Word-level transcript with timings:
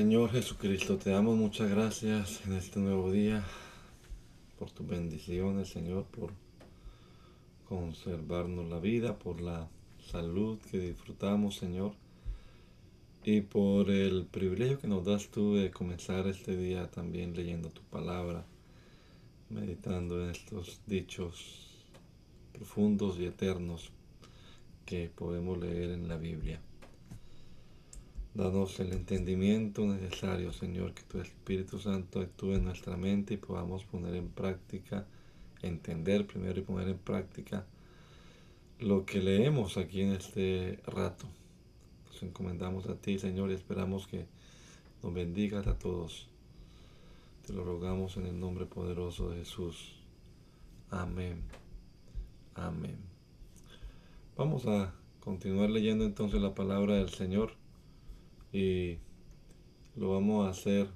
Señor 0.00 0.30
Jesucristo, 0.30 0.96
te 0.96 1.10
damos 1.10 1.36
muchas 1.36 1.68
gracias 1.68 2.40
en 2.46 2.54
este 2.54 2.80
nuevo 2.80 3.12
día 3.12 3.44
por 4.58 4.70
tus 4.70 4.86
bendiciones, 4.86 5.68
Señor, 5.68 6.06
por 6.06 6.32
conservarnos 7.68 8.70
la 8.70 8.78
vida, 8.78 9.18
por 9.18 9.42
la 9.42 9.68
salud 10.10 10.58
que 10.70 10.78
disfrutamos, 10.78 11.56
Señor, 11.56 11.92
y 13.24 13.42
por 13.42 13.90
el 13.90 14.24
privilegio 14.24 14.80
que 14.80 14.88
nos 14.88 15.04
das 15.04 15.28
tú 15.28 15.56
de 15.56 15.70
comenzar 15.70 16.26
este 16.28 16.56
día 16.56 16.90
también 16.90 17.36
leyendo 17.36 17.68
tu 17.68 17.82
palabra, 17.82 18.46
meditando 19.50 20.24
en 20.24 20.30
estos 20.30 20.80
dichos 20.86 21.76
profundos 22.54 23.18
y 23.18 23.26
eternos 23.26 23.90
que 24.86 25.10
podemos 25.14 25.58
leer 25.58 25.90
en 25.90 26.08
la 26.08 26.16
Biblia. 26.16 26.58
Danos 28.32 28.78
el 28.78 28.92
entendimiento 28.92 29.84
necesario, 29.84 30.52
Señor, 30.52 30.94
que 30.94 31.02
tu 31.02 31.18
Espíritu 31.18 31.80
Santo 31.80 32.20
actúe 32.20 32.52
en 32.52 32.64
nuestra 32.64 32.96
mente 32.96 33.34
y 33.34 33.38
podamos 33.38 33.84
poner 33.84 34.14
en 34.14 34.28
práctica, 34.28 35.04
entender 35.62 36.28
primero 36.28 36.60
y 36.60 36.62
poner 36.62 36.88
en 36.88 36.98
práctica 36.98 37.66
lo 38.78 39.04
que 39.04 39.20
leemos 39.20 39.76
aquí 39.76 40.02
en 40.02 40.12
este 40.12 40.78
rato. 40.86 41.26
Nos 42.06 42.22
encomendamos 42.22 42.86
a 42.86 42.94
ti, 42.94 43.18
Señor, 43.18 43.50
y 43.50 43.54
esperamos 43.54 44.06
que 44.06 44.26
nos 45.02 45.12
bendigas 45.12 45.66
a 45.66 45.76
todos. 45.76 46.28
Te 47.44 47.52
lo 47.52 47.64
rogamos 47.64 48.16
en 48.16 48.26
el 48.26 48.38
nombre 48.38 48.64
poderoso 48.64 49.30
de 49.30 49.38
Jesús. 49.38 49.96
Amén. 50.88 51.42
Amén. 52.54 52.96
Vamos 54.36 54.66
a 54.66 54.94
continuar 55.18 55.68
leyendo 55.68 56.04
entonces 56.04 56.40
la 56.40 56.54
palabra 56.54 56.94
del 56.94 57.08
Señor 57.08 57.59
y 58.52 58.98
lo 59.96 60.12
vamos 60.12 60.46
a 60.46 60.50
hacer. 60.50 60.88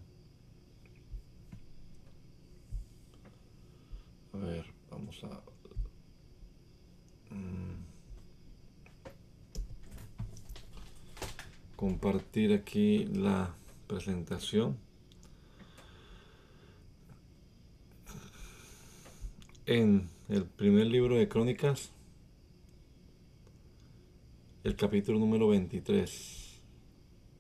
A 4.32 4.38
ver, 4.38 4.66
vamos 4.90 5.22
a... 5.24 5.42
Mm, 7.34 7.84
compartir 11.76 12.52
aquí 12.52 13.04
la 13.06 13.54
presentación. 13.86 14.76
En 19.66 20.10
el 20.28 20.44
primer 20.44 20.86
libro 20.86 21.16
de 21.16 21.28
Crónicas, 21.28 21.90
el 24.62 24.76
capítulo 24.76 25.18
número 25.18 25.48
23 25.48 26.43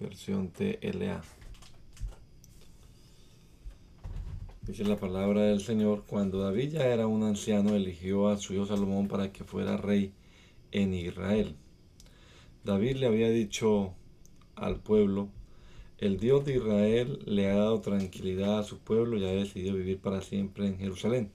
versión 0.00 0.50
TLA. 0.50 1.22
Dice 4.66 4.84
la 4.84 4.96
palabra 4.96 5.42
del 5.42 5.60
Señor, 5.60 6.04
cuando 6.06 6.38
David 6.38 6.72
ya 6.72 6.86
era 6.86 7.06
un 7.06 7.22
anciano, 7.22 7.74
eligió 7.74 8.28
a 8.28 8.38
su 8.38 8.54
hijo 8.54 8.66
Salomón 8.66 9.08
para 9.08 9.30
que 9.30 9.44
fuera 9.44 9.76
rey 9.76 10.12
en 10.72 10.94
Israel. 10.94 11.54
David 12.64 12.96
le 12.96 13.06
había 13.06 13.28
dicho 13.28 13.92
al 14.56 14.80
pueblo, 14.80 15.28
el 15.98 16.18
Dios 16.18 16.44
de 16.44 16.56
Israel 16.56 17.18
le 17.26 17.50
ha 17.50 17.56
dado 17.56 17.80
tranquilidad 17.80 18.58
a 18.58 18.64
su 18.64 18.78
pueblo 18.78 19.18
y 19.18 19.24
ha 19.24 19.32
decidido 19.32 19.74
vivir 19.74 19.98
para 19.98 20.22
siempre 20.22 20.66
en 20.66 20.78
Jerusalén. 20.78 21.30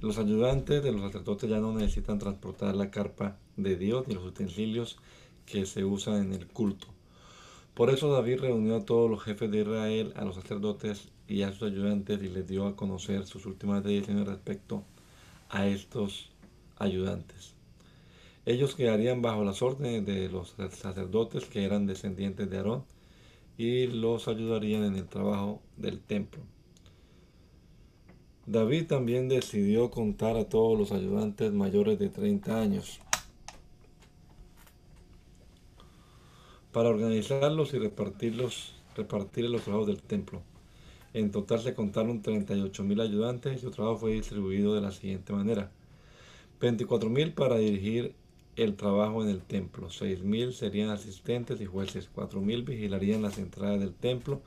Los 0.00 0.18
ayudantes 0.18 0.82
de 0.82 0.92
los 0.92 1.02
sacerdotes 1.02 1.50
ya 1.50 1.58
no 1.58 1.72
necesitan 1.72 2.18
transportar 2.18 2.74
la 2.76 2.90
carpa 2.90 3.36
de 3.56 3.76
Dios 3.76 4.08
ni 4.08 4.14
los 4.14 4.24
utensilios 4.24 4.96
que 5.44 5.66
se 5.66 5.84
usan 5.84 6.26
en 6.26 6.32
el 6.32 6.46
culto. 6.46 6.86
Por 7.78 7.90
eso 7.90 8.12
David 8.12 8.40
reunió 8.40 8.74
a 8.74 8.84
todos 8.84 9.08
los 9.08 9.22
jefes 9.22 9.52
de 9.52 9.60
Israel, 9.60 10.12
a 10.16 10.24
los 10.24 10.34
sacerdotes 10.34 11.10
y 11.28 11.42
a 11.42 11.52
sus 11.52 11.70
ayudantes 11.70 12.20
y 12.20 12.28
les 12.28 12.48
dio 12.48 12.66
a 12.66 12.74
conocer 12.74 13.24
sus 13.24 13.46
últimas 13.46 13.84
decisiones 13.84 14.26
respecto 14.26 14.82
a 15.48 15.68
estos 15.68 16.28
ayudantes. 16.76 17.54
Ellos 18.46 18.74
quedarían 18.74 19.22
bajo 19.22 19.44
las 19.44 19.62
órdenes 19.62 20.04
de 20.04 20.28
los 20.28 20.56
sacerdotes 20.72 21.44
que 21.44 21.62
eran 21.62 21.86
descendientes 21.86 22.50
de 22.50 22.56
Aarón 22.56 22.84
y 23.56 23.86
los 23.86 24.26
ayudarían 24.26 24.82
en 24.82 24.96
el 24.96 25.06
trabajo 25.06 25.62
del 25.76 26.00
templo. 26.00 26.42
David 28.46 28.88
también 28.88 29.28
decidió 29.28 29.92
contar 29.92 30.36
a 30.36 30.48
todos 30.48 30.76
los 30.76 30.90
ayudantes 30.90 31.52
mayores 31.52 32.00
de 32.00 32.08
30 32.08 32.60
años 32.60 32.98
para 36.72 36.88
organizarlos 36.88 37.72
y 37.74 37.78
repartirlos, 37.78 38.74
repartir 38.96 39.48
los 39.48 39.62
trabajos 39.62 39.86
del 39.86 40.02
templo. 40.02 40.42
En 41.14 41.30
total 41.30 41.60
se 41.60 41.74
contaron 41.74 42.22
38.000 42.22 43.02
ayudantes 43.02 43.56
y 43.56 43.60
su 43.60 43.70
trabajo 43.70 43.98
fue 43.98 44.12
distribuido 44.12 44.74
de 44.74 44.82
la 44.82 44.90
siguiente 44.90 45.32
manera. 45.32 45.70
24.000 46.60 47.34
para 47.34 47.56
dirigir 47.56 48.14
el 48.56 48.74
trabajo 48.74 49.22
en 49.22 49.30
el 49.30 49.40
templo, 49.40 49.88
6.000 49.88 50.52
serían 50.52 50.90
asistentes 50.90 51.60
y 51.60 51.66
jueces, 51.66 52.10
4.000 52.14 52.64
vigilarían 52.64 53.22
las 53.22 53.38
entradas 53.38 53.78
del 53.78 53.94
templo 53.94 54.42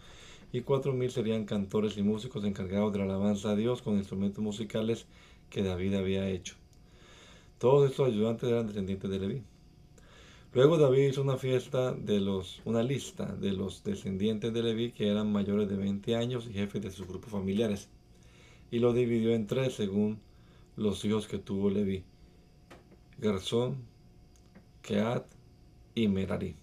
y 0.52 0.62
4.000 0.62 1.10
serían 1.10 1.46
cantores 1.46 1.98
y 1.98 2.04
músicos 2.04 2.44
encargados 2.44 2.92
de 2.92 3.00
la 3.00 3.06
alabanza 3.06 3.52
a 3.52 3.56
Dios 3.56 3.82
con 3.82 3.96
instrumentos 3.96 4.44
musicales 4.44 5.06
que 5.50 5.64
David 5.64 5.96
había 5.96 6.30
hecho. 6.30 6.56
Todos 7.58 7.90
estos 7.90 8.08
ayudantes 8.08 8.50
eran 8.50 8.68
descendientes 8.68 9.10
de 9.10 9.20
Leví. 9.20 9.44
Luego 10.54 10.78
David 10.78 11.08
hizo 11.08 11.22
una 11.22 11.38
fiesta 11.38 11.94
de 11.94 12.20
los, 12.20 12.62
una 12.66 12.84
lista 12.84 13.26
de 13.26 13.54
los 13.54 13.86
descendientes 13.86 14.52
de 14.54 14.62
Leví 14.62 14.92
que 14.92 15.08
eran 15.08 15.32
mayores 15.32 15.70
de 15.70 15.78
20 15.78 16.18
años 16.18 16.46
y 16.46 16.52
jefes 16.52 16.82
de 16.82 16.92
sus 16.92 17.08
grupos 17.08 17.32
familiares. 17.32 17.88
Y 18.70 18.80
lo 18.80 18.92
dividió 18.92 19.34
en 19.34 19.48
tres 19.48 19.76
según 19.76 20.20
los 20.76 21.06
hijos 21.06 21.30
que 21.30 21.38
tuvo 21.38 21.70
Leví. 21.70 22.04
Gersón, 23.22 23.78
Keat 24.82 25.26
y 25.96 26.10
Merari. 26.10 26.58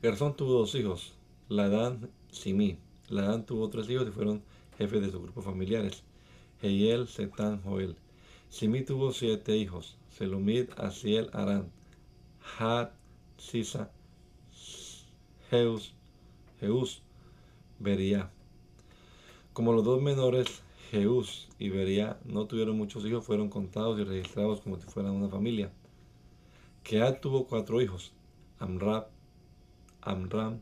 Gersón 0.00 0.34
tuvo 0.34 0.60
dos 0.60 0.74
hijos, 0.74 1.12
Ladán 1.50 2.08
y 2.30 2.34
Simí. 2.34 2.78
Ladán 3.10 3.44
tuvo 3.44 3.68
tres 3.68 3.90
hijos 3.90 4.08
y 4.08 4.12
fueron 4.12 4.42
jefes 4.78 5.02
de 5.02 5.10
sus 5.10 5.20
grupos 5.20 5.44
familiares. 5.44 6.04
Heiel, 6.62 7.06
Setán, 7.06 7.60
Joel. 7.62 7.96
Simí 8.48 8.82
tuvo 8.82 9.12
siete 9.12 9.58
hijos, 9.58 9.98
Selomid, 10.08 10.70
Asiel, 10.78 11.28
Arán. 11.34 11.70
Had, 12.58 12.90
Sisa, 13.38 13.90
Jeus, 15.50 15.94
Jeus, 16.60 17.02
Beria. 17.78 18.30
Como 19.52 19.72
los 19.72 19.84
dos 19.84 20.00
menores, 20.00 20.62
Jeus 20.90 21.48
y 21.58 21.68
Beria, 21.68 22.18
no 22.24 22.46
tuvieron 22.46 22.76
muchos 22.76 23.04
hijos, 23.04 23.24
fueron 23.24 23.48
contados 23.48 23.98
y 23.98 24.04
registrados 24.04 24.60
como 24.60 24.76
si 24.76 24.86
fueran 24.86 25.12
una 25.12 25.28
familia. 25.28 25.72
Keat 26.84 27.20
tuvo 27.20 27.46
cuatro 27.46 27.80
hijos, 27.80 28.12
Amrab, 28.58 29.08
Amram, 30.00 30.58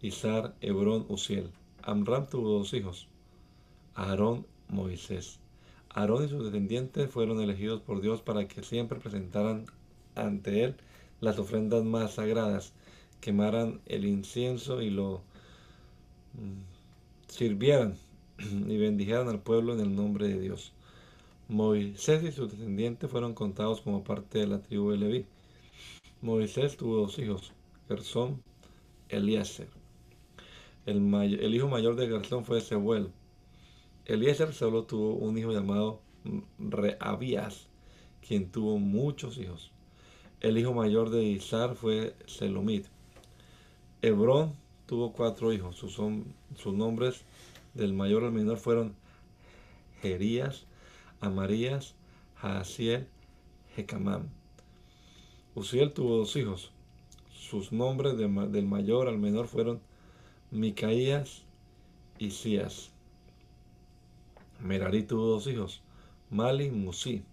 Izar, 0.00 0.54
Hebrón, 0.60 1.06
Uziel. 1.08 1.50
Amram 1.82 2.26
tuvo 2.26 2.58
dos 2.58 2.74
hijos, 2.74 3.08
Aarón, 3.94 4.46
Moisés. 4.68 5.40
Aarón 5.90 6.24
y 6.24 6.28
sus 6.28 6.44
descendientes 6.44 7.10
fueron 7.10 7.40
elegidos 7.40 7.80
por 7.80 8.00
Dios 8.00 8.20
para 8.20 8.46
que 8.46 8.62
siempre 8.62 9.00
presentaran 9.00 9.66
ante 10.14 10.64
él 10.64 10.76
las 11.20 11.38
ofrendas 11.38 11.84
más 11.84 12.14
sagradas, 12.14 12.72
quemaran 13.20 13.80
el 13.86 14.04
incienso 14.04 14.82
y 14.82 14.90
lo 14.90 15.22
mm, 16.34 17.28
sirvieran 17.28 17.96
y 18.38 18.76
bendijeran 18.76 19.28
al 19.28 19.40
pueblo 19.40 19.74
en 19.74 19.80
el 19.80 19.94
nombre 19.94 20.28
de 20.28 20.40
Dios. 20.40 20.72
Moisés 21.48 22.22
y 22.24 22.32
sus 22.32 22.50
descendientes 22.50 23.10
fueron 23.10 23.34
contados 23.34 23.80
como 23.80 24.04
parte 24.04 24.38
de 24.38 24.46
la 24.46 24.60
tribu 24.60 24.90
de 24.90 24.98
Leví. 24.98 25.26
Moisés 26.20 26.76
tuvo 26.76 26.96
dos 26.96 27.18
hijos, 27.18 27.52
Gersón, 27.88 28.42
Eliezer. 29.08 29.68
El, 30.84 31.12
el 31.14 31.54
hijo 31.54 31.68
mayor 31.68 31.96
de 31.96 32.08
Gersón 32.08 32.44
fue 32.44 32.60
Sebuel. 32.60 33.10
Eliezer 34.04 34.52
solo 34.52 34.84
tuvo 34.84 35.14
un 35.14 35.38
hijo 35.38 35.52
llamado 35.52 36.00
Reabías, 36.58 37.68
quien 38.26 38.50
tuvo 38.50 38.78
muchos 38.78 39.38
hijos. 39.38 39.72
El 40.40 40.56
hijo 40.56 40.72
mayor 40.72 41.10
de 41.10 41.24
Isar 41.24 41.74
fue 41.74 42.14
Selomit. 42.26 42.86
Hebrón 44.02 44.54
tuvo 44.86 45.12
cuatro 45.12 45.52
hijos. 45.52 45.74
Sus, 45.76 45.98
nombres 46.72 47.22
del 47.74 47.92
mayor 47.92 48.22
al 48.22 48.30
menor 48.30 48.58
fueron 48.58 48.94
Jerías, 50.00 50.64
Amarías, 51.20 51.96
Jaasiel, 52.36 53.08
Jecamam. 53.74 54.28
Uziel 55.56 55.92
tuvo 55.92 56.18
dos 56.18 56.36
hijos. 56.36 56.70
Sus 57.32 57.72
nombres 57.72 58.16
del 58.16 58.66
mayor 58.66 59.08
al 59.08 59.18
menor 59.18 59.48
fueron 59.48 59.80
Micaías 60.52 61.42
y 62.16 62.30
Sías. 62.30 62.92
Merari 64.60 65.02
tuvo 65.02 65.26
dos 65.26 65.48
hijos, 65.48 65.82
Mali 66.30 66.66
y 66.66 66.70
Musi. 66.70 67.24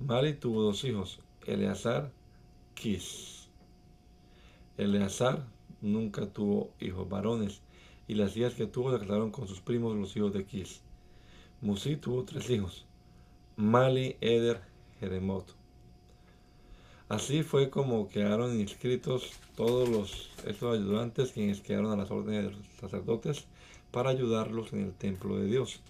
Mali 0.00 0.34
tuvo 0.34 0.62
dos 0.62 0.82
hijos, 0.82 1.20
Eleazar, 1.46 2.10
Eleazar 4.76 5.46
nunca 5.80 6.26
tuvo 6.26 6.70
hijos 6.80 7.08
varones, 7.08 7.62
y 8.06 8.14
las 8.14 8.36
hijas 8.36 8.52
que 8.52 8.66
tuvo 8.66 8.92
se 8.92 8.98
casaron 8.98 9.30
con 9.30 9.48
sus 9.48 9.62
primos 9.62 9.96
los 9.96 10.14
hijos 10.16 10.34
de 10.34 10.44
Kis. 10.44 10.82
Musi 11.62 11.96
tuvo 11.96 12.24
tres 12.24 12.50
hijos, 12.50 12.84
Mali, 13.56 14.16
Eder, 14.20 14.60
Jeremot. 15.00 15.54
Así 17.08 17.42
fue 17.42 17.70
como 17.70 18.08
quedaron 18.08 18.60
inscritos 18.60 19.30
todos 19.56 19.88
los, 19.88 20.30
estos 20.46 20.78
ayudantes 20.78 21.32
quienes 21.32 21.62
quedaron 21.62 21.92
a 21.92 21.96
las 21.96 22.10
órdenes 22.10 22.44
de 22.44 22.50
los 22.50 22.66
sacerdotes 22.80 23.46
para 23.92 24.10
ayudarlos 24.10 24.74
en 24.74 24.80
el 24.80 24.92
templo 24.92 25.38
de 25.38 25.46
Dios, 25.46 25.80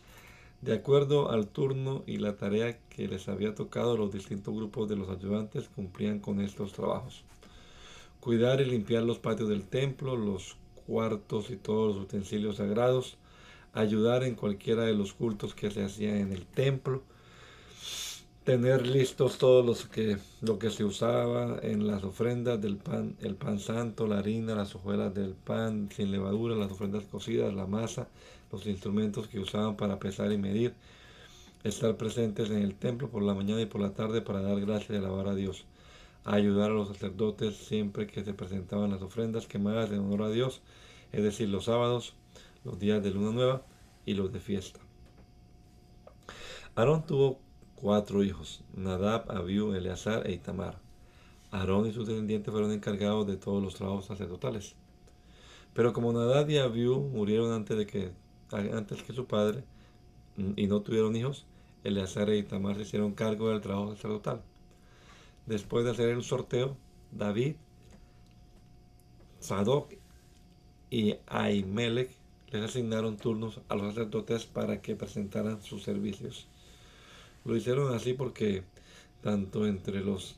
de 0.65 0.73
acuerdo 0.73 1.31
al 1.31 1.49
turno 1.49 2.05
y 2.07 2.17
la 2.17 2.37
tarea 2.37 2.79
que 2.89 3.07
les 3.07 3.29
había 3.29 3.55
tocado 3.55 3.99
los 3.99 4.11
distintos 4.11 4.55
grupos 4.55 4.89
de 4.89 4.97
los 4.97 5.11
ayudantes 5.11 5.69
cumplían 5.69 6.21
con 6.21 6.41
estos 6.41 6.73
trabajos. 6.73 7.23
Cuidar 8.19 8.63
y 8.63 8.65
limpiar 8.65 9.03
los 9.03 9.19
patios 9.19 9.51
del 9.51 9.67
templo, 9.67 10.17
los 10.17 10.57
cuartos 10.87 11.51
y 11.51 11.57
todos 11.57 11.95
los 11.95 12.05
utensilios 12.05 12.57
sagrados, 12.57 13.19
ayudar 13.75 14.25
en 14.25 14.37
cualquiera 14.37 14.85
de 14.85 14.95
los 14.95 15.13
cultos 15.13 15.55
que 15.55 15.71
se 15.71 15.85
hacían 15.85 16.17
en 16.17 16.33
el 16.33 16.47
templo, 16.47 17.03
tener 18.45 18.87
listos 18.87 19.37
todos 19.37 19.67
los 19.67 19.85
que 19.85 20.17
lo 20.41 20.59
que 20.59 20.71
se 20.71 20.85
usaba 20.85 21.59
en 21.63 21.87
las 21.87 22.05
ofrendas 22.05 22.59
del 22.63 22.79
pan, 22.79 23.17
el 23.21 23.35
pan 23.35 23.59
santo, 23.59 24.07
la 24.07 24.19
harina, 24.19 24.55
las 24.55 24.75
hojuelas 24.75 25.13
del 25.13 25.35
pan 25.35 25.91
sin 25.95 26.11
levadura, 26.11 26.57
las 26.57 26.73
ofrendas 26.73 27.05
cocidas, 27.05 27.53
la 27.53 27.67
masa, 27.67 28.09
los 28.55 28.67
instrumentos 28.67 29.29
que 29.29 29.41
usaban 29.41 29.77
para 29.77 29.99
pesar 29.99 30.33
y 30.33 30.39
medir, 30.39 30.75
estar 31.65 31.97
presentes 31.97 32.51
en 32.51 32.59
el 32.59 32.75
templo 32.75 33.09
por 33.09 33.23
la 33.23 33.35
mañana 33.35 33.61
y 33.61 33.67
por 33.67 33.81
la 33.81 33.95
tarde 33.95 34.23
para 34.23 34.43
dar 34.43 34.61
gracias 34.61 34.91
y 34.91 34.97
alabar 34.97 35.29
a 35.29 35.35
Dios, 35.35 35.65
ayudar 36.25 36.71
a 36.71 36.75
los 36.75 36.89
sacerdotes 36.89 37.56
siempre 37.56 38.06
que 38.06 38.25
se 38.25 38.35
presentaban 38.35 38.91
las 38.91 39.03
ofrendas 39.03 39.47
quemadas 39.47 39.91
en 39.91 40.01
honor 40.01 40.23
a 40.23 40.31
Dios, 40.31 40.62
es 41.12 41.23
decir, 41.23 41.49
los 41.49 41.65
sábados, 41.65 42.15
los 42.65 42.79
días 42.79 43.03
de 43.03 43.11
luna 43.11 43.33
nueva 43.33 43.62
y 44.06 44.15
los 44.15 44.33
de 44.33 44.41
fiesta. 44.41 44.81
Aarón 46.77 47.06
tuvo 47.06 47.39
cuatro 47.77 48.23
hijos, 48.23 48.62
Nadab, 48.75 49.31
Abiú, 49.31 49.75
Eleazar 49.75 50.27
e 50.27 50.33
Itamar. 50.33 50.79
Aarón 51.51 51.87
y 51.87 51.93
sus 51.93 52.06
descendientes 52.06 52.51
fueron 52.51 52.73
encargados 52.73 53.27
de 53.27 53.37
todos 53.37 53.62
los 53.62 53.75
trabajos 53.75 54.06
sacerdotales. 54.06 54.75
Pero 55.73 55.93
como 55.93 56.12
Nadab 56.12 56.51
y 56.51 56.59
Abiú 56.59 57.01
murieron 57.01 57.53
antes, 57.53 57.77
de 57.77 57.87
que, 57.87 58.12
antes 58.55 59.03
que 59.03 59.12
su 59.12 59.27
padre 59.27 59.65
mm, 60.37 60.53
y 60.56 60.67
no 60.67 60.81
tuvieron 60.81 61.17
hijos, 61.17 61.47
Eleazar 61.85 62.31
e 62.31 62.39
Itamar 62.39 62.77
se 62.77 62.83
hicieron 62.83 63.12
cargo 63.12 63.51
del 63.51 63.61
trabajo 63.61 63.95
sacerdotal. 63.95 64.43
Después 65.47 65.85
de 65.85 65.91
hacer 65.91 66.09
el 66.09 66.23
sorteo, 66.23 66.77
David, 67.12 67.56
Sadoc 69.41 69.93
y 70.91 71.17
Ahimelech 71.27 72.11
les 72.51 72.62
asignaron 72.62 73.17
turnos 73.17 73.61
a 73.69 73.75
los 73.75 73.95
sacerdotes 73.95 74.47
para 74.47 74.81
que 74.81 74.97
presentaran 74.97 75.61
sus 75.62 75.83
servicios. 75.83 76.47
Lo 77.45 77.56
hicieron 77.56 77.95
así 77.95 78.15
porque 78.15 78.62
tanto 79.23 79.67
entre 79.67 80.01
los 80.01 80.37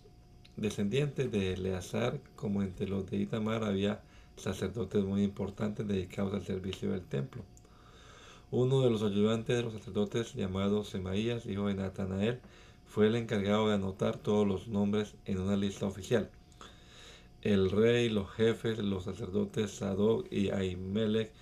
descendientes 0.56 1.30
de 1.30 1.52
Eleazar 1.52 2.18
como 2.34 2.62
entre 2.62 2.88
los 2.88 3.08
de 3.08 3.18
Itamar 3.18 3.62
había 3.62 4.00
sacerdotes 4.36 5.04
muy 5.04 5.22
importantes 5.22 5.86
dedicados 5.86 6.34
al 6.34 6.44
servicio 6.44 6.90
del 6.90 7.04
templo. 7.04 7.42
Uno 8.58 8.80
de 8.80 8.88
los 8.88 9.02
ayudantes 9.02 9.54
de 9.54 9.62
los 9.64 9.74
sacerdotes, 9.74 10.32
llamado 10.32 10.82
Semaías, 10.82 11.44
hijo 11.44 11.66
de 11.66 11.74
Natanael, 11.74 12.40
fue 12.86 13.08
el 13.08 13.14
encargado 13.14 13.68
de 13.68 13.74
anotar 13.74 14.16
todos 14.16 14.48
los 14.48 14.66
nombres 14.66 15.14
en 15.26 15.40
una 15.40 15.56
lista 15.56 15.84
oficial. 15.84 16.30
El 17.42 17.70
rey, 17.70 18.08
los 18.08 18.30
jefes, 18.30 18.78
los 18.78 19.04
sacerdotes 19.04 19.72
Sadoc 19.72 20.32
y 20.32 20.48
Ahimelech 20.48 21.32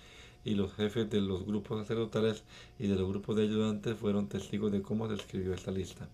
y 0.43 0.55
los 0.55 0.73
jefes 0.73 1.09
de 1.09 1.21
los 1.21 1.45
grupos 1.45 1.79
sacerdotales 1.79 2.43
y 2.79 2.87
de 2.87 2.95
los 2.95 3.07
grupos 3.07 3.37
de 3.37 3.43
ayudantes 3.43 3.95
fueron 3.95 4.27
testigos 4.27 4.73
de 4.73 4.81
cómo 4.81 5.07
se 5.07 5.13
escribió 5.13 5.53
esta 5.53 5.71
lista. 5.71 6.09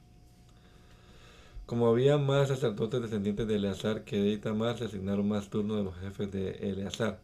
Como 1.65 1.87
había 1.87 2.19
más 2.19 2.49
sacerdotes 2.49 3.01
descendientes 3.01 3.47
de 3.47 3.55
Eleazar 3.55 4.03
que 4.03 4.21
de 4.21 4.33
Itamar, 4.33 4.77
se 4.77 4.85
asignaron 4.85 5.27
más 5.27 5.49
turnos 5.49 5.79
a 5.79 5.83
los 5.83 5.95
jefes 5.95 6.31
de 6.31 6.51
Eleazar. 6.69 7.19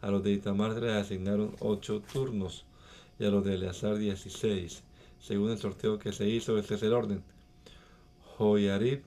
A 0.00 0.10
los 0.10 0.22
de 0.22 0.32
Itamar 0.32 0.72
se 0.72 0.80
les 0.80 0.94
asignaron 0.94 1.54
ocho 1.60 2.00
turnos 2.10 2.64
y 3.18 3.24
a 3.24 3.30
los 3.30 3.44
de 3.44 3.54
Eleazar 3.54 3.96
dieciséis. 3.96 4.82
Según 5.20 5.50
el 5.50 5.58
sorteo 5.58 5.98
que 5.98 6.12
se 6.12 6.28
hizo, 6.28 6.58
este 6.58 6.76
es 6.76 6.82
el 6.82 6.92
orden. 6.92 7.22
Joyarib, 8.36 9.02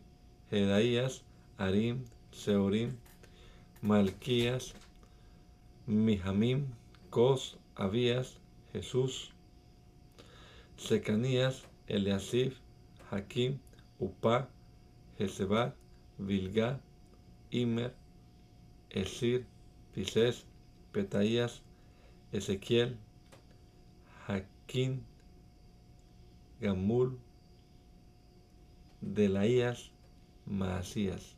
Jedaías, 0.49 1.23
Arim, 1.57 2.03
Seorim, 2.31 2.97
Malquías, 3.81 4.73
Mijamim, 5.87 6.67
Cos, 7.09 7.57
Abías, 7.75 8.37
Jesús, 8.73 9.31
Secanías, 10.77 11.63
Eliasif, 11.87 12.57
Hakim, 13.09 13.59
Upá, 13.99 14.49
Jezebat, 15.17 15.75
Vilga, 16.17 16.79
Imer, 17.51 17.93
Esir, 18.89 19.45
Pisés, 19.93 20.45
Petaías, 20.91 21.61
Ezequiel, 22.31 22.97
Jaquín, 24.71 25.03
Gamul, 26.61 27.19
Delaías, 29.01 29.91
Maasías. 30.45 31.35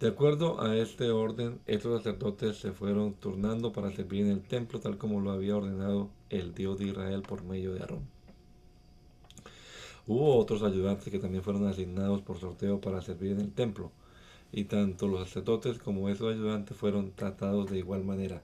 De 0.00 0.08
acuerdo 0.08 0.60
a 0.60 0.76
este 0.76 1.12
orden, 1.12 1.60
estos 1.66 1.98
sacerdotes 1.98 2.56
se 2.56 2.72
fueron 2.72 3.14
turnando 3.14 3.72
para 3.72 3.92
servir 3.92 4.26
en 4.26 4.32
el 4.32 4.42
templo 4.42 4.80
tal 4.80 4.98
como 4.98 5.20
lo 5.20 5.30
había 5.30 5.56
ordenado 5.56 6.10
el 6.30 6.52
Dios 6.52 6.80
de 6.80 6.86
Israel 6.86 7.22
por 7.22 7.44
medio 7.44 7.74
de 7.74 7.80
Aarón. 7.80 8.08
Hubo 10.08 10.36
otros 10.38 10.64
ayudantes 10.64 11.10
que 11.10 11.20
también 11.20 11.44
fueron 11.44 11.68
asignados 11.68 12.22
por 12.22 12.40
sorteo 12.40 12.80
para 12.80 13.02
servir 13.02 13.30
en 13.30 13.40
el 13.40 13.52
templo, 13.52 13.92
y 14.50 14.64
tanto 14.64 15.06
los 15.06 15.28
sacerdotes 15.28 15.78
como 15.78 16.08
esos 16.08 16.34
ayudantes 16.34 16.76
fueron 16.76 17.12
tratados 17.12 17.70
de 17.70 17.78
igual 17.78 18.02
manera. 18.02 18.42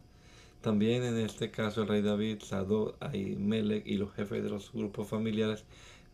También 0.62 1.02
en 1.02 1.18
este 1.18 1.50
caso 1.50 1.82
el 1.82 1.88
rey 1.88 2.02
David, 2.02 2.38
Sadok, 2.40 2.96
Ahimelech 3.00 3.84
y 3.84 3.96
los 3.96 4.12
jefes 4.14 4.44
de 4.44 4.48
los 4.48 4.72
grupos 4.72 5.08
familiares 5.08 5.64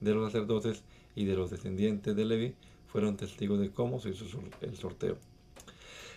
de 0.00 0.14
los 0.14 0.32
sacerdotes 0.32 0.82
y 1.14 1.26
de 1.26 1.36
los 1.36 1.50
descendientes 1.50 2.16
de 2.16 2.24
Levi 2.24 2.54
fueron 2.86 3.18
testigos 3.18 3.60
de 3.60 3.70
cómo 3.70 4.00
se 4.00 4.08
hizo 4.08 4.24
el 4.62 4.76
sorteo. 4.76 5.18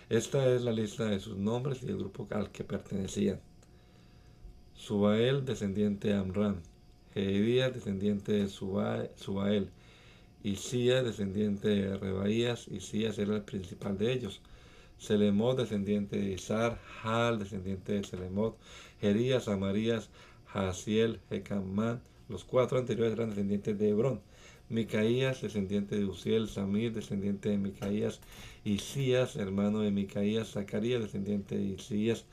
Esta 0.08 0.48
es 0.52 0.62
la 0.62 0.72
lista 0.72 1.04
de 1.04 1.20
sus 1.20 1.36
nombres 1.36 1.82
y 1.82 1.86
el 1.86 1.98
grupo 1.98 2.26
al 2.30 2.50
que 2.50 2.64
pertenecían. 2.64 3.38
Subael, 4.74 5.44
descendiente 5.44 6.08
de 6.08 6.14
Amram. 6.14 6.56
Jedías, 7.14 7.74
descendiente 7.74 8.32
de 8.32 8.48
Subael. 8.48 9.68
Isías, 10.42 11.04
descendiente 11.04 11.68
de 11.68 11.96
Rebaías. 11.98 12.66
Isías 12.68 13.18
era 13.18 13.36
el 13.36 13.42
principal 13.42 13.98
de 13.98 14.12
ellos. 14.12 14.40
Selemot, 15.02 15.58
descendiente 15.58 16.16
de 16.16 16.34
Isar. 16.34 16.80
Hal, 17.02 17.40
descendiente 17.40 17.92
de 17.92 18.04
Selemot. 18.04 18.56
Jerías, 19.00 19.48
Amarías, 19.48 20.10
Jaciel, 20.46 21.18
Jecamán. 21.28 22.00
Los 22.28 22.44
cuatro 22.44 22.78
anteriores 22.78 23.14
eran 23.14 23.30
descendientes 23.30 23.76
de 23.76 23.88
Hebrón. 23.88 24.20
Micaías, 24.68 25.42
descendiente 25.42 25.96
de 25.96 26.04
Uziel, 26.04 26.48
Samir, 26.48 26.92
descendiente 26.92 27.48
de 27.48 27.58
Micaías, 27.58 28.20
Isías, 28.64 29.34
hermano 29.34 29.80
de 29.80 29.90
Micaías, 29.90 30.52
Zacarías, 30.52 31.02
descendiente 31.02 31.58
de 31.58 31.64
Isías, 31.64 32.24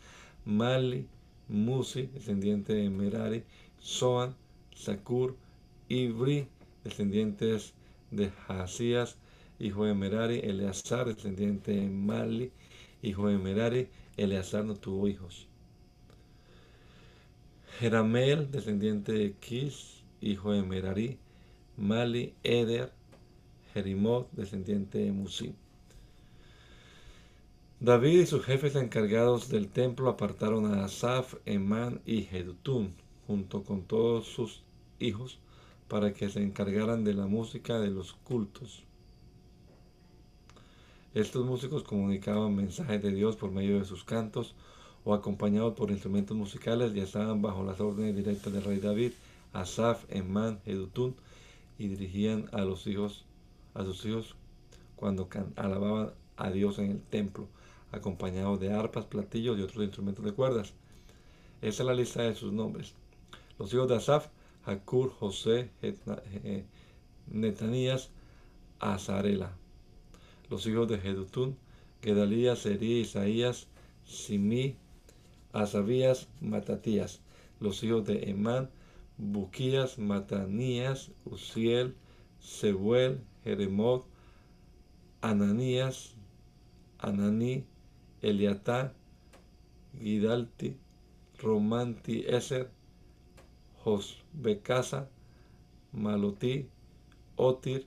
Mali, 0.46 1.08
Musi, 1.48 2.04
descendiente 2.14 2.74
de 2.74 2.92
Merari, 2.92 3.44
Soan, 3.80 4.36
Sakur, 4.76 5.36
Ibri, 5.90 6.48
descendientes 6.84 7.74
de 8.12 8.30
Jasías, 8.30 9.18
hijo 9.60 9.86
de 9.86 9.94
Merari, 9.94 10.39
Eleazar, 10.39 11.08
descendiente 11.08 11.72
de 11.72 11.89
Mali, 11.89 12.51
hijo 13.01 13.28
de 13.28 13.38
Merari, 13.38 13.89
Eleazar 14.18 14.66
no 14.66 14.75
tuvo 14.75 15.08
hijos. 15.08 15.48
Jeramel, 17.80 18.51
descendiente 18.51 19.12
de 19.12 19.34
Kis, 19.34 20.04
hijo 20.22 20.51
de 20.51 20.63
Merari, 20.63 21.18
Mali, 21.78 22.34
Eder, 22.44 22.92
Jerimot, 23.74 24.30
descendiente 24.32 24.98
de 24.98 25.12
Musim. 25.12 25.54
David 27.80 28.20
y 28.20 28.25
sus 28.25 28.44
jefes 28.44 28.75
encargados 28.75 29.48
del 29.48 29.70
templo 29.70 30.10
apartaron 30.10 30.66
a 30.66 30.84
Asaf, 30.84 31.36
Emán 31.46 32.01
y 32.06 32.24
Jedutún, 32.24 32.94
junto 33.25 33.63
con 33.63 33.84
todos 33.84 34.28
sus 34.28 34.63
hijos, 35.00 35.39
para 35.88 36.13
que 36.13 36.28
se 36.30 36.44
encargaran 36.44 37.06
de 37.06 37.13
la 37.13 37.28
música 37.28 37.80
de 37.80 37.89
los 37.89 38.12
cultos. 38.12 38.84
Estos 41.16 41.44
músicos 41.44 41.84
comunicaban 41.84 42.56
mensajes 42.56 43.01
de 43.01 43.12
Dios 43.12 43.36
por 43.36 43.50
medio 43.51 43.80
de 43.80 43.86
sus 43.86 44.04
cantos 44.04 44.54
o 45.04 45.16
acompañados 45.16 45.74
por 45.74 45.89
instrumentos 45.89 46.38
musicales 46.38 46.94
y 46.96 47.00
estaban 47.00 47.42
bajo 47.42 47.63
las 47.63 47.80
órdenes 47.80 48.16
directas 48.16 48.54
del 48.54 48.63
rey 48.63 48.80
David, 48.80 49.13
Asaf, 49.51 50.06
Emán, 50.10 50.60
Jedutún, 50.66 51.16
y 51.80 51.88
dirigían 51.88 52.48
a 52.51 52.62
los 52.62 52.86
hijos, 52.86 53.25
a 53.74 53.84
sus 53.86 54.06
hijos 54.06 54.36
cuando 54.96 55.28
alababan 55.56 56.12
a 56.38 56.51
Dios 56.51 56.78
en 56.78 56.92
el 56.92 57.01
templo 57.01 57.48
acompañado 57.92 58.58
de 58.58 58.72
arpas, 58.72 59.06
platillos 59.06 59.58
y 59.58 59.63
otros 59.63 59.84
instrumentos 59.84 60.24
de 60.24 60.34
cuerdas. 60.34 60.74
Esa 61.62 61.84
es 61.84 61.88
la 61.88 61.96
lista 61.96 62.22
de 62.22 62.36
sus 62.36 62.54
nombres. 62.54 62.94
Los 63.58 63.74
hijos 63.74 63.88
de 63.89 63.96
Asaf, 63.96 64.28
Hakur, 64.63 65.10
José, 65.10 65.72
Netanías, 67.32 68.12
Azarela. 68.80 69.59
Los 70.50 70.65
hijos 70.65 70.88
de 70.88 70.98
Jedutún, 70.98 71.58
Gedalías, 72.01 72.60
Serí, 72.60 73.01
Isaías, 73.01 73.68
Simí, 74.06 74.75
Asabías, 75.53 76.27
Matatías. 76.41 77.22
Los 77.60 77.84
hijos 77.84 78.06
de 78.06 78.29
Emán, 78.29 78.70
Buquías, 79.18 80.00
Matanías, 80.00 81.12
Uziel, 81.25 81.96
Sebuel, 82.39 83.22
Jeremot, 83.44 84.06
Ananías, 85.22 86.15
Ananí, 86.98 87.65
Eliatá, 88.22 88.94
Gidalti, 90.00 90.77
Romanti 91.39 92.25
Eser, 92.27 92.72
Josbecasa, 93.84 95.10
Malotí, 95.91 96.70
Otir, 97.36 97.86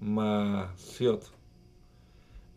Masiot. 0.00 1.41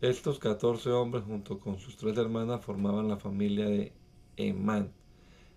Estos 0.06 0.38
14 0.38 0.92
hombres 0.92 1.24
junto 1.24 1.58
con 1.58 1.80
sus 1.80 1.96
tres 1.96 2.16
hermanas 2.16 2.64
formaban 2.64 3.08
la 3.08 3.16
familia 3.16 3.66
de 3.66 3.92
Emán 4.36 4.92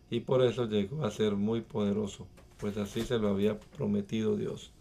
y 0.09 0.21
por 0.21 0.41
eso 0.41 0.65
llegó 0.65 1.05
a 1.05 1.11
ser 1.11 1.35
muy 1.35 1.61
poderoso, 1.61 2.25
pues 2.57 2.75
así 2.77 3.03
se 3.03 3.19
lo 3.19 3.27
había 3.27 3.59
prometido 3.59 4.35
Dios. 4.35 4.71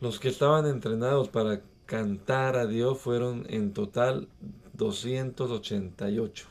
Los 0.00 0.20
que 0.20 0.28
estaban 0.28 0.66
entrenados 0.66 1.28
para 1.28 1.60
cantar 1.86 2.56
a 2.56 2.68
Dios 2.68 2.98
fueron 2.98 3.46
en 3.48 3.72
total 3.72 4.28
288. 4.74 6.46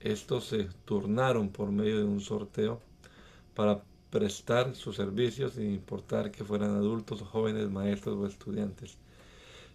Estos 0.00 0.44
se 0.46 0.68
turnaron 0.86 1.50
por 1.50 1.70
medio 1.70 1.98
de 1.98 2.04
un 2.04 2.22
sorteo 2.22 2.80
para 3.54 3.82
prestar 4.08 4.74
sus 4.74 4.96
servicios 4.96 5.52
sin 5.52 5.70
importar 5.70 6.30
que 6.30 6.44
fueran 6.44 6.76
adultos, 6.76 7.20
jóvenes, 7.20 7.68
maestros 7.68 8.16
o 8.16 8.26
estudiantes. 8.26 8.96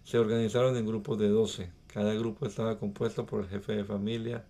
Se 0.03 0.19
organizaron 0.19 0.75
en 0.75 0.86
grupos 0.86 1.17
de 1.17 1.29
12. 1.29 1.72
Cada 1.88 2.13
grupo 2.13 2.45
estaba 2.45 2.77
compuesto 2.77 3.25
por 3.25 3.41
el 3.41 3.50
jefe 3.50 3.74
de 3.74 3.86
familia, 3.86 4.45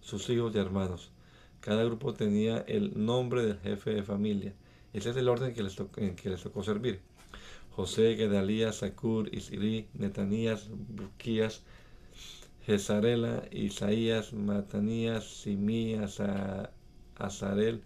sus 0.00 0.28
hijos 0.30 0.54
y 0.54 0.58
hermanos. 0.58 1.10
Cada 1.60 1.82
grupo 1.84 2.12
tenía 2.12 2.58
el 2.68 3.04
nombre 3.04 3.44
del 3.44 3.58
jefe 3.58 3.90
de 3.90 4.02
familia. 4.02 4.54
Ese 4.92 5.10
es 5.10 5.16
el 5.16 5.28
orden 5.28 5.54
que 5.54 5.62
les 5.62 5.76
en 5.96 6.14
que 6.14 6.30
les 6.30 6.42
tocó 6.42 6.62
servir. 6.62 7.00
José, 7.74 8.16
Gedalías, 8.16 8.76
Sakur, 8.76 9.32
Isiri, 9.34 9.88
Netanías, 9.94 10.68
Buquías, 10.70 11.62
Jezarela, 12.66 13.44
Isaías, 13.50 14.32
Matanías, 14.32 15.24
Simí, 15.24 15.94
Azarel, 17.16 17.82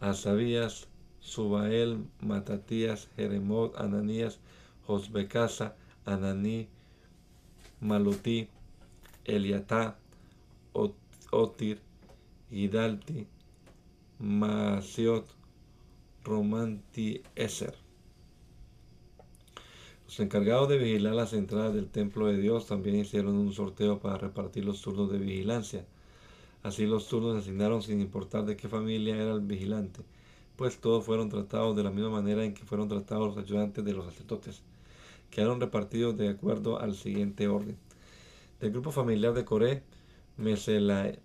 Asabías, 0.00 0.88
Subael, 1.20 2.04
Matatías, 2.20 3.08
Jeremot, 3.16 3.76
Ananías, 3.78 4.38
Josbecasa, 4.86 5.76
Ananí, 6.04 6.68
Malutí, 7.80 8.48
Eliatá, 9.24 9.98
Otir, 11.30 11.80
Hidalti, 12.50 13.26
Masiot, 14.18 15.26
Romanti, 16.24 17.22
Eser. 17.34 17.74
Los 20.04 20.20
encargados 20.20 20.68
de 20.68 20.76
vigilar 20.76 21.14
las 21.14 21.32
entradas 21.32 21.74
del 21.74 21.88
templo 21.88 22.26
de 22.26 22.36
Dios 22.36 22.66
también 22.66 22.96
hicieron 22.96 23.34
un 23.34 23.52
sorteo 23.52 23.98
para 23.98 24.18
repartir 24.18 24.64
los 24.64 24.82
turnos 24.82 25.10
de 25.10 25.18
vigilancia. 25.18 25.86
Así 26.62 26.86
los 26.86 27.08
turnos 27.08 27.32
se 27.32 27.38
asignaron 27.40 27.82
sin 27.82 28.00
importar 28.00 28.44
de 28.44 28.56
qué 28.56 28.68
familia 28.68 29.16
era 29.16 29.32
el 29.32 29.40
vigilante, 29.40 30.02
pues 30.56 30.78
todos 30.78 31.04
fueron 31.04 31.30
tratados 31.30 31.74
de 31.74 31.82
la 31.82 31.90
misma 31.90 32.10
manera 32.10 32.44
en 32.44 32.54
que 32.54 32.64
fueron 32.64 32.88
tratados 32.88 33.34
los 33.34 33.44
ayudantes 33.44 33.84
de 33.84 33.92
los 33.92 34.04
sacerdotes. 34.04 34.62
Quedaron 35.32 35.60
repartidos 35.60 36.16
de 36.18 36.28
acuerdo 36.28 36.78
al 36.78 36.94
siguiente 36.94 37.48
orden. 37.48 37.78
Del 38.60 38.70
grupo 38.70 38.92
familiar 38.92 39.32
de 39.32 39.46
Coré, 39.46 39.82
Meselemías, 40.36 41.22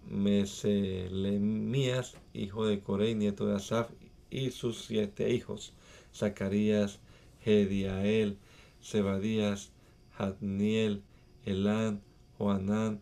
hijo 2.34 2.66
de 2.66 2.80
Coré 2.80 3.10
y 3.10 3.16
nieto 3.16 3.46
de 3.46 3.58
Asaf, 3.58 3.90
y 4.30 4.52
sus 4.52 4.86
siete 4.86 5.34
hijos, 5.34 5.74
Zacarías, 6.16 7.02
Hediael, 7.44 8.38
Sebadías, 8.80 9.74
Hadniel, 10.18 11.04
Elán, 11.44 12.02
Joanán, 12.38 13.02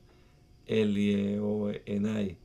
Elieoenai, 0.66 2.40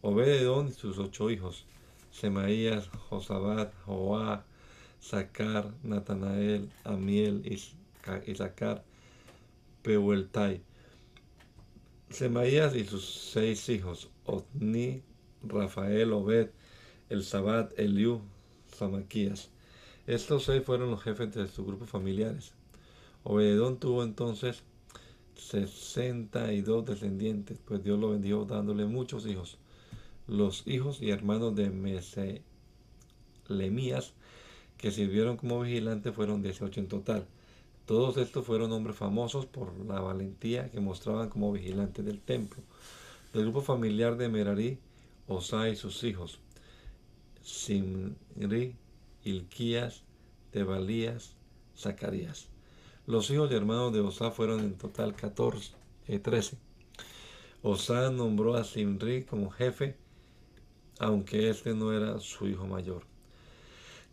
Obededón 0.00 0.68
y 0.68 0.72
sus 0.72 0.98
ocho 0.98 1.30
hijos, 1.30 1.66
Semaías, 2.10 2.88
Josabat, 3.10 3.74
Joá, 3.84 4.46
Sacar, 5.00 5.74
Natanael, 5.82 6.70
Amiel, 6.84 7.42
Isaacar, 8.26 8.84
Peueltai. 9.82 10.62
Semaías 12.10 12.74
y 12.74 12.84
sus 12.84 13.04
seis 13.04 13.68
hijos, 13.68 14.10
Otni, 14.24 15.02
Rafael, 15.42 16.12
Obed, 16.12 16.50
El 17.08 17.22
Sabat, 17.22 17.78
Eliú, 17.78 18.20
Samaquías. 18.76 19.50
Estos 20.06 20.44
seis 20.44 20.62
fueron 20.64 20.90
los 20.90 21.02
jefes 21.02 21.32
de 21.34 21.46
sus 21.46 21.64
grupos 21.64 21.88
familiares. 21.88 22.52
Obededón 23.22 23.78
tuvo 23.78 24.02
entonces 24.02 24.62
62 25.36 26.84
descendientes, 26.84 27.58
pues 27.64 27.82
Dios 27.82 27.98
lo 27.98 28.10
bendijo 28.10 28.44
dándole 28.44 28.86
muchos 28.86 29.26
hijos. 29.26 29.58
Los 30.26 30.66
hijos 30.66 31.00
y 31.00 31.10
hermanos 31.10 31.54
de 31.54 31.70
Meselemías, 31.70 32.42
que 34.78 34.90
sirvieron 34.90 35.36
como 35.36 35.60
vigilantes, 35.60 36.14
fueron 36.14 36.42
18 36.42 36.80
en 36.80 36.88
total. 36.88 37.26
Todos 37.90 38.18
estos 38.18 38.46
fueron 38.46 38.70
hombres 38.70 38.94
famosos 38.94 39.46
por 39.46 39.76
la 39.84 39.98
valentía 39.98 40.70
que 40.70 40.78
mostraban 40.78 41.28
como 41.28 41.50
vigilantes 41.50 42.04
del 42.04 42.20
templo. 42.20 42.62
Del 43.32 43.42
grupo 43.46 43.62
familiar 43.62 44.16
de 44.16 44.28
Merari, 44.28 44.78
Osa 45.26 45.68
y 45.68 45.74
sus 45.74 46.04
hijos, 46.04 46.38
Simri, 47.42 48.76
Ilquías, 49.24 50.04
Tebalías, 50.52 51.34
Zacarías. 51.76 52.46
Los 53.08 53.28
hijos 53.32 53.50
y 53.50 53.56
hermanos 53.56 53.92
de 53.92 53.98
Osá 53.98 54.30
fueron 54.30 54.60
en 54.60 54.78
total 54.78 55.16
14, 55.16 55.72
13. 56.22 56.58
Osá 57.64 58.08
nombró 58.12 58.54
a 58.54 58.62
Simri 58.62 59.24
como 59.24 59.50
jefe, 59.50 59.96
aunque 61.00 61.50
este 61.50 61.74
no 61.74 61.92
era 61.92 62.20
su 62.20 62.46
hijo 62.46 62.68
mayor. 62.68 63.09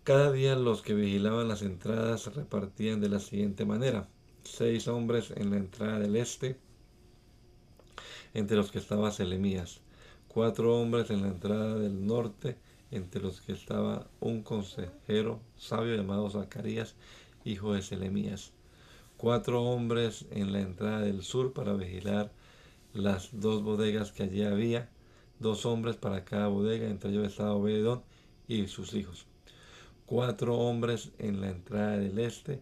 Cada 0.08 0.32
día 0.32 0.56
los 0.56 0.84
que 0.84 0.94
vigilaban 0.94 1.50
las 1.50 1.62
entradas 1.64 2.22
se 2.22 2.30
repartían 2.30 3.02
de 3.02 3.10
la 3.10 3.20
siguiente 3.20 3.66
manera. 3.66 4.08
Seis 4.46 4.88
hombres 4.88 5.34
en 5.36 5.50
la 5.50 5.58
entrada 5.58 6.00
del 6.00 6.16
este, 6.16 6.58
entre 8.34 8.56
los 8.56 8.72
que 8.72 8.80
estaba 8.80 9.12
Selemías. 9.12 9.82
Cuatro 10.30 10.80
hombres 10.80 11.10
en 11.10 11.24
la 11.24 11.28
entrada 11.28 11.78
del 11.78 12.08
norte, 12.08 12.56
entre 12.90 13.22
los 13.22 13.42
que 13.42 13.52
estaba 13.52 14.08
un 14.22 14.44
consejero 14.44 15.42
sabio 15.58 15.98
llamado 15.98 16.30
Zacarías, 16.30 16.96
hijo 17.44 17.74
de 17.74 17.82
Selemías 17.82 18.54
cuatro 19.18 19.62
hombres 19.62 20.26
en 20.32 20.54
la 20.54 20.62
entrada 20.62 21.02
del 21.02 21.22
sur 21.22 21.52
para 21.52 21.74
vigilar 21.74 22.32
las 22.94 23.28
dos 23.34 23.62
bodegas 23.62 24.14
que 24.14 24.24
allí 24.24 24.44
había, 24.44 24.90
dos 25.40 25.66
hombres 25.66 25.98
para 25.98 26.24
cada 26.24 26.48
bodega, 26.48 26.88
entre 26.88 27.10
ellos 27.10 27.28
estaba 27.28 27.56
Obededón 27.56 28.04
y 28.48 28.68
sus 28.68 28.94
hijos. 28.94 29.27
Cuatro 30.08 30.58
hombres 30.58 31.12
en 31.20 31.42
la 31.42 31.50
entrada 31.50 31.98
del 31.98 32.18
este. 32.20 32.62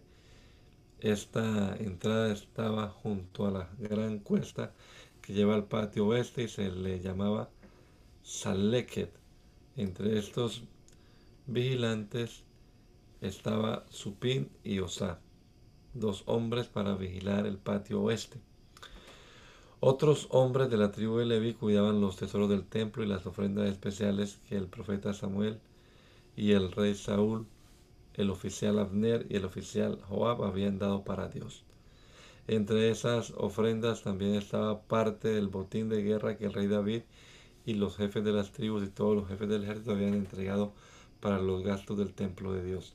Esta 0.98 1.76
entrada 1.76 2.32
estaba 2.32 2.88
junto 2.88 3.46
a 3.46 3.52
la 3.52 3.70
gran 3.78 4.18
cuesta 4.18 4.72
que 5.22 5.32
lleva 5.32 5.54
al 5.54 5.66
patio 5.66 6.08
oeste 6.08 6.42
y 6.42 6.48
se 6.48 6.72
le 6.72 6.98
llamaba 6.98 7.48
Saleket. 8.24 9.12
Entre 9.76 10.18
estos 10.18 10.64
vigilantes 11.46 12.42
estaba 13.20 13.86
Supín 13.90 14.50
y 14.64 14.80
Osá, 14.80 15.20
dos 15.94 16.24
hombres 16.26 16.66
para 16.66 16.96
vigilar 16.96 17.46
el 17.46 17.58
patio 17.58 18.02
oeste. 18.02 18.40
Otros 19.78 20.26
hombres 20.30 20.68
de 20.68 20.78
la 20.78 20.90
tribu 20.90 21.18
de 21.18 21.26
Leví 21.26 21.54
cuidaban 21.54 22.00
los 22.00 22.16
tesoros 22.16 22.50
del 22.50 22.66
templo 22.66 23.04
y 23.04 23.06
las 23.06 23.24
ofrendas 23.24 23.70
especiales 23.70 24.40
que 24.48 24.56
el 24.56 24.66
profeta 24.66 25.14
Samuel 25.14 25.60
y 26.36 26.52
el 26.52 26.70
rey 26.72 26.94
Saúl, 26.94 27.46
el 28.14 28.30
oficial 28.30 28.78
Abner 28.78 29.26
y 29.28 29.36
el 29.36 29.44
oficial 29.44 30.00
Joab 30.08 30.44
habían 30.44 30.78
dado 30.78 31.04
para 31.04 31.28
Dios. 31.28 31.64
Entre 32.46 32.90
esas 32.90 33.32
ofrendas 33.36 34.02
también 34.02 34.34
estaba 34.34 34.82
parte 34.82 35.28
del 35.28 35.48
botín 35.48 35.88
de 35.88 36.02
guerra 36.02 36.36
que 36.36 36.46
el 36.46 36.52
rey 36.52 36.68
David 36.68 37.02
y 37.64 37.74
los 37.74 37.96
jefes 37.96 38.22
de 38.24 38.32
las 38.32 38.52
tribus 38.52 38.84
y 38.84 38.88
todos 38.88 39.16
los 39.16 39.28
jefes 39.28 39.48
del 39.48 39.64
ejército 39.64 39.92
habían 39.92 40.14
entregado 40.14 40.72
para 41.20 41.40
los 41.40 41.64
gastos 41.64 41.98
del 41.98 42.14
templo 42.14 42.52
de 42.52 42.64
Dios. 42.64 42.94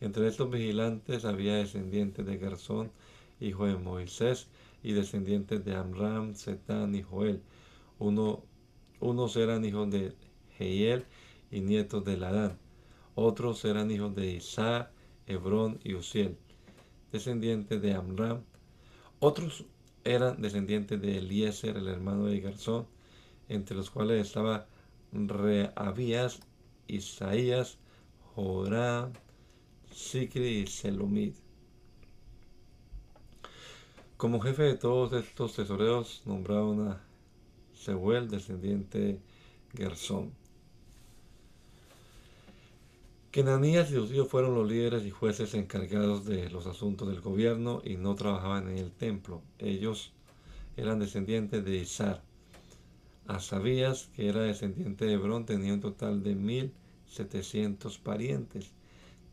Entre 0.00 0.26
estos 0.26 0.50
vigilantes 0.50 1.24
había 1.24 1.56
descendientes 1.56 2.26
de 2.26 2.36
Garzón, 2.36 2.90
hijo 3.40 3.66
de 3.66 3.76
Moisés, 3.76 4.48
y 4.82 4.92
descendientes 4.92 5.64
de 5.64 5.76
Amram, 5.76 6.34
Setán 6.34 6.94
y 6.94 7.02
Joel. 7.02 7.40
Uno, 7.98 8.42
unos 9.00 9.36
eran 9.36 9.64
hijos 9.64 9.90
de 9.90 10.12
Jehiel 10.58 11.04
y 11.50 11.60
nietos 11.60 12.04
de 12.04 12.16
Ladán. 12.16 12.58
Otros 13.14 13.64
eran 13.64 13.90
hijos 13.90 14.14
de 14.14 14.32
Isaac, 14.32 14.90
Hebrón 15.26 15.78
y 15.84 15.94
Uziel, 15.94 16.38
descendientes 17.10 17.80
de 17.82 17.94
Amram. 17.94 18.42
Otros 19.20 19.66
eran 20.04 20.40
descendientes 20.40 21.00
de 21.00 21.18
Eliezer, 21.18 21.76
el 21.76 21.88
hermano 21.88 22.26
de 22.26 22.40
Garzón, 22.40 22.86
entre 23.48 23.76
los 23.76 23.90
cuales 23.90 24.26
estaba 24.26 24.66
Reabías, 25.12 26.40
Isaías, 26.88 27.78
Joram, 28.34 29.12
Sicri 29.92 30.62
y 30.62 30.66
Selumid. 30.66 31.34
Como 34.16 34.40
jefe 34.40 34.62
de 34.62 34.76
todos 34.76 35.12
estos 35.12 35.54
tesoreros 35.54 36.22
nombraron 36.24 36.88
a 36.88 37.00
Seuel, 37.74 38.30
descendiente 38.30 38.98
de 38.98 39.20
Gersón. 39.76 40.41
Kenanías 43.32 43.90
y 43.90 43.96
Usío 43.96 44.26
fueron 44.26 44.54
los 44.54 44.68
líderes 44.68 45.06
y 45.06 45.10
jueces 45.10 45.54
encargados 45.54 46.26
de 46.26 46.50
los 46.50 46.66
asuntos 46.66 47.08
del 47.08 47.22
gobierno 47.22 47.80
y 47.82 47.96
no 47.96 48.14
trabajaban 48.14 48.68
en 48.68 48.76
el 48.76 48.92
templo. 48.92 49.40
Ellos 49.58 50.12
eran 50.76 50.98
descendientes 50.98 51.64
de 51.64 51.78
Isar. 51.78 52.22
Asabías, 53.26 54.10
que 54.14 54.28
era 54.28 54.42
descendiente 54.42 55.06
de 55.06 55.14
Hebrón, 55.14 55.46
tenía 55.46 55.72
un 55.72 55.80
total 55.80 56.22
de 56.22 56.34
1700 56.34 57.96
parientes. 58.00 58.70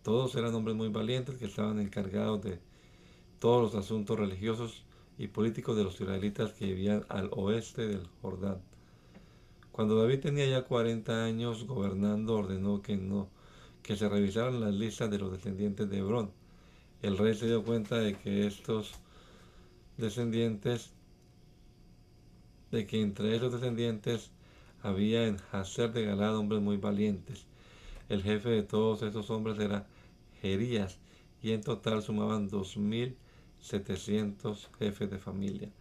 Todos 0.01 0.33
eran 0.35 0.55
hombres 0.55 0.77
muy 0.77 0.88
valientes 0.88 1.35
que 1.35 1.47
estaban 1.47 1.77
encargados 1.77 2.41
de 2.41 2.57
todos 3.39 3.62
los 3.62 3.75
asuntos 3.75 4.17
religiosos 4.17 4.85
y 5.17 5.27
políticos 5.27 5.75
de 5.75 5.83
los 5.83 5.99
israelitas 5.99 6.53
que 6.53 6.67
vivían 6.67 7.03
al 7.09 7.31
oeste 7.33 7.85
del 7.85 8.07
Jordán. 8.21 8.62
Cuando 9.73 10.01
David 10.01 10.21
tenía 10.21 10.47
ya 10.47 10.63
40 10.63 11.25
años 11.25 11.67
gobernando, 11.67 12.35
ordenó 12.35 12.81
que 12.81 12.95
no 12.95 13.38
que 13.89 13.97
se 13.97 14.08
revisaran 14.08 14.62
las 14.62 14.75
listas 14.75 15.10
de 15.10 15.17
los 15.17 15.32
descendientes 15.32 15.89
de 15.89 15.97
Hebrón. 15.97 16.30
El 17.02 17.17
rey 17.17 17.34
se 17.34 17.47
dio 17.47 17.63
cuenta 17.63 17.97
de 17.97 18.13
que 18.13 18.45
estos 18.45 18.91
descendientes, 19.97 20.91
de 22.69 22.86
que 22.86 23.02
entre 23.02 23.36
esos 23.36 23.52
descendientes 23.52 24.30
había 24.84 25.25
en 25.25 25.38
Hazer 25.52 25.91
de 25.91 26.06
Galad 26.06 26.38
hombres 26.38 26.62
muy 26.62 26.78
valientes. 26.78 27.47
El 28.10 28.21
jefe 28.21 28.49
de 28.49 28.62
todos 28.62 29.02
estos 29.02 29.32
hombres 29.32 29.58
era 29.58 29.88
Jerías, 30.39 30.99
y 31.41 31.54
en 31.54 31.62
total 31.62 32.04
sumaban 32.04 32.47
2.700 32.47 34.67
jefes 34.78 35.10
de 35.10 35.17
familia. 35.17 35.71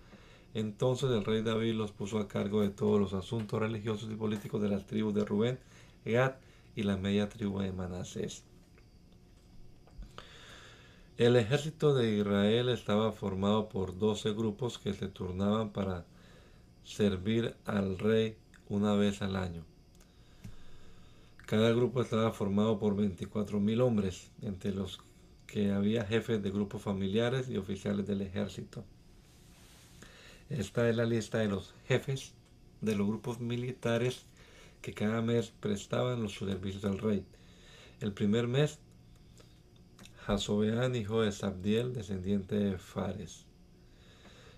Entonces 0.55 1.11
el 1.11 1.27
rey 1.27 1.43
David 1.43 1.75
los 1.75 1.93
puso 1.93 2.19
a 2.19 2.27
cargo 2.27 2.63
de 2.63 2.71
todos 2.71 2.99
los 2.99 3.13
asuntos 3.13 3.61
religiosos 3.61 4.11
y 4.11 4.15
políticos 4.15 4.63
de 4.63 4.71
las 4.71 4.87
tribus 4.87 5.13
de 5.13 5.27
Rubén, 5.27 5.59
Gad 6.07 6.37
y 6.79 6.85
la 6.85 6.97
media 6.97 7.29
tribu 7.29 7.59
de 7.59 7.73
Manasés. 7.73 8.45
El 11.17 11.35
ejército 11.35 11.93
de 11.93 12.19
Israel 12.19 12.69
estaba 12.69 13.11
formado 13.11 13.69
por 13.69 13.99
12 13.99 14.31
grupos 14.31 14.79
que 14.79 14.95
se 14.95 15.09
turnaban 15.09 15.71
para 15.71 16.07
servir 16.85 17.57
al 17.65 17.99
rey 17.99 18.37
una 18.69 18.95
vez 18.95 19.23
al 19.23 19.35
año. 19.35 19.65
Cada 21.47 21.73
grupo 21.73 22.01
estaba 22.01 22.31
formado 22.31 22.79
por 22.79 22.95
24.000 22.95 23.81
hombres, 23.81 24.31
entre 24.43 24.71
los 24.71 25.01
que 25.49 25.73
había 25.73 26.05
jefes 26.05 26.41
de 26.41 26.53
grupos 26.53 26.83
familiares 26.83 27.49
y 27.49 27.57
oficiales 27.57 28.07
del 28.07 28.23
ejército. 28.23 28.85
Esta 30.49 30.89
es 30.89 30.95
la 30.95 31.07
lista 31.07 31.39
de 31.39 31.49
los 31.49 31.75
jefes 31.89 32.35
de 32.83 32.95
los 32.95 33.09
grupos 33.09 33.41
militares 33.41 34.27
que 34.83 34.95
cada 34.95 35.23
mes 35.23 35.53
prestaban 35.61 36.23
los 36.23 36.35
servicios 36.35 36.85
al 36.85 36.99
rey. 36.99 37.25
El 38.01 38.13
primer 38.13 38.47
mes, 38.47 38.79
Jasobeán, 40.27 40.95
hijo 40.95 41.23
de 41.23 41.33
Sabdiel, 41.33 41.95
descendiente 41.95 42.55
de 42.55 42.79
Fares. 42.79 43.45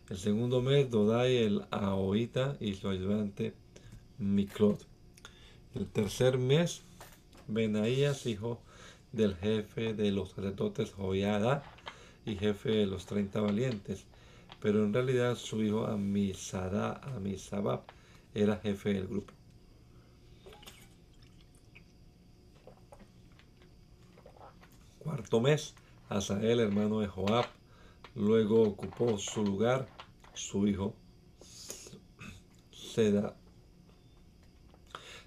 El 0.09 0.19
segundo 0.19 0.61
mes, 0.61 0.91
Dodai 0.91 1.37
el 1.37 1.63
Ahoita 1.71 2.57
y 2.61 2.75
su 2.75 2.89
ayudante 2.89 3.55
Miklot. 4.19 4.85
El 5.75 5.87
tercer 5.87 6.37
mes, 6.37 6.83
Benaías, 7.47 8.27
hijo 8.27 8.61
del 9.13 9.37
jefe 9.37 9.95
de 9.95 10.11
los 10.11 10.31
sacerdotes 10.31 10.93
Joiada 10.93 11.63
y 12.27 12.37
jefe 12.37 12.71
de 12.71 12.87
los 12.87 13.07
treinta 13.07 13.41
valientes, 13.41 14.05
pero 14.61 14.85
en 14.85 14.93
realidad 14.93 15.37
su 15.37 15.63
hijo 15.63 15.87
Amisada, 15.87 17.01
Amisabab 17.17 17.83
era 18.35 18.57
jefe 18.57 18.93
del 18.93 19.07
grupo. 19.07 19.33
Cuarto 25.01 25.41
mes, 25.41 25.75
Asael, 26.11 26.61
hermano 26.61 27.01
de 27.01 27.09
Joab, 27.09 27.47
luego 28.15 28.63
ocupó 28.63 29.19
su 29.19 29.43
lugar 29.43 29.89
su 30.35 30.69
hijo 30.69 30.95
Seda 32.71 33.35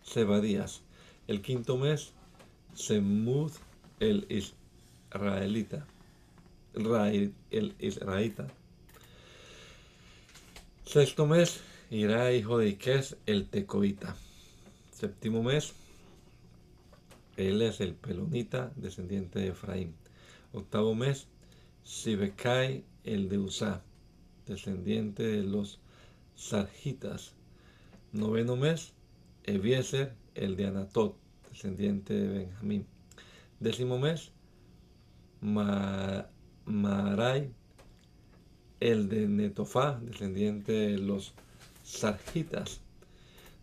Sebadías. 0.03 0.81
El 1.27 1.41
quinto 1.41 1.77
mes, 1.77 2.13
Semud 2.75 3.51
el 3.99 4.27
israelita. 4.29 5.87
El 6.75 7.73
israelita. 7.79 8.47
Sexto 10.85 11.25
mes, 11.25 11.61
Irá, 11.89 12.31
hijo 12.31 12.59
de 12.59 12.69
Iques, 12.69 13.17
el 13.25 13.47
tecoita. 13.47 14.15
Séptimo 14.91 15.41
mes, 15.41 15.73
él 17.37 17.61
es 17.61 17.81
el 17.81 17.95
pelonita, 17.95 18.71
descendiente 18.75 19.39
de 19.39 19.49
Efraín. 19.49 19.95
Octavo 20.51 20.93
mes, 20.93 21.27
Sibekai, 21.83 22.83
el 23.03 23.29
de 23.29 23.39
Usá, 23.39 23.83
descendiente 24.45 25.23
de 25.23 25.43
los 25.43 25.79
Sarjitas. 26.35 27.33
Noveno 28.11 28.55
mes, 28.55 28.93
Ebiezer, 29.43 30.13
el 30.35 30.55
de 30.55 30.67
Anatot, 30.67 31.17
descendiente 31.49 32.13
de 32.13 32.27
Benjamín. 32.27 32.85
Décimo 33.59 33.97
mes, 33.97 34.31
Marai, 36.65 37.51
el 38.79 39.09
de 39.09 39.27
Netofá, 39.27 39.99
descendiente 40.03 40.71
de 40.71 40.97
los 40.99 41.33
Sarjitas. 41.83 42.81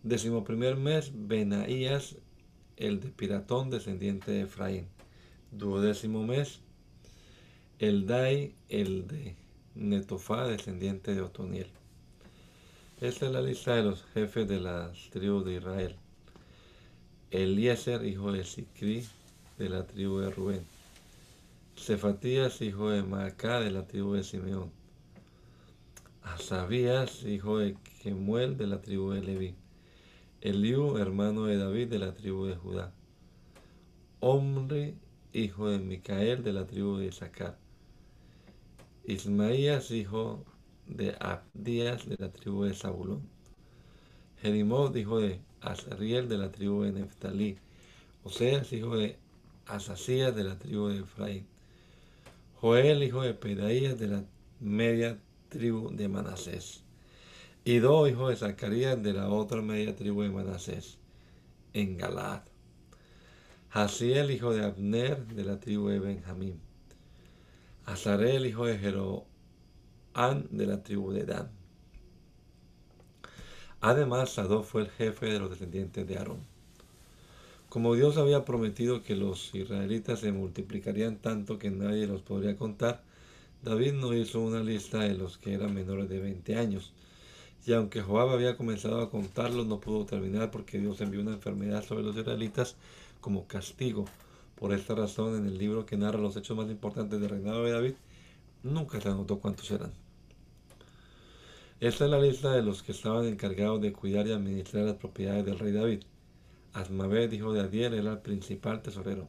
Décimo 0.02 0.44
primer 0.44 0.76
mes, 0.76 1.12
Benaías, 1.14 2.16
el 2.80 2.98
de 2.98 3.10
Piratón, 3.10 3.70
descendiente 3.70 4.32
de 4.32 4.42
Efraín. 4.42 4.86
Duodécimo 5.52 6.26
mes, 6.26 6.60
el 7.78 8.06
Dai, 8.06 8.54
el 8.68 9.06
de 9.06 9.36
Netofá, 9.74 10.46
descendiente 10.46 11.14
de 11.14 11.20
Otoniel. 11.20 11.68
Esta 13.00 13.26
es 13.26 13.32
la 13.32 13.42
lista 13.42 13.74
de 13.74 13.82
los 13.82 14.02
jefes 14.14 14.48
de 14.48 14.60
las 14.60 15.10
tribus 15.10 15.44
de 15.44 15.56
Israel. 15.56 15.96
Eliezer, 17.30 18.04
hijo 18.04 18.32
de 18.32 18.44
Sicri, 18.44 19.06
de 19.58 19.68
la 19.68 19.86
tribu 19.86 20.18
de 20.18 20.30
Rubén. 20.30 20.64
Cefatías, 21.76 22.62
hijo 22.62 22.90
de 22.90 23.02
Maacá, 23.02 23.60
de 23.60 23.70
la 23.70 23.86
tribu 23.86 24.14
de 24.14 24.24
Simeón. 24.24 24.70
Asabías, 26.22 27.24
hijo 27.24 27.58
de 27.58 27.76
Kemuel, 28.02 28.56
de 28.56 28.66
la 28.66 28.80
tribu 28.80 29.10
de 29.12 29.22
Leví. 29.22 29.54
Eliú, 30.40 30.96
hermano 30.96 31.44
de 31.44 31.58
David, 31.58 31.88
de 31.88 31.98
la 31.98 32.14
tribu 32.14 32.46
de 32.46 32.56
Judá. 32.56 32.92
Omri, 34.20 34.96
hijo 35.32 35.68
de 35.68 35.78
Micael, 35.78 36.42
de 36.42 36.52
la 36.52 36.66
tribu 36.66 36.96
de 36.96 37.06
Isaacar. 37.06 37.58
Ismaías, 39.04 39.90
hijo 39.90 40.44
de 40.86 41.16
Abdías 41.20 42.08
de 42.08 42.16
la 42.18 42.32
tribu 42.32 42.64
de 42.64 42.74
Zabulón. 42.74 43.22
Jerimot, 44.40 44.96
hijo 44.96 45.20
de 45.20 45.40
Azriel 45.60 46.28
de 46.28 46.38
la 46.38 46.50
tribu 46.50 46.82
de 46.82 46.92
Neftalí. 46.92 47.58
Oseas, 48.24 48.72
hijo 48.72 48.96
de 48.96 49.18
Asasías 49.66 50.34
de 50.34 50.44
la 50.44 50.58
tribu 50.58 50.88
de 50.88 50.98
Efraín, 51.00 51.46
Joel, 52.60 53.02
hijo 53.04 53.22
de 53.22 53.34
Pedaías, 53.34 53.98
de 53.98 54.08
la 54.08 54.24
media 54.58 55.18
tribu 55.48 55.90
de 55.90 56.08
Manasés, 56.08 56.82
y 57.64 57.78
Do, 57.78 58.08
hijo 58.08 58.28
de 58.28 58.36
Zacarías, 58.36 59.02
de 59.02 59.12
la 59.12 59.28
otra 59.28 59.60
media 59.60 59.94
tribu 59.94 60.22
de 60.22 60.30
Manasés, 60.30 60.98
en 61.74 61.98
Galaad. 61.98 62.42
Hasiel, 63.70 64.30
hijo 64.30 64.52
de 64.52 64.64
Abner, 64.64 65.26
de 65.26 65.44
la 65.44 65.60
tribu 65.60 65.88
de 65.88 65.98
Benjamín. 65.98 66.58
Azarel, 67.84 68.46
hijo 68.46 68.66
de 68.66 68.78
Jeroán, 68.78 70.46
de 70.50 70.66
la 70.66 70.82
tribu 70.82 71.12
de 71.12 71.24
Dan. 71.24 71.50
Además, 73.80 74.30
Sadó 74.30 74.62
fue 74.62 74.82
el 74.82 74.90
jefe 74.90 75.26
de 75.26 75.38
los 75.38 75.50
descendientes 75.50 76.06
de 76.06 76.18
Aarón. 76.18 76.40
Como 77.68 77.94
Dios 77.94 78.16
había 78.16 78.44
prometido 78.44 79.02
que 79.02 79.14
los 79.14 79.54
israelitas 79.54 80.20
se 80.20 80.32
multiplicarían 80.32 81.16
tanto 81.18 81.58
que 81.58 81.70
nadie 81.70 82.06
los 82.06 82.22
podría 82.22 82.56
contar, 82.56 83.02
David 83.62 83.92
no 83.92 84.12
hizo 84.14 84.40
una 84.40 84.60
lista 84.60 85.00
de 85.00 85.14
los 85.14 85.38
que 85.38 85.54
eran 85.54 85.74
menores 85.74 86.08
de 86.08 86.18
20 86.18 86.56
años. 86.56 86.92
Y 87.66 87.72
aunque 87.72 88.00
Joab 88.00 88.30
había 88.30 88.56
comenzado 88.56 89.00
a 89.00 89.10
contarlos, 89.10 89.66
no 89.66 89.80
pudo 89.80 90.06
terminar 90.06 90.50
porque 90.50 90.78
Dios 90.78 91.00
envió 91.00 91.20
una 91.20 91.32
enfermedad 91.32 91.84
sobre 91.84 92.04
los 92.04 92.16
israelitas 92.16 92.76
como 93.20 93.46
castigo. 93.46 94.06
Por 94.54 94.72
esta 94.72 94.94
razón, 94.94 95.36
en 95.36 95.46
el 95.46 95.58
libro 95.58 95.86
que 95.86 95.96
narra 95.96 96.18
los 96.18 96.36
hechos 96.36 96.56
más 96.56 96.70
importantes 96.70 97.20
del 97.20 97.30
reinado 97.30 97.64
de 97.64 97.72
David, 97.72 97.94
nunca 98.62 99.00
se 99.00 99.08
anotó 99.08 99.38
cuántos 99.38 99.70
eran. 99.70 99.92
Esta 101.80 102.04
es 102.04 102.10
la 102.10 102.18
lista 102.18 102.52
de 102.52 102.62
los 102.62 102.82
que 102.82 102.92
estaban 102.92 103.26
encargados 103.26 103.80
de 103.80 103.92
cuidar 103.92 104.26
y 104.26 104.32
administrar 104.32 104.84
las 104.84 104.96
propiedades 104.96 105.46
del 105.46 105.58
rey 105.58 105.72
David. 105.72 106.02
Asmaved, 106.74 107.32
hijo 107.32 107.52
de 107.52 107.60
Adiel, 107.60 107.94
era 107.94 108.12
el 108.12 108.18
principal 108.18 108.82
tesorero. 108.82 109.28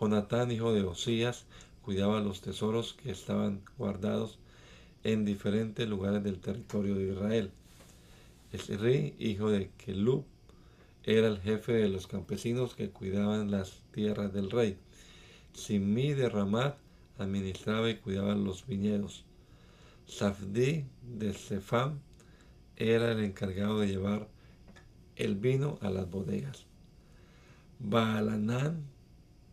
Jonatán, 0.00 0.50
hijo 0.50 0.72
de 0.72 0.82
Osías, 0.82 1.44
cuidaba 1.82 2.20
los 2.20 2.40
tesoros 2.40 2.94
que 2.94 3.10
estaban 3.10 3.62
guardados 3.76 4.38
en 5.04 5.24
diferentes 5.24 5.88
lugares 5.88 6.22
del 6.22 6.40
territorio 6.40 6.94
de 6.94 7.12
Israel. 7.12 7.50
Esri, 8.52 9.14
hijo 9.18 9.50
de 9.50 9.70
Kelub, 9.76 10.24
era 11.04 11.28
el 11.28 11.40
jefe 11.40 11.72
de 11.72 11.88
los 11.88 12.06
campesinos 12.06 12.74
que 12.74 12.90
cuidaban 12.90 13.50
las 13.50 13.82
tierras 13.92 14.32
del 14.32 14.50
rey. 14.50 14.76
Simí 15.52 16.12
de 16.12 16.28
Ramat 16.28 16.76
administraba 17.18 17.90
y 17.90 17.96
cuidaba 17.96 18.34
los 18.34 18.66
viñedos. 18.66 19.24
Safdi 20.06 20.84
de 21.02 21.34
Sefam 21.34 21.98
era 22.76 23.12
el 23.12 23.24
encargado 23.24 23.80
de 23.80 23.88
llevar 23.88 24.28
el 25.16 25.34
vino 25.34 25.78
a 25.82 25.90
las 25.90 26.10
bodegas. 26.10 26.66
Baalanán 27.80 28.84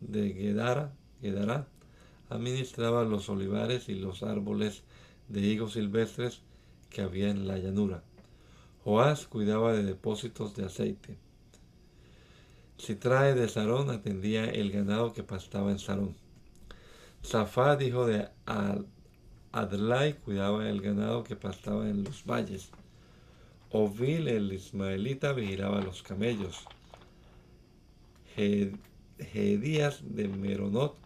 de 0.00 0.32
Gedara, 0.32 0.92
Gedara 1.20 1.66
administraba 2.30 3.04
los 3.04 3.28
olivares 3.28 3.88
y 3.88 3.94
los 3.94 4.22
árboles 4.22 4.82
de 5.28 5.40
higos 5.40 5.74
silvestres 5.74 6.42
que 6.90 7.02
había 7.02 7.30
en 7.30 7.46
la 7.46 7.58
llanura. 7.58 8.02
Joás 8.84 9.26
cuidaba 9.26 9.72
de 9.72 9.82
depósitos 9.82 10.54
de 10.54 10.64
aceite. 10.64 11.18
Sitrae 12.78 13.34
de 13.34 13.48
Sarón 13.48 13.90
atendía 13.90 14.44
el 14.44 14.70
ganado 14.70 15.12
que 15.12 15.22
pastaba 15.22 15.70
en 15.70 15.78
Sarón. 15.78 16.14
Zafad, 17.24 17.80
hijo 17.80 18.06
de 18.06 18.28
Adlai, 19.52 20.14
cuidaba 20.14 20.68
el 20.68 20.80
ganado 20.80 21.24
que 21.24 21.34
pastaba 21.34 21.88
en 21.88 22.04
los 22.04 22.24
valles. 22.24 22.70
Ovil 23.70 24.28
el 24.28 24.52
ismaelita 24.52 25.32
vigilaba 25.32 25.80
los 25.80 26.02
camellos. 26.02 26.64
Gedías 28.36 30.00
de 30.02 30.28
Meronot 30.28 30.96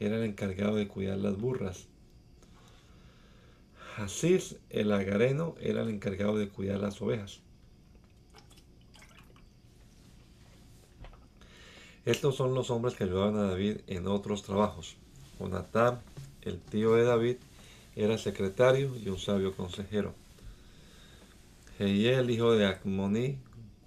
era 0.00 0.16
el 0.16 0.24
encargado 0.24 0.76
de 0.76 0.88
cuidar 0.88 1.18
las 1.18 1.38
burras. 1.38 1.88
Hasis 3.96 4.56
el 4.70 4.92
agareno 4.92 5.54
era 5.60 5.82
el 5.82 5.90
encargado 5.90 6.36
de 6.38 6.48
cuidar 6.48 6.80
las 6.80 7.00
ovejas. 7.02 7.40
Estos 12.04 12.34
son 12.34 12.54
los 12.54 12.70
hombres 12.70 12.94
que 12.94 13.04
ayudaban 13.04 13.36
a 13.36 13.48
David 13.48 13.78
en 13.86 14.08
otros 14.08 14.42
trabajos. 14.42 14.96
Jonatán, 15.38 16.00
el 16.40 16.58
tío 16.60 16.94
de 16.94 17.04
David, 17.04 17.36
era 17.94 18.18
secretario 18.18 18.96
y 18.96 19.08
un 19.08 19.18
sabio 19.18 19.54
consejero. 19.54 20.14
Jehiel, 21.78 22.30
hijo 22.30 22.52
de 22.52 22.66
Acmoní, 22.66 23.38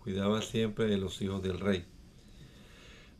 cuidaba 0.04 0.42
siempre 0.42 0.86
de 0.86 0.98
los 0.98 1.22
hijos 1.22 1.42
del 1.42 1.60
rey. 1.60 1.86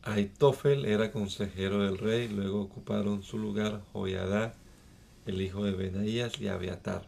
Aitofel 0.02 0.84
era 0.84 1.10
consejero 1.10 1.80
del 1.80 1.98
rey, 1.98 2.28
luego 2.28 2.62
ocuparon 2.62 3.22
su 3.22 3.38
lugar 3.38 3.82
Joyadá, 3.92 4.54
el 5.26 5.42
hijo 5.42 5.64
de 5.64 5.72
Benaías 5.72 6.40
y 6.40 6.48
Abiatar. 6.48 7.02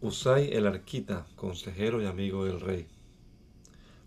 Usai 0.00 0.52
el 0.52 0.66
arquita, 0.66 1.26
consejero 1.36 2.02
y 2.02 2.06
amigo 2.06 2.44
del 2.44 2.60
rey. 2.60 2.86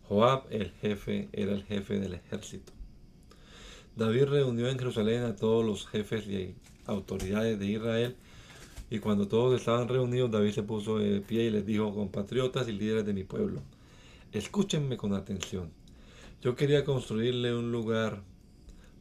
Joab, 0.08 0.44
el 0.50 0.72
jefe, 0.82 1.30
era 1.32 1.54
el 1.54 1.64
jefe 1.64 2.00
del 2.00 2.14
ejército. 2.14 2.74
David 3.96 4.26
reunió 4.26 4.70
en 4.70 4.78
Jerusalén 4.78 5.24
a 5.24 5.36
todos 5.36 5.66
los 5.66 5.88
jefes 5.88 6.28
y 6.28 6.56
autoridades 6.86 7.60
de 7.60 7.68
Israel 7.68 8.16
y 8.90 9.00
cuando 9.00 9.28
todos 9.28 9.60
estaban 9.60 9.88
reunidos, 9.88 10.32
David 10.32 10.52
se 10.52 10.64
puso 10.64 10.98
de 10.98 11.22
pie 11.22 11.46
y 11.46 11.50
les 11.52 11.66
dijo, 11.66 11.94
compatriotas 11.94 12.68
y 12.68 12.72
líderes 12.72 13.06
de 13.06 13.14
mi 13.14 13.24
pueblo, 13.24 13.62
escúchenme 14.32 14.98
con 14.98 15.14
atención. 15.14 15.72
Yo 16.42 16.56
quería 16.56 16.84
construirle 16.84 17.54
un 17.54 17.72
lugar 17.72 18.24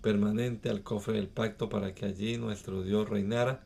permanente 0.00 0.68
al 0.68 0.82
cofre 0.82 1.14
del 1.14 1.28
pacto 1.28 1.68
para 1.68 1.94
que 1.94 2.06
allí 2.06 2.36
nuestro 2.36 2.82
Dios 2.82 3.08
reinara 3.08 3.64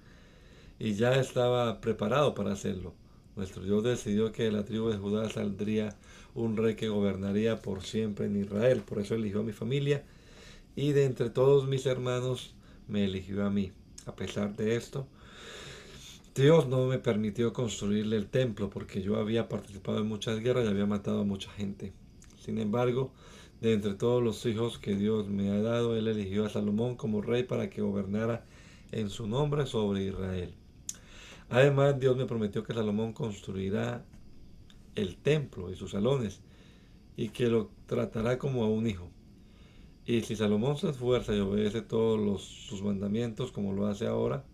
y 0.78 0.94
ya 0.94 1.14
estaba 1.14 1.80
preparado 1.80 2.34
para 2.34 2.52
hacerlo. 2.52 2.94
Nuestro 3.36 3.62
Dios 3.62 3.82
decidió 3.82 4.32
que 4.32 4.44
de 4.44 4.52
la 4.52 4.64
tribu 4.64 4.90
de 4.90 4.98
Judá 4.98 5.30
saldría 5.30 5.96
un 6.34 6.56
rey 6.56 6.74
que 6.74 6.88
gobernaría 6.88 7.62
por 7.62 7.82
siempre 7.82 8.26
en 8.26 8.36
Israel. 8.36 8.82
Por 8.82 8.98
eso 8.98 9.14
eligió 9.14 9.40
a 9.40 9.44
mi 9.44 9.52
familia 9.52 10.04
y 10.76 10.92
de 10.92 11.04
entre 11.04 11.30
todos 11.30 11.68
mis 11.68 11.86
hermanos 11.86 12.54
me 12.88 13.04
eligió 13.04 13.44
a 13.44 13.50
mí. 13.50 13.72
A 14.06 14.16
pesar 14.16 14.56
de 14.56 14.76
esto, 14.76 15.06
Dios 16.34 16.66
no 16.66 16.86
me 16.86 16.98
permitió 16.98 17.52
construirle 17.52 18.16
el 18.16 18.26
templo 18.26 18.70
porque 18.70 19.02
yo 19.02 19.16
había 19.16 19.48
participado 19.48 20.00
en 20.00 20.08
muchas 20.08 20.40
guerras 20.40 20.64
y 20.64 20.68
había 20.68 20.86
matado 20.86 21.20
a 21.20 21.24
mucha 21.24 21.50
gente. 21.52 21.92
Sin 22.44 22.58
embargo, 22.58 23.12
de 23.62 23.74
entre 23.74 23.94
todos 23.94 24.20
los 24.20 24.44
hijos 24.44 24.80
que 24.80 24.96
Dios 24.96 25.28
me 25.28 25.48
ha 25.50 25.62
dado, 25.62 25.96
Él 25.96 26.08
eligió 26.08 26.44
a 26.44 26.48
Salomón 26.48 26.96
como 26.96 27.22
rey 27.22 27.44
para 27.44 27.70
que 27.70 27.80
gobernara 27.80 28.44
en 28.90 29.08
su 29.08 29.28
nombre 29.28 29.66
sobre 29.66 30.02
Israel. 30.02 30.52
Además, 31.48 32.00
Dios 32.00 32.16
me 32.16 32.26
prometió 32.26 32.64
que 32.64 32.74
Salomón 32.74 33.12
construirá 33.12 34.04
el 34.96 35.16
templo 35.16 35.70
y 35.70 35.76
sus 35.76 35.92
salones 35.92 36.40
y 37.16 37.28
que 37.28 37.46
lo 37.46 37.70
tratará 37.86 38.36
como 38.36 38.64
a 38.64 38.68
un 38.68 38.88
hijo. 38.88 39.08
Y 40.06 40.22
si 40.22 40.34
Salomón 40.34 40.76
se 40.76 40.90
esfuerza 40.90 41.32
y 41.32 41.38
obedece 41.38 41.82
todos 41.82 42.18
los, 42.18 42.42
sus 42.42 42.82
mandamientos 42.82 43.52
como 43.52 43.72
lo 43.74 43.86
hace 43.86 44.08
ahora, 44.08 44.44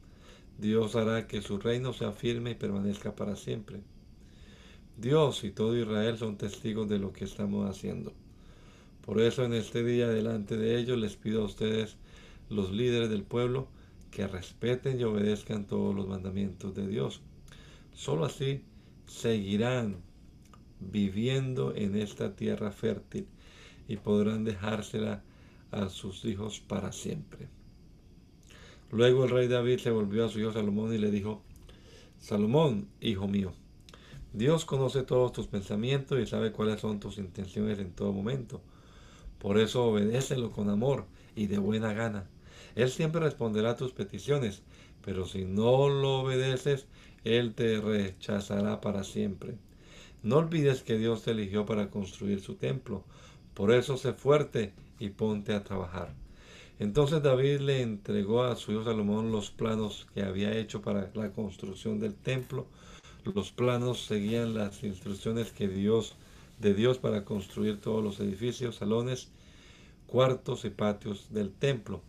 Dios 0.58 0.96
hará 0.96 1.26
que 1.26 1.40
su 1.40 1.56
reino 1.56 1.94
sea 1.94 2.12
firme 2.12 2.50
y 2.50 2.56
permanezca 2.56 3.16
para 3.16 3.36
siempre. 3.36 3.80
Dios 4.98 5.44
y 5.44 5.50
todo 5.50 5.78
Israel 5.78 6.18
son 6.18 6.36
testigos 6.36 6.90
de 6.90 6.98
lo 6.98 7.14
que 7.14 7.24
estamos 7.24 7.70
haciendo. 7.70 8.12
Por 9.08 9.22
eso 9.22 9.42
en 9.42 9.54
este 9.54 9.82
día 9.82 10.08
delante 10.08 10.58
de 10.58 10.78
ellos 10.78 10.98
les 10.98 11.16
pido 11.16 11.40
a 11.40 11.46
ustedes, 11.46 11.96
los 12.50 12.72
líderes 12.72 13.08
del 13.08 13.22
pueblo, 13.22 13.68
que 14.10 14.28
respeten 14.28 15.00
y 15.00 15.04
obedezcan 15.04 15.66
todos 15.66 15.94
los 15.94 16.06
mandamientos 16.06 16.74
de 16.74 16.86
Dios. 16.86 17.22
Solo 17.94 18.26
así 18.26 18.60
seguirán 19.06 20.02
viviendo 20.78 21.74
en 21.74 21.96
esta 21.96 22.36
tierra 22.36 22.70
fértil 22.70 23.26
y 23.88 23.96
podrán 23.96 24.44
dejársela 24.44 25.22
a 25.70 25.88
sus 25.88 26.26
hijos 26.26 26.60
para 26.60 26.92
siempre. 26.92 27.48
Luego 28.92 29.24
el 29.24 29.30
rey 29.30 29.48
David 29.48 29.78
se 29.78 29.90
volvió 29.90 30.26
a 30.26 30.28
su 30.28 30.38
hijo 30.38 30.52
Salomón 30.52 30.92
y 30.92 30.98
le 30.98 31.10
dijo, 31.10 31.40
Salomón, 32.18 32.88
hijo 33.00 33.26
mío, 33.26 33.54
Dios 34.34 34.66
conoce 34.66 35.02
todos 35.02 35.32
tus 35.32 35.46
pensamientos 35.46 36.20
y 36.20 36.26
sabe 36.26 36.52
cuáles 36.52 36.82
son 36.82 37.00
tus 37.00 37.16
intenciones 37.16 37.78
en 37.78 37.92
todo 37.92 38.12
momento. 38.12 38.60
Por 39.38 39.58
eso 39.58 39.84
obedécelo 39.84 40.50
con 40.50 40.68
amor 40.68 41.06
y 41.36 41.46
de 41.46 41.58
buena 41.58 41.92
gana. 41.92 42.28
Él 42.74 42.90
siempre 42.90 43.20
responderá 43.20 43.70
a 43.70 43.76
tus 43.76 43.92
peticiones, 43.92 44.62
pero 45.04 45.26
si 45.26 45.44
no 45.44 45.88
lo 45.88 46.20
obedeces, 46.20 46.86
Él 47.24 47.54
te 47.54 47.80
rechazará 47.80 48.80
para 48.80 49.04
siempre. 49.04 49.54
No 50.22 50.38
olvides 50.38 50.82
que 50.82 50.98
Dios 50.98 51.22
te 51.22 51.30
eligió 51.30 51.64
para 51.64 51.90
construir 51.90 52.40
su 52.40 52.56
templo. 52.56 53.04
Por 53.54 53.72
eso 53.72 53.96
sé 53.96 54.12
fuerte 54.12 54.72
y 54.98 55.10
ponte 55.10 55.54
a 55.54 55.62
trabajar. 55.64 56.14
Entonces 56.80 57.22
David 57.22 57.60
le 57.60 57.82
entregó 57.82 58.44
a 58.44 58.54
su 58.54 58.72
hijo 58.72 58.84
Salomón 58.84 59.32
los 59.32 59.50
planos 59.50 60.06
que 60.14 60.22
había 60.22 60.56
hecho 60.56 60.80
para 60.82 61.10
la 61.14 61.32
construcción 61.32 61.98
del 61.98 62.14
templo. 62.14 62.66
Los 63.24 63.50
planos 63.50 64.04
seguían 64.04 64.54
las 64.54 64.82
instrucciones 64.84 65.52
que 65.52 65.68
Dios 65.68 66.16
de 66.58 66.74
Dios 66.74 66.98
para 66.98 67.24
construir 67.24 67.80
todos 67.80 68.02
los 68.02 68.20
edificios, 68.20 68.76
salones, 68.76 69.28
cuartos 70.06 70.64
y 70.64 70.70
patios 70.70 71.28
del 71.30 71.52
templo. 71.52 72.02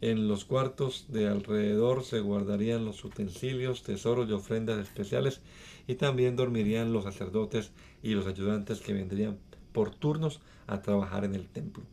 En 0.00 0.28
los 0.28 0.44
cuartos 0.44 1.06
de 1.08 1.28
alrededor 1.28 2.04
se 2.04 2.20
guardarían 2.20 2.84
los 2.84 3.04
utensilios, 3.04 3.82
tesoros 3.82 4.28
y 4.28 4.32
ofrendas 4.32 4.78
especiales 4.78 5.40
y 5.86 5.96
también 5.96 6.36
dormirían 6.36 6.92
los 6.92 7.04
sacerdotes 7.04 7.70
y 8.02 8.10
los 8.14 8.26
ayudantes 8.26 8.80
que 8.80 8.94
vendrían 8.94 9.38
por 9.72 9.94
turnos 9.94 10.40
a 10.66 10.80
trabajar 10.80 11.24
en 11.24 11.34
el 11.34 11.48
templo. 11.48 11.84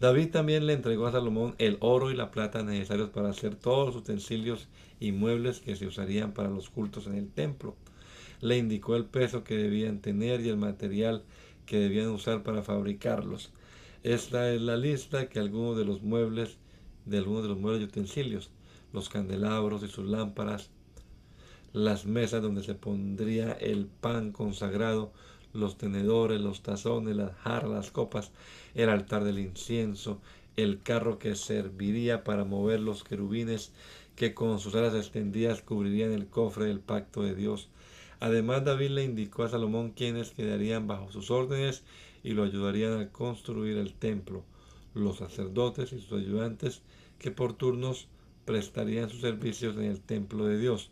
David 0.00 0.30
también 0.30 0.66
le 0.66 0.72
entregó 0.72 1.06
a 1.06 1.12
Salomón 1.12 1.54
el 1.58 1.76
oro 1.80 2.10
y 2.10 2.16
la 2.16 2.30
plata 2.30 2.62
necesarios 2.62 3.10
para 3.10 3.30
hacer 3.30 3.54
todos 3.54 3.86
los 3.86 3.96
utensilios 3.96 4.68
y 4.98 5.12
muebles 5.12 5.60
que 5.60 5.76
se 5.76 5.86
usarían 5.86 6.32
para 6.32 6.50
los 6.50 6.68
cultos 6.68 7.06
en 7.06 7.14
el 7.14 7.30
templo. 7.30 7.76
Le 8.44 8.58
indicó 8.58 8.94
el 8.94 9.06
peso 9.06 9.42
que 9.42 9.56
debían 9.56 10.02
tener 10.02 10.42
y 10.42 10.50
el 10.50 10.58
material 10.58 11.22
que 11.64 11.78
debían 11.78 12.10
usar 12.10 12.42
para 12.42 12.62
fabricarlos. 12.62 13.50
Esta 14.02 14.52
es 14.52 14.60
la 14.60 14.76
lista 14.76 15.30
que 15.30 15.38
algunos 15.38 15.78
de 15.78 15.86
los 15.86 16.02
muebles, 16.02 16.58
de 17.06 17.16
algunos 17.16 17.44
de 17.44 17.48
los 17.48 17.58
muebles 17.58 17.80
y 17.80 17.84
utensilios, 17.86 18.50
los 18.92 19.08
candelabros 19.08 19.82
y 19.82 19.88
sus 19.88 20.06
lámparas, 20.06 20.68
las 21.72 22.04
mesas 22.04 22.42
donde 22.42 22.62
se 22.62 22.74
pondría 22.74 23.52
el 23.52 23.86
pan 23.86 24.30
consagrado, 24.30 25.10
los 25.54 25.78
tenedores, 25.78 26.38
los 26.38 26.62
tazones, 26.62 27.16
las 27.16 27.34
jarras, 27.36 27.70
las 27.70 27.90
copas, 27.92 28.30
el 28.74 28.90
altar 28.90 29.24
del 29.24 29.38
incienso, 29.38 30.20
el 30.58 30.82
carro 30.82 31.18
que 31.18 31.34
serviría 31.34 32.24
para 32.24 32.44
mover 32.44 32.80
los 32.80 33.04
querubines 33.04 33.72
que 34.16 34.34
con 34.34 34.58
sus 34.58 34.74
alas 34.74 34.94
extendidas 34.94 35.62
cubrirían 35.62 36.12
el 36.12 36.26
cofre 36.26 36.66
del 36.66 36.80
pacto 36.80 37.22
de 37.22 37.34
Dios. 37.34 37.70
Además 38.20 38.64
David 38.64 38.90
le 38.90 39.04
indicó 39.04 39.42
a 39.44 39.48
Salomón 39.48 39.90
quienes 39.90 40.30
quedarían 40.30 40.86
bajo 40.86 41.10
sus 41.10 41.30
órdenes 41.30 41.84
y 42.22 42.30
lo 42.30 42.44
ayudarían 42.44 42.98
a 43.00 43.10
construir 43.10 43.76
el 43.76 43.94
templo, 43.94 44.44
los 44.94 45.18
sacerdotes 45.18 45.92
y 45.92 46.00
sus 46.00 46.20
ayudantes 46.20 46.82
que 47.18 47.30
por 47.30 47.54
turnos 47.54 48.08
prestarían 48.44 49.08
sus 49.10 49.20
servicios 49.20 49.76
en 49.76 49.84
el 49.84 50.00
templo 50.00 50.46
de 50.46 50.58
Dios, 50.58 50.90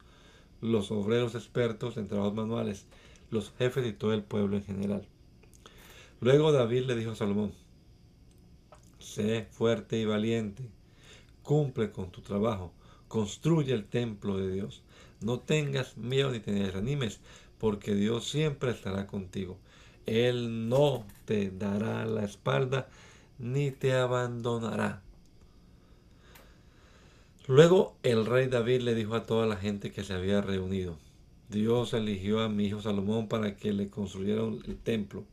los 0.61 0.91
obreros 0.91 1.35
expertos 1.35 1.97
en 1.97 2.09
trabajos 2.09 2.35
manuales, 2.35 2.87
los 3.31 3.53
jefes 3.59 3.87
y 3.87 3.93
todo 3.93 4.13
el 4.13 4.23
pueblo 4.23 4.57
en 4.57 4.65
general. 4.65 5.07
Luego 6.21 6.53
David 6.53 6.85
le 6.85 6.97
dijo 6.97 7.13
a 7.13 7.17
Salomón, 7.17 7.53
sé 8.99 9.49
fuerte 9.51 9.99
y 9.99 10.05
valiente, 10.05 10.63
cumple 11.43 11.91
con 11.91 12.11
tu 12.11 12.21
trabajo, 12.21 12.73
construye 13.09 13.73
el 13.73 13.85
templo 13.85 14.37
de 14.37 14.53
Dios. 14.53 14.83
No 15.25 15.41
tengas 15.41 15.97
miedo 15.97 16.31
ni 16.31 16.41
te 16.41 16.53
desanimes, 16.53 17.21
porque 17.59 17.95
Dios 17.95 18.29
siempre 18.29 18.71
estará 18.71 19.07
contigo. 19.07 19.59
Él 20.07 20.69
no 20.69 21.07
te 21.25 21.51
dará 21.51 22.05
la 22.07 22.25
espalda 22.25 22.89
ni 23.39 23.71
te 23.71 23.95
abandonará. 23.95 25.03
Luego 27.47 27.97
el 28.03 28.27
rey 28.27 28.47
David 28.47 28.83
le 28.83 28.95
dijo 28.95 29.15
a 29.15 29.27
toda 29.27 29.47
la 29.47 29.57
gente 29.57 29.91
que 29.91 30.05
se 30.05 30.15
había 30.15 30.41
reunido, 30.41 30.97
Dios 31.49 31.93
eligió 31.93 32.41
a 32.41 32.49
mi 32.49 32.67
hijo 32.67 32.81
Salomón 32.81 33.29
para 33.29 33.57
que 33.57 33.73
le 33.73 33.89
construyera 33.89 34.43
el 34.43 34.77
templo. 34.77 35.25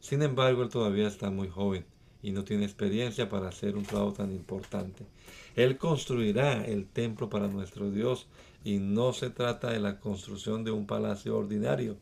Sin 0.00 0.22
embargo, 0.22 0.62
él 0.62 0.68
todavía 0.68 1.08
está 1.08 1.30
muy 1.30 1.48
joven 1.48 1.84
y 2.22 2.32
no 2.32 2.44
tiene 2.44 2.64
experiencia 2.64 3.28
para 3.28 3.48
hacer 3.48 3.76
un 3.76 3.84
trabajo 3.84 4.12
tan 4.12 4.32
importante. 4.32 5.04
Él 5.56 5.76
construirá 5.78 6.64
el 6.64 6.86
templo 6.86 7.28
para 7.28 7.48
nuestro 7.48 7.90
Dios 7.90 8.26
y 8.64 8.78
no 8.78 9.12
se 9.12 9.30
trata 9.30 9.70
de 9.70 9.80
la 9.80 10.00
construcción 10.00 10.64
de 10.64 10.70
un 10.70 10.86
palacio 10.86 11.36
ordinario. 11.36 11.96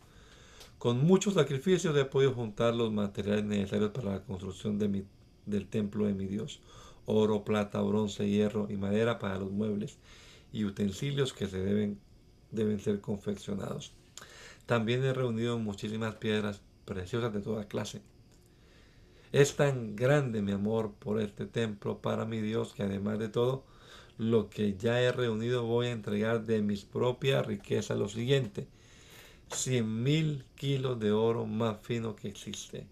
Con 0.78 1.04
muchos 1.04 1.34
sacrificios 1.34 1.96
he 1.96 2.04
podido 2.04 2.32
juntar 2.32 2.74
los 2.74 2.92
materiales 2.92 3.44
necesarios 3.44 3.90
para 3.90 4.12
la 4.12 4.22
construcción 4.22 4.78
del 4.78 5.68
templo 5.68 6.06
de 6.06 6.14
mi 6.14 6.26
Dios. 6.26 6.60
Oro, 7.06 7.44
plata, 7.44 7.80
bronce, 7.80 8.28
hierro 8.28 8.68
y 8.70 8.76
madera 8.76 9.18
para 9.18 9.38
los 9.38 9.50
muebles 9.50 9.98
y 10.52 10.64
utensilios 10.64 11.32
que 11.32 11.46
se 11.46 11.58
deben 11.58 11.98
deben 12.50 12.80
ser 12.80 13.00
confeccionados. 13.00 13.92
También 14.66 15.04
he 15.04 15.12
reunido 15.12 15.58
muchísimas 15.58 16.14
piedras 16.16 16.62
preciosas 16.84 17.32
de 17.32 17.40
toda 17.40 17.68
clase. 17.68 18.02
Es 19.32 19.56
tan 19.56 19.94
grande 19.96 20.40
mi 20.42 20.52
amor 20.52 20.94
por 20.98 21.20
este 21.20 21.46
templo 21.46 22.00
para 22.00 22.24
mi 22.24 22.40
Dios 22.40 22.72
que 22.72 22.82
además 22.82 23.18
de 23.18 23.28
todo 23.28 23.64
lo 24.18 24.50
que 24.50 24.76
ya 24.76 25.00
he 25.00 25.12
reunido 25.12 25.64
voy 25.64 25.86
a 25.86 25.92
entregar 25.92 26.44
de 26.44 26.60
mis 26.60 26.84
propias 26.84 27.46
riquezas 27.46 27.96
lo 27.96 28.08
siguiente. 28.08 28.66
Cien 29.50 30.02
mil 30.02 30.44
kilos 30.56 30.98
de 31.00 31.12
oro 31.12 31.46
más 31.46 31.80
fino 31.80 32.16
que 32.16 32.28
existe. 32.28 32.86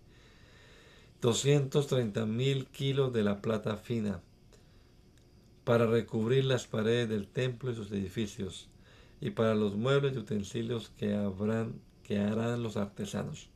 230 1.21 2.25
mil 2.27 2.67
kilos 2.67 3.13
de 3.13 3.25
la 3.25 3.43
plata 3.43 3.77
fina 3.77 4.21
para 5.65 5.87
recubrir 5.87 6.45
las 6.45 6.69
paredes 6.69 7.09
del 7.09 7.27
templo 7.27 7.73
y 7.73 7.75
sus 7.75 7.91
edificios 7.91 8.69
y 9.21 9.31
para 9.31 9.57
los 9.57 9.75
muebles 9.75 10.15
y 10.15 10.19
utensilios 10.19 10.91
que, 10.91 11.15
habrán, 11.15 11.81
que 12.05 12.19
harán 12.19 12.63
los 12.63 12.77
artesanos. 12.77 13.49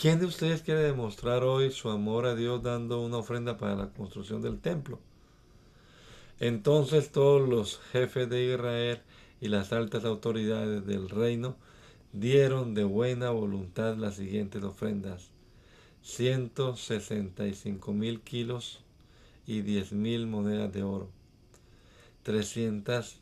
¿Quién 0.00 0.20
de 0.20 0.26
ustedes 0.26 0.62
quiere 0.62 0.82
demostrar 0.82 1.42
hoy 1.42 1.72
su 1.72 1.90
amor 1.90 2.26
a 2.26 2.36
Dios 2.36 2.62
dando 2.62 3.00
una 3.00 3.16
ofrenda 3.16 3.56
para 3.56 3.74
la 3.74 3.90
construcción 3.90 4.40
del 4.42 4.60
templo? 4.60 5.00
Entonces 6.40 7.10
todos 7.10 7.48
los 7.48 7.78
jefes 7.92 8.28
de 8.28 8.54
Israel 8.54 9.00
y 9.40 9.48
las 9.48 9.72
altas 9.72 10.04
autoridades 10.04 10.86
del 10.86 11.08
reino 11.08 11.56
dieron 12.12 12.74
de 12.74 12.84
buena 12.84 13.30
voluntad 13.30 13.96
las 13.96 14.16
siguientes 14.16 14.62
ofrendas. 14.62 15.30
165 16.02 17.92
mil 17.92 18.20
kilos 18.20 18.80
y 19.46 19.62
10 19.62 19.92
mil 19.92 20.26
monedas 20.26 20.72
de 20.72 20.82
oro, 20.82 21.10
300 22.22 23.20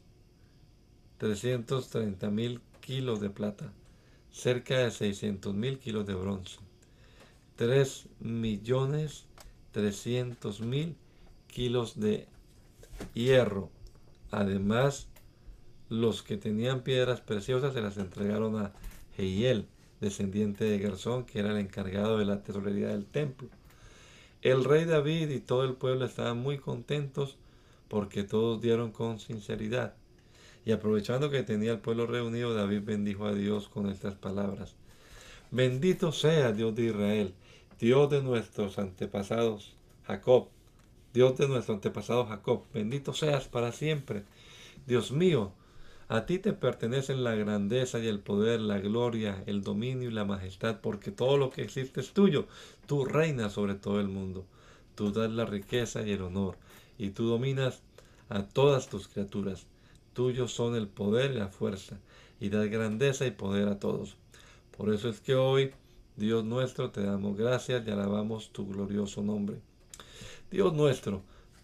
330 1.18 2.31
mil 2.31 2.61
kilos 2.81 3.20
de 3.20 3.31
plata, 3.31 3.72
cerca 4.31 4.79
de 4.79 4.90
600 4.90 5.55
mil 5.55 5.79
kilos 5.79 6.07
de 6.07 6.14
bronce, 6.14 6.59
3 7.57 8.09
millones 8.20 9.24
300 9.76 10.61
mil 10.61 10.96
kilos 11.48 12.00
de 12.00 12.26
hierro. 13.14 13.70
Además, 14.30 15.09
los 15.88 16.22
que 16.22 16.37
tenían 16.37 16.82
piedras 16.82 17.20
preciosas 17.20 17.74
se 17.74 17.80
las 17.80 17.96
entregaron 17.96 18.56
a 18.56 18.72
Jehiel, 19.16 19.66
descendiente 20.00 20.64
de 20.64 20.78
Gersón, 20.78 21.24
que 21.24 21.38
era 21.38 21.52
el 21.52 21.59
encargado 21.59 22.18
de 22.18 22.24
la 22.24 22.42
tesorería 22.42 22.88
del 22.88 23.06
templo. 23.06 23.48
El 24.42 24.64
rey 24.64 24.85
David 24.85 25.30
y 25.30 25.40
todo 25.40 25.64
el 25.64 25.74
pueblo 25.74 26.04
estaban 26.04 26.38
muy 26.38 26.59
contentos 26.59 27.37
porque 27.88 28.24
todos 28.24 28.61
dieron 28.61 28.92
con 28.92 29.18
sinceridad. 29.18 29.94
Y 30.64 30.72
aprovechando 30.72 31.30
que 31.30 31.42
tenía 31.42 31.72
el 31.72 31.78
pueblo 31.78 32.06
reunido, 32.06 32.52
David 32.52 32.82
bendijo 32.85 33.26
a 33.26 33.35
Dios 33.35 33.68
con 33.68 33.88
estas 33.88 34.14
palabras. 34.14 34.74
Bendito 35.52 36.11
sea 36.11 36.52
Dios 36.52 36.74
de 36.74 36.87
Israel, 36.87 37.35
Dios 37.78 38.11
de 38.11 38.22
nuestros 38.22 38.78
antepasados, 38.78 39.74
Jacob, 40.06 40.48
Dios 41.16 41.38
de 41.38 41.48
nuestro 41.48 41.72
antepasado 41.72 42.26
Jacob, 42.26 42.64
bendito 42.74 43.14
seas 43.14 43.48
para 43.48 43.72
siempre. 43.72 44.24
Dios 44.87 45.12
mío, 45.12 45.50
a 46.09 46.26
ti 46.26 46.38
te 46.38 46.52
pertenecen 46.52 47.24
la 47.24 47.35
grandeza 47.35 47.98
y 48.00 48.07
el 48.07 48.18
poder, 48.18 48.61
la 48.61 48.81
gloria, 48.81 49.42
el 49.46 49.62
dominio 49.62 50.11
y 50.11 50.12
la 50.12 50.26
majestad, 50.26 50.83
porque 50.83 51.11
todo 51.11 51.38
lo 51.38 51.48
que 51.48 51.62
existe 51.62 52.02
es 52.02 52.12
tuyo. 52.12 52.46
Tú 52.87 53.07
reinas 53.07 53.55
sobre 53.55 53.76
todo 53.76 53.98
el 53.98 54.09
mundo. 54.09 54.44
Tú 54.94 55.11
das 55.11 55.31
la 55.31 55.46
riqueza 55.46 56.02
y 56.02 56.12
el 56.12 56.20
honor, 56.20 56.59
y 56.98 57.09
tú 57.09 57.26
dominas 57.26 57.81
a 58.29 58.42
todas 58.42 58.90
tus 58.90 59.09
criaturas. 59.09 59.66
Tuyos 60.12 60.52
son 60.52 60.76
el 60.76 60.87
poder 60.87 61.31
y 61.31 61.38
la 61.38 61.48
fuerza, 61.48 61.98
y 62.40 62.50
das 62.50 62.68
grandeza 62.68 63.24
y 63.24 63.31
poder 63.31 63.68
a 63.68 63.79
todos. 63.79 64.18
Por 64.76 64.92
eso 64.92 65.09
es 65.09 65.20
que 65.20 65.35
hoy, 65.35 65.72
Dios 66.16 66.44
nuestro, 66.44 66.90
te 66.90 67.00
damos 67.00 67.38
gracias 67.38 67.87
y 67.87 67.90
alabamos 67.90 68.50
tu 68.52 68.68
glorioso 68.68 69.22
nombre. 69.22 69.62
Dios 70.50 70.72
nuestro, 70.74 71.22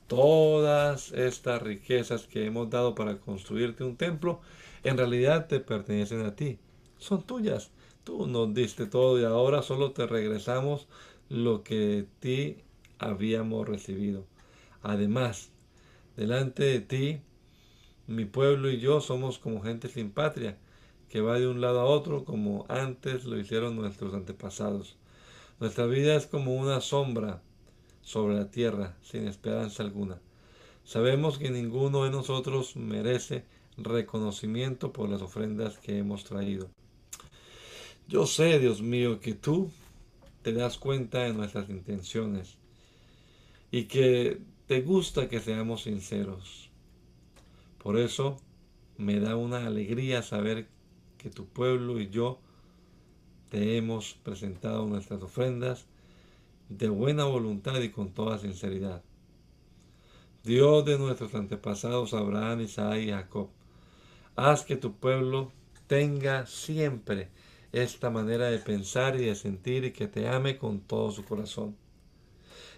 todas 0.09 1.13
estas 1.13 1.63
riquezas 1.63 2.27
que 2.27 2.47
hemos 2.47 2.69
dado 2.69 2.95
para 2.95 3.19
construirte 3.19 3.85
un 3.85 3.97
templo, 3.97 4.41
en 4.83 4.99
realidad 4.99 5.47
te 5.47 5.61
pertenecen 5.61 6.27
a 6.27 6.35
ti, 6.35 6.59
son 6.99 7.23
tuyas. 7.23 7.71
Tú 8.05 8.27
nos 8.27 8.53
diste 8.53 8.87
todo 8.87 9.21
y 9.21 9.25
ahora 9.25 9.63
solo 9.63 9.93
te 9.93 10.07
regresamos 10.07 10.89
lo 11.29 11.63
que 11.63 11.77
de 11.77 12.03
ti 12.19 12.57
habíamos 12.99 13.69
recibido. 13.69 14.27
Además, 14.83 15.51
delante 16.17 16.65
de 16.65 16.81
ti 16.81 17.21
mi 18.09 18.25
pueblo 18.25 18.69
y 18.71 18.81
yo 18.81 19.01
somos 19.01 19.39
como 19.39 19.63
gente 19.63 19.89
sin 19.89 20.11
patria, 20.11 20.59
que 21.09 21.21
va 21.21 21.39
de 21.39 21.47
un 21.47 21.61
lado 21.61 21.81
a 21.81 21.85
otro 21.85 22.25
como 22.25 22.67
antes 22.69 23.25
lo 23.25 23.39
hicieron 23.39 23.77
nuestros 23.77 24.15
antepasados. 24.15 24.97
Nuestra 25.61 25.87
vida 25.87 26.17
es 26.17 26.27
como 26.27 26.57
una 26.57 26.81
sombra 26.81 27.41
sobre 28.03 28.35
la 28.35 28.51
tierra, 28.51 28.97
sin 29.03 29.27
esperanza 29.27 29.83
alguna. 29.83 30.21
Sabemos 30.85 31.39
que 31.39 31.51
ninguno 31.51 32.05
de 32.05 32.11
nosotros 32.11 32.77
merece 32.77 33.45
reconocimiento 33.77 34.93
por 34.93 35.09
las 35.09 35.23
ofrendas 35.23 35.79
que 35.79 35.99
hemos 35.99 36.25
traído. 36.25 36.71
Yo 38.09 38.27
sé, 38.27 38.59
Dios 38.59 38.83
mío, 38.83 39.21
que 39.21 39.35
tú 39.35 39.71
te 40.43 40.53
das 40.53 40.77
cuenta 40.77 41.21
de 41.21 41.33
nuestras 41.33 41.71
intenciones 41.71 42.59
y 43.71 43.85
que 43.85 44.43
te 44.67 44.83
gusta 44.83 45.29
que 45.29 45.41
seamos 45.41 45.85
sinceros. 45.85 46.71
Por 47.79 47.97
eso 47.97 48.37
me 48.99 49.21
da 49.21 49.37
una 49.37 49.67
alegría 49.67 50.23
saber 50.23 50.69
que 51.17 51.31
tu 51.31 51.47
pueblo 51.47 52.01
y 52.01 52.11
yo 52.11 52.41
te 53.49 53.77
hemos 53.77 54.15
presentado 54.15 54.87
nuestras 54.87 55.23
ofrendas 55.23 55.87
de 56.79 56.89
buena 56.89 57.25
voluntad 57.25 57.81
y 57.81 57.91
con 57.91 58.13
toda 58.13 58.39
sinceridad. 58.39 59.03
Dios 60.45 60.85
de 60.85 60.99
nuestros 60.99 61.35
antepasados 61.35 62.15
Abraham, 62.15 62.63
Isaac 62.63 62.99
y 62.99 63.11
Jacob, 63.11 63.49
haz 64.35 64.65
que 64.65 64.77
tu 64.77 64.95
pueblo 64.97 65.53
tenga 65.87 66.47
siempre 66.47 67.29
esta 67.73 68.11
manera 68.11 68.51
de 68.51 68.59
pensar 68.59 69.17
y 69.17 69.25
de 69.25 69.35
sentir 69.35 69.85
y 69.85 69.93
que 69.93 70.09
te 70.09 70.29
ame 70.29 70.59
con 70.59 70.81
todo 70.81 71.11
su 71.11 71.25
corazón. 71.25 71.77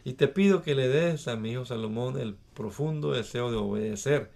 Y 0.04 0.14
te 0.14 0.28
pido 0.28 0.62
que 0.62 0.74
le 0.74 0.88
des 0.88 1.26
a 1.28 1.36
mi 1.36 1.52
hijo 1.52 1.64
Salomón 1.64 2.18
el 2.18 2.36
profundo 2.54 3.12
deseo 3.12 3.50
de 3.50 3.56
obedecer 3.56 4.30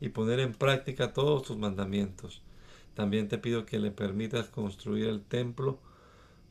y 0.00 0.10
poner 0.10 0.40
en 0.40 0.52
práctica 0.52 1.12
todos 1.12 1.42
tus 1.42 1.56
mandamientos. 1.56 2.42
También 2.94 3.28
te 3.28 3.38
pido 3.38 3.64
que 3.64 3.78
le 3.78 3.90
permitas 3.90 4.48
construir 4.48 5.06
el 5.06 5.22
templo 5.22 5.78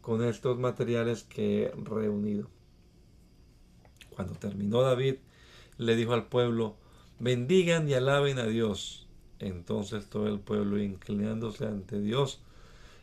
con 0.06 0.24
estos 0.24 0.60
materiales 0.60 1.24
que 1.24 1.64
he 1.64 1.72
reunido. 1.84 2.48
Cuando 4.12 4.36
terminó 4.36 4.84
David, 4.84 5.16
le 5.80 5.96
dijo 5.96 6.14
al 6.14 6.28
pueblo, 6.28 6.78
bendigan 7.18 7.90
y 7.90 7.96
alaben 7.96 8.38
a 8.38 8.46
Dios. 8.46 9.08
Entonces 9.40 10.08
todo 10.08 10.28
el 10.28 10.40
pueblo, 10.40 10.78
inclinándose 10.78 11.66
ante 11.66 12.00
Dios 12.00 12.40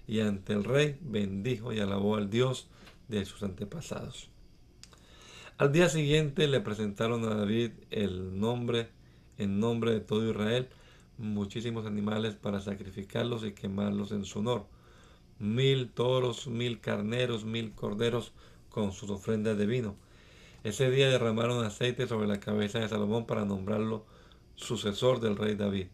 y 0.06 0.20
ante 0.20 0.52
el 0.52 0.62
rey, 0.62 0.96
bendijo 1.00 1.72
y 1.72 1.80
alabó 1.80 2.14
al 2.14 2.30
Dios 2.30 2.68
de 3.08 3.24
sus 3.24 3.42
antepasados. 3.42 4.28
Al 5.58 5.72
día 5.72 5.88
siguiente 5.88 6.46
le 6.46 6.60
presentaron 6.60 7.24
a 7.24 7.34
David 7.34 7.72
el 7.90 8.38
nombre, 8.38 8.90
en 9.38 9.58
nombre 9.58 9.90
de 9.90 10.00
todo 10.00 10.30
Israel, 10.30 10.68
muchísimos 11.18 11.84
animales 11.84 12.36
para 12.36 12.60
sacrificarlos 12.60 13.44
y 13.44 13.54
quemarlos 13.54 14.12
en 14.12 14.24
su 14.24 14.38
honor. 14.38 14.66
Mil 15.42 15.90
toros, 15.90 16.46
mil 16.46 16.80
carneros, 16.80 17.44
mil 17.44 17.72
corderos 17.72 18.32
con 18.68 18.92
sus 18.92 19.10
ofrendas 19.10 19.58
de 19.58 19.66
vino. 19.66 19.96
Ese 20.62 20.88
día 20.88 21.08
derramaron 21.10 21.64
aceite 21.64 22.06
sobre 22.06 22.28
la 22.28 22.38
cabeza 22.38 22.78
de 22.78 22.88
Salomón 22.88 23.26
para 23.26 23.44
nombrarlo 23.44 24.06
sucesor 24.54 25.18
del 25.18 25.34
rey 25.36 25.56
David. 25.56 25.88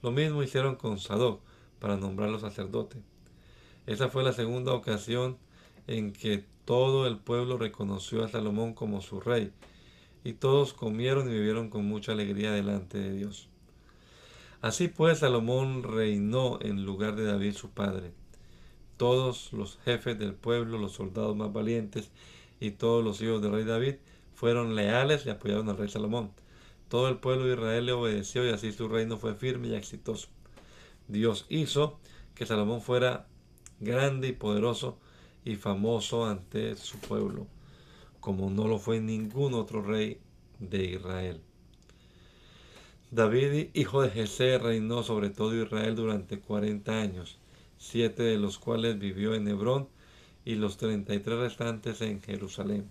Lo 0.00 0.12
mismo 0.12 0.44
hicieron 0.44 0.76
con 0.76 1.00
Sadoc 1.00 1.40
para 1.80 1.96
nombrarlo 1.96 2.38
sacerdote. 2.38 3.02
Esa 3.88 4.10
fue 4.10 4.22
la 4.22 4.32
segunda 4.32 4.72
ocasión 4.72 5.38
en 5.88 6.12
que 6.12 6.44
todo 6.64 7.08
el 7.08 7.18
pueblo 7.18 7.58
reconoció 7.58 8.24
a 8.24 8.28
Salomón 8.28 8.74
como 8.74 9.00
su 9.00 9.18
rey, 9.18 9.50
y 10.22 10.34
todos 10.34 10.72
comieron 10.72 11.28
y 11.28 11.34
vivieron 11.34 11.68
con 11.68 11.84
mucha 11.84 12.12
alegría 12.12 12.52
delante 12.52 12.98
de 12.98 13.10
Dios. 13.10 13.48
Así 14.62 14.86
pues 14.86 15.18
Salomón 15.18 15.82
reinó 15.82 16.60
en 16.62 16.86
lugar 16.86 17.16
de 17.16 17.24
David 17.24 17.54
su 17.54 17.70
padre. 17.70 18.12
Todos 18.96 19.52
los 19.52 19.78
jefes 19.84 20.18
del 20.18 20.34
pueblo, 20.34 20.78
los 20.78 20.92
soldados 20.92 21.36
más 21.36 21.52
valientes 21.52 22.10
y 22.60 22.72
todos 22.72 23.04
los 23.04 23.20
hijos 23.20 23.42
del 23.42 23.52
rey 23.52 23.64
David 23.64 23.96
fueron 24.34 24.74
leales 24.74 25.26
y 25.26 25.30
apoyaron 25.30 25.68
al 25.68 25.76
rey 25.76 25.88
Salomón. 25.88 26.30
Todo 26.88 27.08
el 27.08 27.16
pueblo 27.16 27.46
de 27.46 27.54
Israel 27.54 27.86
le 27.86 27.92
obedeció 27.92 28.46
y 28.46 28.50
así 28.50 28.72
su 28.72 28.88
reino 28.88 29.16
fue 29.16 29.34
firme 29.34 29.68
y 29.68 29.74
exitoso. 29.74 30.28
Dios 31.08 31.46
hizo 31.48 31.98
que 32.34 32.46
Salomón 32.46 32.80
fuera 32.80 33.26
grande 33.80 34.28
y 34.28 34.32
poderoso 34.32 34.98
y 35.44 35.56
famoso 35.56 36.26
ante 36.26 36.76
su 36.76 36.98
pueblo, 36.98 37.46
como 38.20 38.50
no 38.50 38.66
lo 38.68 38.78
fue 38.78 39.00
ningún 39.00 39.54
otro 39.54 39.82
rey 39.82 40.18
de 40.58 40.84
Israel. 40.84 41.40
David, 43.10 43.68
hijo 43.74 44.02
de 44.02 44.10
Jesé, 44.10 44.58
reinó 44.58 45.02
sobre 45.02 45.30
todo 45.30 45.54
Israel 45.54 45.94
durante 45.94 46.40
cuarenta 46.40 47.00
años, 47.00 47.38
siete 47.84 48.22
de 48.22 48.38
los 48.38 48.58
cuales 48.58 48.98
vivió 48.98 49.34
en 49.34 49.46
Hebrón 49.46 49.88
y 50.44 50.54
los 50.54 50.78
treinta 50.78 51.14
y 51.14 51.20
tres 51.20 51.38
restantes 51.38 52.00
en 52.00 52.22
Jerusalén. 52.22 52.88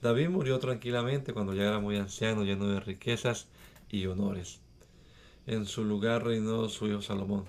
David 0.00 0.30
murió 0.30 0.58
tranquilamente 0.58 1.34
cuando 1.34 1.54
ya 1.54 1.64
era 1.64 1.78
muy 1.78 1.96
anciano, 1.96 2.42
lleno 2.42 2.68
de 2.68 2.80
riquezas 2.80 3.48
y 3.90 4.06
honores. 4.06 4.60
En 5.46 5.66
su 5.66 5.84
lugar 5.84 6.24
reinó 6.24 6.68
su 6.70 6.88
hijo 6.88 7.02
Salomón. 7.02 7.44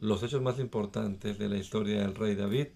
Los 0.00 0.22
hechos 0.22 0.40
más 0.40 0.60
importantes 0.60 1.36
de 1.36 1.48
la 1.48 1.56
historia 1.56 2.00
del 2.00 2.14
rey 2.14 2.36
David, 2.36 2.68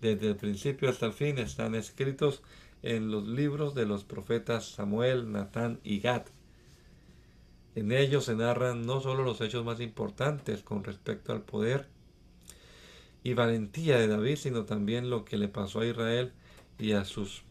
desde 0.00 0.28
el 0.28 0.36
principio 0.36 0.90
hasta 0.90 1.06
el 1.06 1.12
fin, 1.12 1.38
están 1.38 1.76
escritos 1.76 2.42
en 2.82 3.10
los 3.10 3.26
libros 3.26 3.74
de 3.74 3.86
los 3.86 4.02
profetas 4.02 4.66
Samuel, 4.66 5.30
Natán 5.30 5.78
y 5.84 6.00
Gad. 6.00 6.24
En 7.74 7.90
ellos 7.90 8.24
se 8.26 8.36
narran 8.36 8.86
no 8.86 9.00
solo 9.00 9.24
los 9.24 9.40
hechos 9.40 9.64
más 9.64 9.80
importantes 9.80 10.62
con 10.62 10.84
respecto 10.84 11.32
al 11.32 11.42
poder 11.42 11.88
y 13.24 13.34
valentía 13.34 13.98
de 13.98 14.06
David, 14.06 14.36
sino 14.36 14.64
también 14.64 15.10
lo 15.10 15.24
que 15.24 15.38
le 15.38 15.48
pasó 15.48 15.80
a 15.80 15.86
Israel 15.86 16.32
y 16.78 16.92
a 16.92 17.04
sus 17.04 17.42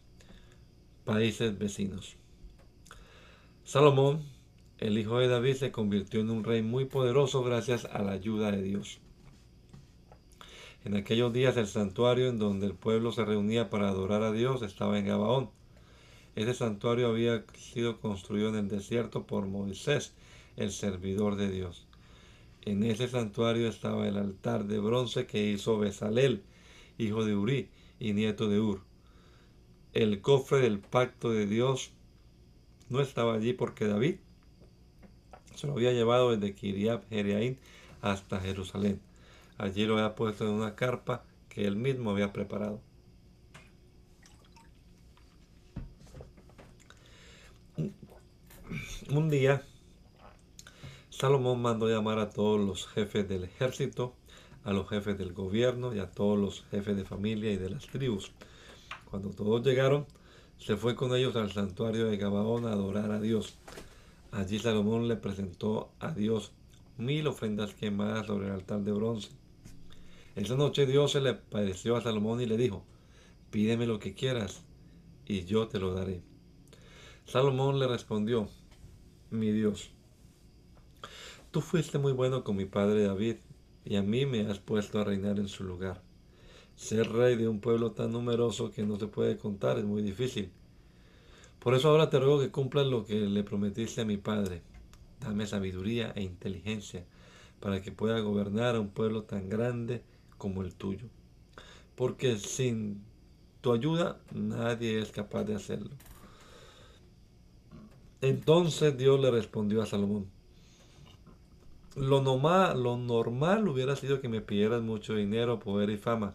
países 1.04 1.58
vecinos. 1.58 2.16
Salomón, 3.64 4.22
el 4.78 4.96
hijo 4.98 5.18
de 5.18 5.28
David, 5.28 5.54
se 5.54 5.72
convirtió 5.72 6.20
en 6.20 6.30
un 6.30 6.44
rey 6.44 6.62
muy 6.62 6.84
poderoso 6.84 7.42
gracias 7.42 7.84
a 7.86 8.02
la 8.02 8.12
ayuda 8.12 8.50
de 8.50 8.62
Dios. 8.62 9.00
En 10.84 10.96
aquellos 10.96 11.32
días 11.32 11.56
el 11.56 11.66
santuario 11.66 12.28
en 12.28 12.38
donde 12.38 12.66
el 12.66 12.74
pueblo 12.74 13.10
se 13.10 13.24
reunía 13.24 13.70
para 13.70 13.88
adorar 13.88 14.22
a 14.22 14.32
Dios 14.32 14.62
estaba 14.62 14.98
en 14.98 15.06
Gabaón. 15.06 15.50
Ese 16.36 16.54
santuario 16.54 17.08
había 17.08 17.44
sido 17.56 18.00
construido 18.00 18.48
en 18.48 18.56
el 18.56 18.68
desierto 18.68 19.26
por 19.26 19.46
Moisés, 19.46 20.14
el 20.56 20.72
servidor 20.72 21.36
de 21.36 21.50
Dios. 21.50 21.86
En 22.62 22.82
ese 22.82 23.08
santuario 23.08 23.68
estaba 23.68 24.08
el 24.08 24.16
altar 24.16 24.64
de 24.64 24.78
bronce 24.78 25.26
que 25.26 25.50
hizo 25.50 25.78
Besalel, 25.78 26.42
hijo 26.98 27.24
de 27.24 27.36
Uri 27.36 27.68
y 28.00 28.14
nieto 28.14 28.48
de 28.48 28.60
Ur. 28.60 28.80
El 29.92 30.20
cofre 30.20 30.60
del 30.60 30.80
pacto 30.80 31.30
de 31.30 31.46
Dios 31.46 31.92
no 32.88 33.00
estaba 33.00 33.34
allí 33.34 33.52
porque 33.52 33.86
David 33.86 34.16
se 35.54 35.66
lo 35.66 35.74
había 35.74 35.92
llevado 35.92 36.36
desde 36.36 36.54
Kiriab 36.54 37.08
Jereaín 37.10 37.58
hasta 38.02 38.40
Jerusalén. 38.40 39.00
Allí 39.56 39.86
lo 39.86 39.94
había 39.94 40.14
puesto 40.14 40.44
en 40.44 40.54
una 40.54 40.74
carpa 40.74 41.22
que 41.48 41.66
él 41.66 41.76
mismo 41.76 42.10
había 42.10 42.32
preparado. 42.32 42.80
Un 49.10 49.28
día, 49.28 49.62
Salomón 51.10 51.60
mandó 51.60 51.88
llamar 51.88 52.18
a 52.18 52.30
todos 52.30 52.60
los 52.60 52.86
jefes 52.86 53.28
del 53.28 53.44
ejército, 53.44 54.14
a 54.64 54.72
los 54.72 54.88
jefes 54.88 55.18
del 55.18 55.32
gobierno 55.32 55.94
y 55.94 55.98
a 55.98 56.10
todos 56.10 56.38
los 56.38 56.64
jefes 56.70 56.96
de 56.96 57.04
familia 57.04 57.52
y 57.52 57.56
de 57.56 57.70
las 57.70 57.86
tribus. 57.86 58.32
Cuando 59.10 59.30
todos 59.30 59.64
llegaron, 59.64 60.06
se 60.58 60.76
fue 60.76 60.94
con 60.94 61.14
ellos 61.14 61.36
al 61.36 61.52
santuario 61.52 62.06
de 62.06 62.16
Gabaón 62.16 62.66
a 62.66 62.72
adorar 62.72 63.10
a 63.10 63.20
Dios. 63.20 63.56
Allí 64.32 64.58
Salomón 64.58 65.08
le 65.08 65.16
presentó 65.16 65.92
a 66.00 66.12
Dios 66.12 66.52
mil 66.96 67.26
ofrendas 67.26 67.74
quemadas 67.74 68.26
sobre 68.26 68.46
el 68.46 68.52
altar 68.52 68.80
de 68.80 68.92
bronce 68.92 69.30
esa 70.36 70.56
noche 70.56 70.84
Dios 70.84 71.12
se 71.12 71.20
le 71.20 71.30
apareció 71.30 71.94
a 71.94 72.00
Salomón 72.00 72.40
y 72.40 72.46
le 72.46 72.56
dijo, 72.56 72.82
pídeme 73.52 73.86
lo 73.86 74.00
que 74.00 74.14
quieras 74.14 74.64
y 75.26 75.44
yo 75.44 75.68
te 75.68 75.78
lo 75.78 75.94
daré. 75.94 76.22
Salomón 77.24 77.78
le 77.78 77.86
respondió, 77.86 78.48
mi 79.30 79.52
Dios, 79.52 79.90
tú 81.50 81.60
fuiste 81.60 81.98
muy 81.98 82.12
bueno 82.12 82.44
con 82.44 82.56
mi 82.56 82.64
padre 82.64 83.04
David 83.04 83.36
y 83.84 83.96
a 83.96 84.02
mí 84.02 84.26
me 84.26 84.42
has 84.50 84.58
puesto 84.58 84.98
a 84.98 85.04
reinar 85.04 85.38
en 85.38 85.48
su 85.48 85.64
lugar. 85.64 86.02
Ser 86.76 87.10
rey 87.12 87.36
de 87.36 87.48
un 87.48 87.60
pueblo 87.60 87.92
tan 87.92 88.12
numeroso 88.12 88.70
que 88.70 88.84
no 88.84 88.98
se 88.98 89.06
puede 89.06 89.36
contar 89.36 89.78
es 89.78 89.84
muy 89.84 90.02
difícil. 90.02 90.50
Por 91.60 91.74
eso 91.74 91.88
ahora 91.88 92.10
te 92.10 92.18
ruego 92.18 92.40
que 92.40 92.50
cumplas 92.50 92.86
lo 92.86 93.04
que 93.04 93.20
le 93.20 93.44
prometiste 93.44 94.00
a 94.00 94.04
mi 94.04 94.16
padre. 94.16 94.62
Dame 95.20 95.46
sabiduría 95.46 96.12
e 96.16 96.22
inteligencia 96.22 97.04
para 97.60 97.80
que 97.80 97.92
pueda 97.92 98.20
gobernar 98.20 98.76
a 98.76 98.80
un 98.80 98.90
pueblo 98.90 99.22
tan 99.22 99.48
grande 99.48 100.02
como 100.36 100.62
el 100.62 100.74
tuyo. 100.74 101.06
Porque 101.94 102.36
sin 102.36 103.02
tu 103.60 103.72
ayuda 103.72 104.20
nadie 104.32 104.98
es 104.98 105.10
capaz 105.12 105.44
de 105.44 105.54
hacerlo. 105.54 105.90
Entonces 108.24 108.96
Dios 108.96 109.20
le 109.20 109.30
respondió 109.30 109.82
a 109.82 109.86
Salomón, 109.86 110.30
lo, 111.94 112.22
lo 112.74 112.96
normal 112.96 113.68
hubiera 113.68 113.96
sido 113.96 114.22
que 114.22 114.30
me 114.30 114.40
pidieras 114.40 114.80
mucho 114.80 115.14
dinero, 115.14 115.58
poder 115.58 115.90
y 115.90 115.98
fama, 115.98 116.34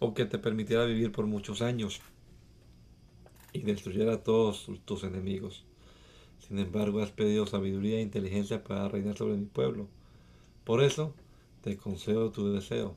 o 0.00 0.12
que 0.12 0.24
te 0.24 0.40
permitiera 0.40 0.84
vivir 0.84 1.12
por 1.12 1.26
muchos 1.26 1.62
años 1.62 2.00
y 3.52 3.60
destruyera 3.60 4.14
a 4.14 4.22
todos 4.24 4.68
tus 4.84 5.04
enemigos. 5.04 5.64
Sin 6.40 6.58
embargo, 6.58 7.00
has 7.00 7.12
pedido 7.12 7.46
sabiduría 7.46 7.98
e 7.98 8.02
inteligencia 8.02 8.64
para 8.64 8.88
reinar 8.88 9.16
sobre 9.16 9.36
mi 9.36 9.46
pueblo. 9.46 9.86
Por 10.64 10.82
eso, 10.82 11.14
te 11.60 11.76
concedo 11.76 12.32
tu 12.32 12.50
deseo, 12.50 12.96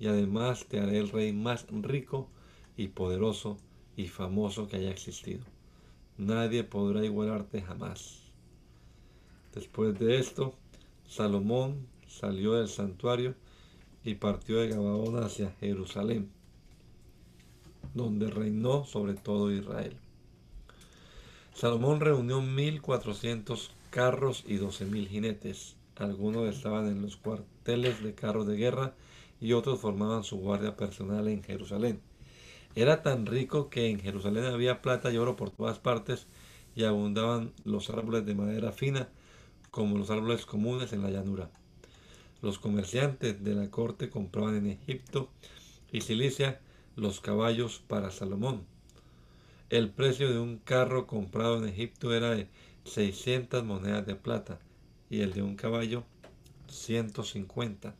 y 0.00 0.08
además 0.08 0.66
te 0.66 0.80
haré 0.80 0.98
el 0.98 1.10
rey 1.10 1.32
más 1.32 1.64
rico 1.70 2.28
y 2.76 2.88
poderoso 2.88 3.56
y 3.96 4.08
famoso 4.08 4.66
que 4.66 4.78
haya 4.78 4.90
existido. 4.90 5.51
Nadie 6.26 6.62
podrá 6.62 7.04
igualarte 7.04 7.62
jamás. 7.62 8.20
Después 9.52 9.98
de 9.98 10.20
esto, 10.20 10.54
Salomón 11.08 11.88
salió 12.06 12.54
del 12.54 12.68
santuario 12.68 13.34
y 14.04 14.14
partió 14.14 14.60
de 14.60 14.68
Gabaón 14.68 15.20
hacia 15.20 15.50
Jerusalén, 15.58 16.30
donde 17.94 18.30
reinó 18.30 18.84
sobre 18.84 19.14
todo 19.14 19.50
Israel. 19.50 19.96
Salomón 21.54 21.98
reunió 21.98 22.40
1400 22.40 23.72
carros 23.90 24.44
y 24.46 24.58
12.000 24.58 25.08
jinetes. 25.08 25.74
Algunos 25.96 26.54
estaban 26.54 26.86
en 26.86 27.02
los 27.02 27.16
cuarteles 27.16 28.00
de 28.00 28.14
carros 28.14 28.46
de 28.46 28.56
guerra 28.56 28.94
y 29.40 29.54
otros 29.54 29.80
formaban 29.80 30.22
su 30.22 30.38
guardia 30.38 30.76
personal 30.76 31.26
en 31.26 31.42
Jerusalén. 31.42 32.00
Era 32.74 33.02
tan 33.02 33.26
rico 33.26 33.68
que 33.68 33.90
en 33.90 34.00
Jerusalén 34.00 34.44
había 34.44 34.80
plata 34.80 35.12
y 35.12 35.18
oro 35.18 35.36
por 35.36 35.50
todas 35.50 35.78
partes 35.78 36.26
y 36.74 36.84
abundaban 36.84 37.52
los 37.64 37.90
árboles 37.90 38.24
de 38.24 38.34
madera 38.34 38.72
fina 38.72 39.08
como 39.70 39.98
los 39.98 40.10
árboles 40.10 40.46
comunes 40.46 40.92
en 40.92 41.02
la 41.02 41.10
llanura. 41.10 41.50
Los 42.40 42.58
comerciantes 42.58 43.44
de 43.44 43.54
la 43.54 43.70
corte 43.70 44.08
compraban 44.08 44.56
en 44.56 44.66
Egipto 44.66 45.30
y 45.92 46.00
Cilicia 46.00 46.60
los 46.96 47.20
caballos 47.20 47.82
para 47.86 48.10
Salomón. 48.10 48.64
El 49.70 49.90
precio 49.90 50.30
de 50.30 50.38
un 50.38 50.58
carro 50.58 51.06
comprado 51.06 51.58
en 51.58 51.68
Egipto 51.68 52.12
era 52.14 52.30
de 52.30 52.48
600 52.84 53.64
monedas 53.64 54.06
de 54.06 54.14
plata 54.14 54.60
y 55.08 55.20
el 55.20 55.34
de 55.34 55.42
un 55.42 55.56
caballo 55.56 56.04
150. 56.68 57.94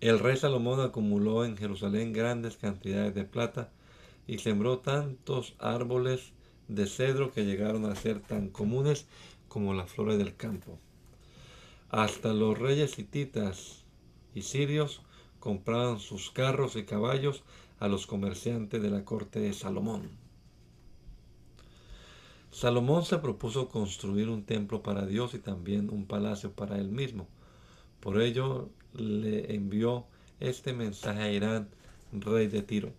El 0.00 0.18
rey 0.18 0.36
Salomón 0.36 0.80
acumuló 0.80 1.46
en 1.46 1.56
Jerusalén 1.56 2.12
grandes 2.12 2.58
cantidades 2.58 3.14
de 3.14 3.24
plata 3.24 3.70
y 4.26 4.38
sembró 4.38 4.80
tantos 4.80 5.54
árboles 5.58 6.32
de 6.68 6.86
cedro 6.86 7.32
que 7.32 7.46
llegaron 7.46 7.86
a 7.86 7.96
ser 7.96 8.20
tan 8.20 8.50
comunes 8.50 9.06
como 9.48 9.72
las 9.72 9.90
flores 9.90 10.18
del 10.18 10.36
campo. 10.36 10.78
Hasta 11.88 12.34
los 12.34 12.58
reyes 12.58 12.98
hititas 12.98 13.84
y 14.34 14.42
sirios 14.42 15.00
compraban 15.40 15.98
sus 15.98 16.30
carros 16.30 16.76
y 16.76 16.84
caballos 16.84 17.42
a 17.78 17.88
los 17.88 18.06
comerciantes 18.06 18.82
de 18.82 18.90
la 18.90 19.04
corte 19.04 19.40
de 19.40 19.54
Salomón. 19.54 20.10
Salomón 22.50 23.04
se 23.04 23.18
propuso 23.18 23.68
construir 23.68 24.28
un 24.28 24.44
templo 24.44 24.82
para 24.82 25.06
Dios 25.06 25.32
y 25.32 25.38
también 25.38 25.88
un 25.88 26.06
palacio 26.06 26.52
para 26.52 26.78
él 26.78 26.88
mismo. 26.88 27.28
Por 28.00 28.20
ello 28.20 28.68
le 28.98 29.54
envió 29.54 30.06
este 30.40 30.72
mensaje 30.72 31.22
a 31.22 31.32
Irán, 31.32 31.68
rey 32.12 32.46
de 32.48 32.62
Tiro. 32.62 32.92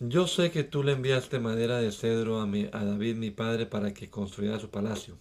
Yo 0.00 0.26
sé 0.26 0.50
que 0.50 0.64
tú 0.64 0.82
le 0.82 0.92
enviaste 0.92 1.38
madera 1.38 1.78
de 1.78 1.92
cedro 1.92 2.40
a, 2.40 2.46
mi, 2.46 2.68
a 2.72 2.84
David 2.84 3.16
mi 3.16 3.30
padre 3.30 3.66
para 3.66 3.94
que 3.94 4.10
construyera 4.10 4.58
su 4.58 4.68
palacio. 4.68 5.16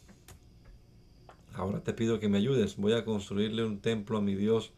Ahora 1.53 1.81
te 1.81 1.93
pido 1.93 2.19
que 2.19 2.29
me 2.29 2.39
ayudes. 2.39 2.77
Voy 2.77 2.93
a 2.93 3.05
construirle 3.05 3.63
un 3.63 3.79
templo 3.79 4.17
a 4.17 4.21
mi 4.21 4.33
Dios 4.33 4.71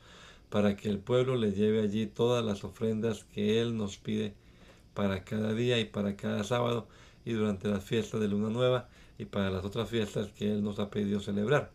para 0.50 0.76
que 0.76 0.90
el 0.90 1.00
pueblo 1.00 1.38
le 1.38 1.54
lleve 1.54 1.82
allí 1.82 2.06
todas 2.06 2.44
las 2.44 2.64
ofrendas 2.64 3.24
que 3.34 3.62
Él 3.62 3.78
nos 3.78 3.98
pide 3.98 4.34
para 4.94 5.24
cada 5.24 5.54
día 5.54 5.80
y 5.80 5.86
para 5.86 6.16
cada 6.16 6.44
sábado 6.44 6.88
y 7.24 7.34
durante 7.34 7.68
las 7.70 7.84
fiestas 7.84 8.20
de 8.20 8.28
Luna 8.28 8.50
Nueva 8.50 8.90
y 9.18 9.26
para 9.26 9.50
las 9.50 9.64
otras 9.64 9.90
fiestas 9.90 10.28
que 10.34 10.52
Él 10.52 10.64
nos 10.64 10.80
ha 10.80 10.90
pedido 10.90 11.20
celebrar. 11.20 11.72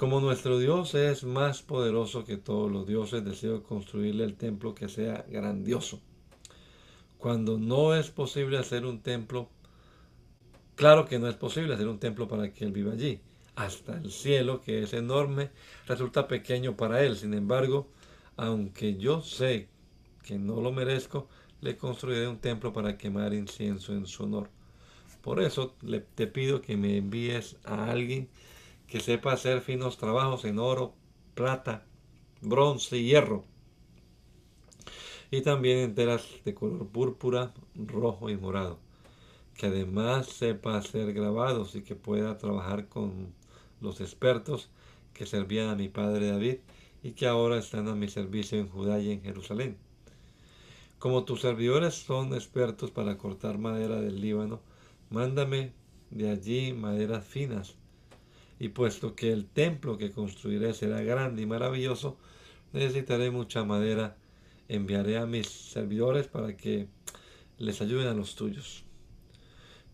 Como 0.00 0.22
nuestro 0.22 0.58
Dios 0.58 0.94
es 0.94 1.24
más 1.24 1.60
poderoso 1.60 2.24
que 2.24 2.38
todos 2.38 2.72
los 2.72 2.86
dioses, 2.86 3.22
deseo 3.22 3.62
construirle 3.62 4.24
el 4.24 4.34
templo 4.34 4.74
que 4.74 4.88
sea 4.88 5.26
grandioso. 5.28 6.00
Cuando 7.18 7.58
no 7.58 7.94
es 7.94 8.08
posible 8.08 8.56
hacer 8.56 8.86
un 8.86 9.02
templo, 9.02 9.50
claro 10.74 11.04
que 11.04 11.18
no 11.18 11.28
es 11.28 11.34
posible 11.34 11.74
hacer 11.74 11.86
un 11.86 11.98
templo 11.98 12.28
para 12.28 12.50
que 12.50 12.64
Él 12.64 12.72
viva 12.72 12.94
allí. 12.94 13.20
Hasta 13.56 13.98
el 13.98 14.10
cielo, 14.10 14.62
que 14.62 14.84
es 14.84 14.94
enorme, 14.94 15.50
resulta 15.86 16.26
pequeño 16.26 16.78
para 16.78 17.04
Él. 17.04 17.18
Sin 17.18 17.34
embargo, 17.34 17.86
aunque 18.38 18.96
yo 18.96 19.20
sé 19.20 19.68
que 20.22 20.38
no 20.38 20.62
lo 20.62 20.72
merezco, 20.72 21.28
le 21.60 21.76
construiré 21.76 22.26
un 22.26 22.38
templo 22.38 22.72
para 22.72 22.96
quemar 22.96 23.34
incienso 23.34 23.92
en 23.92 24.06
su 24.06 24.24
honor. 24.24 24.48
Por 25.20 25.42
eso 25.42 25.74
le, 25.82 26.00
te 26.00 26.26
pido 26.26 26.62
que 26.62 26.78
me 26.78 26.96
envíes 26.96 27.56
a 27.64 27.90
alguien 27.90 28.30
que 28.90 28.98
sepa 28.98 29.32
hacer 29.32 29.60
finos 29.60 29.98
trabajos 29.98 30.44
en 30.44 30.58
oro, 30.58 30.94
plata, 31.34 31.86
bronce 32.40 32.98
y 32.98 33.04
hierro. 33.04 33.44
Y 35.30 35.42
también 35.42 35.78
enteras 35.78 36.26
de 36.44 36.54
color 36.54 36.88
púrpura, 36.88 37.54
rojo 37.76 38.30
y 38.30 38.36
morado. 38.36 38.80
Que 39.56 39.66
además 39.66 40.26
sepa 40.26 40.76
hacer 40.76 41.12
grabados 41.12 41.76
y 41.76 41.82
que 41.82 41.94
pueda 41.94 42.36
trabajar 42.36 42.88
con 42.88 43.32
los 43.80 44.00
expertos 44.00 44.70
que 45.14 45.24
servían 45.24 45.68
a 45.68 45.76
mi 45.76 45.88
padre 45.88 46.32
David 46.32 46.56
y 47.04 47.12
que 47.12 47.28
ahora 47.28 47.58
están 47.58 47.86
a 47.86 47.94
mi 47.94 48.08
servicio 48.08 48.58
en 48.58 48.68
Judá 48.68 48.98
y 48.98 49.12
en 49.12 49.22
Jerusalén. 49.22 49.76
Como 50.98 51.24
tus 51.24 51.42
servidores 51.42 51.94
son 51.94 52.34
expertos 52.34 52.90
para 52.90 53.18
cortar 53.18 53.58
madera 53.58 54.00
del 54.00 54.20
Líbano, 54.20 54.60
mándame 55.10 55.72
de 56.10 56.28
allí 56.28 56.72
maderas 56.72 57.24
finas 57.24 57.76
y 58.60 58.68
puesto 58.68 59.16
que 59.16 59.32
el 59.32 59.46
templo 59.46 59.98
que 59.98 60.12
construiré 60.12 60.74
será 60.74 61.00
grande 61.00 61.42
y 61.42 61.46
maravilloso, 61.46 62.18
necesitaré 62.72 63.30
mucha 63.32 63.64
madera. 63.64 64.16
Enviaré 64.68 65.16
a 65.16 65.26
mis 65.26 65.48
servidores 65.48 66.28
para 66.28 66.56
que 66.56 66.86
les 67.58 67.80
ayuden 67.80 68.06
a 68.06 68.14
los 68.14 68.36
tuyos. 68.36 68.84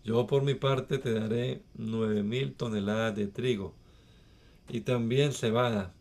Yo 0.04 0.26
por 0.26 0.42
mi 0.42 0.54
parte 0.54 0.98
te 0.98 1.14
daré 1.14 1.62
nueve 1.74 2.22
mil 2.22 2.54
toneladas 2.54 3.16
de 3.16 3.28
trigo 3.28 3.72
y 4.68 4.80
también 4.80 5.32
cebada 5.32 5.94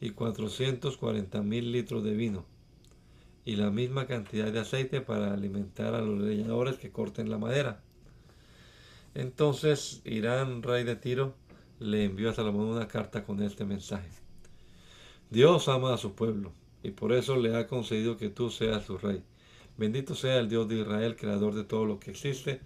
y 0.00 0.10
cuatrocientos 0.10 0.96
cuarenta 0.96 1.42
mil 1.42 1.72
litros 1.72 2.04
de 2.04 2.14
vino 2.14 2.46
y 3.44 3.56
la 3.56 3.70
misma 3.70 4.06
cantidad 4.06 4.52
de 4.52 4.60
aceite 4.60 5.00
para 5.00 5.34
alimentar 5.34 5.94
a 5.94 6.00
los 6.00 6.20
leñadores 6.20 6.76
que 6.76 6.90
corten 6.90 7.30
la 7.30 7.38
madera. 7.38 7.82
Entonces 9.14 10.02
Irán, 10.04 10.62
rey 10.62 10.84
de 10.84 10.96
Tiro, 10.96 11.34
le 11.78 12.04
envió 12.04 12.30
a 12.30 12.34
Salomón 12.34 12.68
una 12.68 12.88
carta 12.88 13.24
con 13.24 13.42
este 13.42 13.64
mensaje. 13.64 14.08
Dios 15.30 15.68
ama 15.68 15.92
a 15.92 15.98
su 15.98 16.14
pueblo 16.14 16.52
y 16.82 16.90
por 16.90 17.12
eso 17.12 17.36
le 17.36 17.56
ha 17.56 17.66
concedido 17.66 18.16
que 18.16 18.30
tú 18.30 18.50
seas 18.50 18.84
su 18.84 18.96
rey. 18.96 19.22
Bendito 19.76 20.14
sea 20.14 20.38
el 20.38 20.48
Dios 20.48 20.68
de 20.68 20.80
Israel, 20.80 21.16
creador 21.16 21.54
de 21.54 21.64
todo 21.64 21.84
lo 21.84 22.00
que 22.00 22.12
existe, 22.12 22.60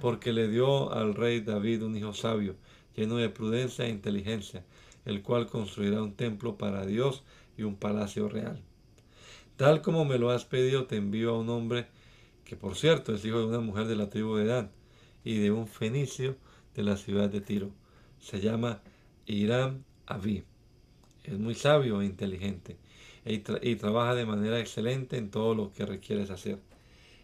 porque 0.00 0.32
le 0.32 0.48
dio 0.48 0.92
al 0.92 1.14
rey 1.14 1.40
David 1.40 1.82
un 1.82 1.96
hijo 1.96 2.12
sabio, 2.12 2.54
lleno 2.94 3.16
de 3.16 3.30
prudencia 3.30 3.86
e 3.86 3.90
inteligencia, 3.90 4.64
el 5.06 5.22
cual 5.22 5.46
construirá 5.46 6.02
un 6.02 6.14
templo 6.14 6.58
para 6.58 6.84
Dios 6.84 7.22
y 7.56 7.62
un 7.62 7.76
palacio 7.76 8.28
real. 8.28 8.60
Tal 9.56 9.80
como 9.80 10.04
me 10.04 10.18
lo 10.18 10.30
has 10.30 10.44
pedido, 10.44 10.86
te 10.86 10.96
envío 10.96 11.30
a 11.30 11.38
un 11.38 11.48
hombre 11.48 11.86
que, 12.44 12.56
por 12.56 12.76
cierto, 12.76 13.14
es 13.14 13.24
hijo 13.24 13.38
de 13.38 13.46
una 13.46 13.60
mujer 13.60 13.86
de 13.86 13.96
la 13.96 14.10
tribu 14.10 14.36
de 14.36 14.44
Dan 14.44 14.70
y 15.24 15.38
de 15.38 15.50
un 15.50 15.66
fenicio 15.66 16.36
de 16.74 16.82
la 16.82 16.96
ciudad 16.96 17.30
de 17.30 17.40
Tiro 17.40 17.70
se 18.20 18.40
llama 18.40 18.80
Irán 19.26 19.84
Avi. 20.06 20.44
Es 21.24 21.38
muy 21.38 21.54
sabio 21.54 22.00
e 22.00 22.06
inteligente 22.06 22.76
y, 23.24 23.42
y 23.62 23.76
trabaja 23.76 24.14
de 24.14 24.26
manera 24.26 24.60
excelente 24.60 25.16
en 25.16 25.30
todo 25.30 25.54
lo 25.54 25.72
que 25.72 25.86
requieres 25.86 26.30
hacer. 26.30 26.58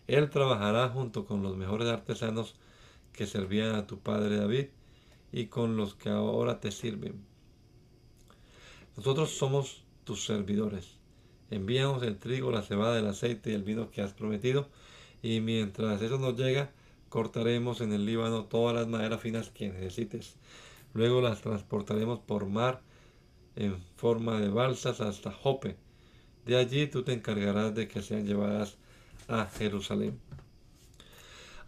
Él 0.06 0.30
trabajará 0.30 0.88
junto 0.88 1.24
con 1.26 1.42
los 1.42 1.56
mejores 1.56 1.88
artesanos 1.88 2.54
que 3.12 3.26
servían 3.26 3.74
a 3.74 3.86
tu 3.86 3.98
padre 3.98 4.36
David 4.36 4.66
y 5.32 5.46
con 5.46 5.76
los 5.76 5.94
que 5.94 6.10
ahora 6.10 6.60
te 6.60 6.70
sirven. 6.70 7.14
Nosotros 8.96 9.30
somos 9.30 9.82
tus 10.04 10.24
servidores. 10.24 10.96
Envíanos 11.50 12.02
el 12.02 12.18
trigo, 12.18 12.50
la 12.50 12.62
cebada, 12.62 12.98
el 12.98 13.06
aceite 13.06 13.50
y 13.50 13.54
el 13.54 13.62
vino 13.62 13.90
que 13.90 14.02
has 14.02 14.12
prometido, 14.12 14.68
y 15.22 15.40
mientras 15.40 16.02
eso 16.02 16.18
nos 16.18 16.36
llega, 16.36 16.70
cortaremos 17.08 17.80
en 17.80 17.92
el 17.92 18.04
Líbano 18.04 18.44
todas 18.44 18.74
las 18.74 18.88
maderas 18.88 19.20
finas 19.20 19.50
que 19.50 19.68
necesites 19.68 20.36
Luego 20.96 21.20
las 21.20 21.42
transportaremos 21.42 22.18
por 22.20 22.46
mar 22.46 22.80
en 23.54 23.76
forma 23.96 24.40
de 24.40 24.48
balsas 24.48 25.02
hasta 25.02 25.30
Jope. 25.30 25.76
De 26.46 26.56
allí 26.56 26.86
tú 26.86 27.02
te 27.02 27.12
encargarás 27.12 27.74
de 27.74 27.86
que 27.86 28.00
sean 28.00 28.26
llevadas 28.26 28.78
a 29.28 29.44
Jerusalén. 29.44 30.18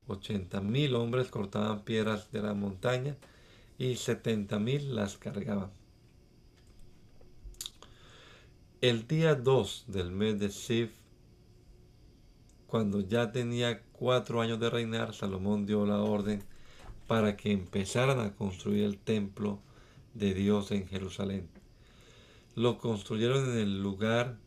80.000 0.08 0.96
hombres 0.96 1.30
cortaban 1.30 1.84
piedras 1.84 2.32
de 2.32 2.42
la 2.42 2.54
montaña 2.54 3.16
y 3.78 3.96
setenta 3.96 4.60
mil 4.60 4.96
las 4.96 5.18
cargaban. 5.18 5.72
El 8.82 9.08
día 9.08 9.36
2 9.36 9.86
del 9.88 10.12
mes 10.12 10.40
de 10.40 10.50
Sif, 10.50 10.92
cuando 12.68 13.00
ya 13.00 13.32
tenía 13.32 13.82
cuatro 13.94 14.42
años 14.42 14.60
de 14.60 14.70
reinar, 14.70 15.14
Salomón 15.14 15.66
dio 15.66 15.86
la 15.86 16.02
orden 16.02 16.44
para 17.08 17.38
que 17.38 17.52
empezaran 17.52 18.20
a 18.20 18.36
construir 18.36 18.84
el 18.84 18.98
templo 18.98 19.60
de 20.14 20.34
Dios 20.34 20.72
en 20.72 20.88
Jerusalén. 20.88 21.48
Lo 22.56 22.78
construyeron 22.78 23.52
en 23.52 23.58
el 23.58 23.82
lugar 23.82 24.38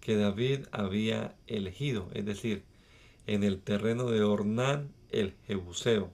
que 0.00 0.16
David 0.16 0.66
había 0.72 1.36
elegido, 1.46 2.08
es 2.14 2.24
decir, 2.24 2.64
en 3.26 3.44
el 3.44 3.60
terreno 3.60 4.10
de 4.10 4.22
Ornán 4.22 4.90
el 5.10 5.34
Jebuseo, 5.46 6.10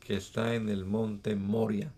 que 0.00 0.16
está 0.16 0.54
en 0.54 0.68
el 0.68 0.84
monte 0.84 1.36
Moria, 1.36 1.92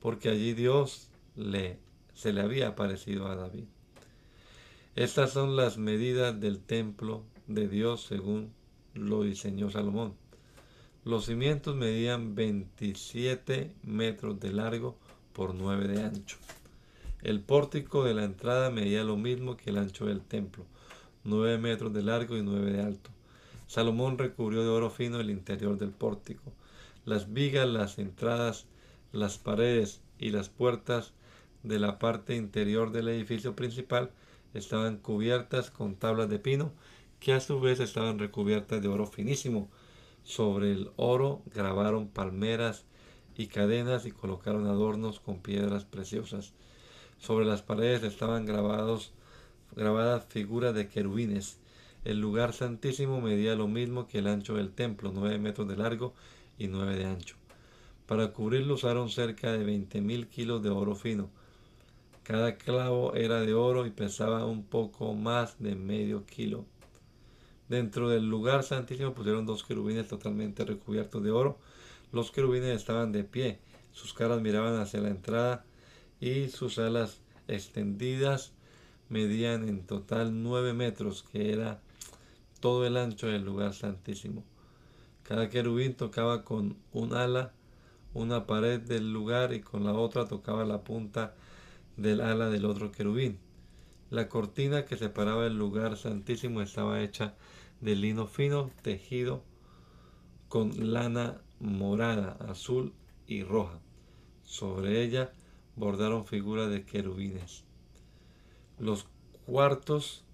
porque 0.00 0.28
allí 0.28 0.52
Dios 0.54 1.08
le, 1.34 1.78
se 2.14 2.32
le 2.32 2.40
había 2.40 2.68
aparecido 2.68 3.26
a 3.26 3.36
David. 3.36 3.64
Estas 4.94 5.32
son 5.32 5.56
las 5.56 5.76
medidas 5.76 6.40
del 6.40 6.60
templo 6.60 7.22
de 7.46 7.68
Dios 7.68 8.02
según 8.02 8.52
lo 8.94 9.22
diseñó 9.22 9.70
Salomón. 9.70 10.14
Los 11.04 11.26
cimientos 11.26 11.76
medían 11.76 12.34
27 12.34 13.72
metros 13.82 14.40
de 14.40 14.52
largo 14.52 14.96
por 15.32 15.54
9 15.54 15.86
de 15.86 16.02
ancho. 16.02 16.38
El 17.22 17.40
pórtico 17.40 18.04
de 18.04 18.14
la 18.14 18.24
entrada 18.24 18.70
medía 18.70 19.02
lo 19.02 19.16
mismo 19.16 19.56
que 19.56 19.70
el 19.70 19.78
ancho 19.78 20.06
del 20.06 20.20
templo, 20.20 20.64
9 21.24 21.58
metros 21.58 21.92
de 21.92 22.02
largo 22.02 22.36
y 22.36 22.42
9 22.42 22.70
de 22.72 22.82
alto. 22.82 23.10
Salomón 23.66 24.18
recubrió 24.18 24.62
de 24.62 24.68
oro 24.68 24.90
fino 24.90 25.18
el 25.18 25.30
interior 25.30 25.76
del 25.78 25.90
pórtico. 25.90 26.52
Las 27.04 27.32
vigas, 27.32 27.68
las 27.68 27.98
entradas, 27.98 28.66
las 29.12 29.38
paredes 29.38 30.00
y 30.18 30.30
las 30.30 30.48
puertas 30.48 31.12
de 31.62 31.78
la 31.78 31.98
parte 31.98 32.36
interior 32.36 32.92
del 32.92 33.08
edificio 33.08 33.56
principal 33.56 34.10
estaban 34.54 34.98
cubiertas 34.98 35.70
con 35.70 35.96
tablas 35.96 36.28
de 36.28 36.38
pino 36.38 36.72
que 37.18 37.32
a 37.32 37.40
su 37.40 37.60
vez 37.60 37.80
estaban 37.80 38.18
recubiertas 38.18 38.82
de 38.82 38.88
oro 38.88 39.06
finísimo. 39.06 39.68
Sobre 40.22 40.72
el 40.72 40.90
oro 40.96 41.42
grabaron 41.54 42.08
palmeras 42.08 42.84
y 43.36 43.46
cadenas 43.46 44.06
y 44.06 44.12
colocaron 44.12 44.66
adornos 44.66 45.20
con 45.20 45.38
piedras 45.38 45.84
preciosas. 45.84 46.52
Sobre 47.18 47.44
las 47.44 47.62
paredes 47.62 48.02
estaban 48.02 48.46
grabados, 48.46 49.12
grabadas 49.74 50.24
figuras 50.26 50.74
de 50.74 50.88
querubines. 50.88 51.58
El 52.04 52.20
lugar 52.20 52.52
santísimo 52.52 53.20
medía 53.20 53.56
lo 53.56 53.66
mismo 53.66 54.06
que 54.06 54.18
el 54.18 54.28
ancho 54.28 54.54
del 54.54 54.70
templo, 54.70 55.10
nueve 55.12 55.38
metros 55.38 55.66
de 55.66 55.76
largo 55.76 56.14
y 56.58 56.68
nueve 56.68 56.96
de 56.96 57.06
ancho. 57.06 57.36
Para 58.06 58.32
cubrirlo 58.32 58.74
usaron 58.74 59.10
cerca 59.10 59.52
de 59.52 59.64
veinte 59.64 60.00
mil 60.00 60.28
kilos 60.28 60.62
de 60.62 60.70
oro 60.70 60.94
fino. 60.94 61.28
Cada 62.22 62.56
clavo 62.56 63.14
era 63.14 63.40
de 63.40 63.54
oro 63.54 63.86
y 63.86 63.90
pesaba 63.90 64.44
un 64.46 64.64
poco 64.64 65.14
más 65.14 65.60
de 65.60 65.74
medio 65.74 66.24
kilo. 66.26 66.64
Dentro 67.68 68.08
del 68.08 68.28
lugar 68.28 68.62
santísimo 68.62 69.12
pusieron 69.14 69.46
dos 69.46 69.64
querubines 69.64 70.06
totalmente 70.06 70.64
recubiertos 70.64 71.22
de 71.22 71.32
oro. 71.32 71.58
Los 72.12 72.30
querubines 72.30 72.76
estaban 72.76 73.10
de 73.10 73.24
pie, 73.24 73.58
sus 73.92 74.14
caras 74.14 74.40
miraban 74.40 74.76
hacia 74.76 75.00
la 75.00 75.08
entrada 75.08 75.64
y 76.20 76.48
sus 76.48 76.78
alas 76.78 77.20
extendidas 77.48 78.52
medían 79.08 79.68
en 79.68 79.86
total 79.86 80.42
nueve 80.42 80.72
metros, 80.72 81.22
que 81.22 81.52
era 81.52 81.80
todo 82.60 82.86
el 82.86 82.96
ancho 82.96 83.26
del 83.26 83.44
lugar 83.44 83.74
santísimo. 83.74 84.44
Cada 85.22 85.48
querubín 85.48 85.94
tocaba 85.94 86.44
con 86.44 86.76
un 86.92 87.14
ala 87.14 87.52
una 88.14 88.46
pared 88.46 88.80
del 88.80 89.12
lugar 89.12 89.52
y 89.52 89.60
con 89.60 89.84
la 89.84 89.92
otra 89.92 90.26
tocaba 90.26 90.64
la 90.64 90.82
punta 90.82 91.34
del 91.96 92.22
ala 92.22 92.48
del 92.48 92.64
otro 92.64 92.90
querubín. 92.90 93.38
La 94.10 94.28
cortina 94.28 94.86
que 94.86 94.96
separaba 94.96 95.46
el 95.46 95.58
lugar 95.58 95.96
santísimo 95.96 96.62
estaba 96.62 97.02
hecha 97.02 97.34
de 97.80 97.94
lino 97.94 98.26
fino 98.26 98.70
tejido 98.82 99.42
con 100.48 100.92
lana 100.92 101.42
morada, 101.60 102.38
azul 102.48 102.94
y 103.26 103.42
roja. 103.42 103.80
Sobre 104.42 105.02
ella 105.02 105.32
bordaron 105.76 106.26
figuras 106.26 106.70
de 106.70 106.84
querubines. 106.84 107.64
Los 108.78 109.06
cuartos 109.46 110.24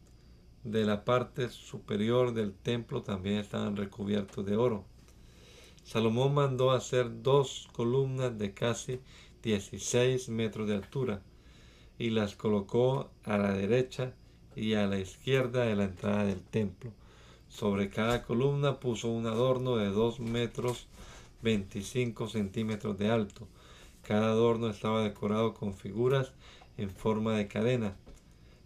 de 0.64 0.84
la 0.84 1.05
parte 1.05 1.51
superior 1.51 2.32
del 2.32 2.55
templo 2.55 3.03
también 3.03 3.36
estaban 3.36 3.76
recubiertos 3.76 4.47
de 4.47 4.57
oro. 4.57 4.84
Salomón 5.84 6.34
mandó 6.34 6.70
hacer 6.70 7.22
dos 7.22 7.68
columnas 7.72 8.38
de 8.38 8.55
casi 8.55 9.01
16 9.43 10.28
metros 10.28 10.68
de 10.68 10.76
altura 10.76 11.22
y 11.99 12.11
las 12.11 12.36
colocó 12.36 13.11
a 13.24 13.36
la 13.36 13.53
derecha 13.53 14.14
y 14.55 14.74
a 14.74 14.86
la 14.86 14.99
izquierda 14.99 15.64
de 15.64 15.74
la 15.74 15.84
entrada 15.84 16.24
del 16.24 16.43
templo. 16.43 16.93
Sobre 17.49 17.90
cada 17.90 18.22
columna 18.22 18.80
puso 18.80 19.09
un 19.09 19.26
adorno 19.26 19.76
de 19.76 19.88
2 19.88 20.20
metros 20.20 20.86
25 21.43 22.28
centímetros 22.28 22.97
de 22.99 23.11
alto. 23.11 23.49
Cada 24.03 24.30
adorno 24.30 24.68
estaba 24.68 25.03
decorado 25.03 25.55
con 25.55 25.74
figuras 25.74 26.32
en 26.76 26.90
forma 26.90 27.36
de 27.36 27.48
cadena, 27.48 27.96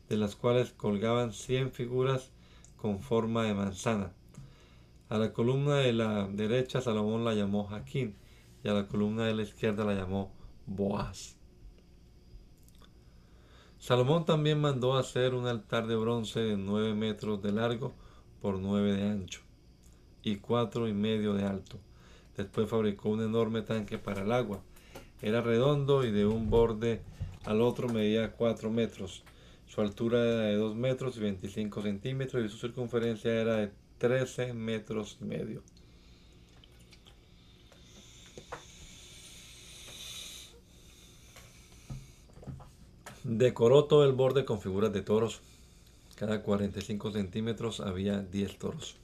de 0.08 0.16
las 0.16 0.34
cuales 0.34 0.72
colgaban 0.72 1.32
100 1.32 1.72
figuras 1.72 2.30
con 2.76 3.00
forma 3.00 3.44
de 3.44 3.54
manzana. 3.54 4.12
A 5.08 5.18
la 5.18 5.32
columna 5.32 5.76
de 5.76 5.92
la 5.92 6.26
derecha 6.26 6.80
Salomón 6.80 7.24
la 7.24 7.34
llamó 7.34 7.66
Jaquín 7.66 8.16
y 8.64 8.68
a 8.68 8.72
la 8.72 8.88
columna 8.88 9.24
de 9.24 9.34
la 9.34 9.42
izquierda 9.42 9.84
la 9.84 9.94
llamó 9.94 10.32
Boaz. 10.66 11.36
Salomón 13.78 14.24
también 14.24 14.60
mandó 14.60 14.96
hacer 14.96 15.34
un 15.34 15.46
altar 15.46 15.86
de 15.86 15.96
bronce 15.96 16.40
de 16.40 16.56
nueve 16.56 16.94
metros 16.94 17.40
de 17.42 17.52
largo 17.52 17.94
por 18.40 18.58
nueve 18.58 18.94
de 18.94 19.08
ancho 19.08 19.42
y 20.22 20.36
cuatro 20.36 20.88
y 20.88 20.92
medio 20.92 21.34
de 21.34 21.44
alto. 21.44 21.78
Después 22.36 22.68
fabricó 22.68 23.10
un 23.10 23.22
enorme 23.22 23.62
tanque 23.62 23.98
para 23.98 24.22
el 24.22 24.32
agua. 24.32 24.60
Era 25.22 25.40
redondo 25.40 26.04
y 26.04 26.10
de 26.10 26.26
un 26.26 26.50
borde 26.50 27.00
al 27.44 27.60
otro 27.60 27.88
medía 27.88 28.32
cuatro 28.32 28.70
metros. 28.70 29.22
Su 29.66 29.80
altura 29.80 30.22
era 30.24 30.40
de 30.42 30.56
dos 30.56 30.76
metros 30.76 31.16
y 31.16 31.20
25 31.20 31.82
centímetros 31.82 32.44
y 32.44 32.48
su 32.48 32.58
circunferencia 32.58 33.32
era 33.32 33.56
de 33.56 33.70
13 33.98 34.52
metros 34.52 35.18
y 35.20 35.24
medio. 35.24 35.62
Decoró 43.24 43.86
todo 43.86 44.04
el 44.04 44.12
borde 44.12 44.44
con 44.44 44.60
figuras 44.60 44.92
de 44.92 45.02
toros. 45.02 45.40
Cada 46.14 46.42
45 46.42 47.10
centímetros 47.10 47.80
había 47.80 48.20
10 48.20 48.58
toros. 48.58 48.96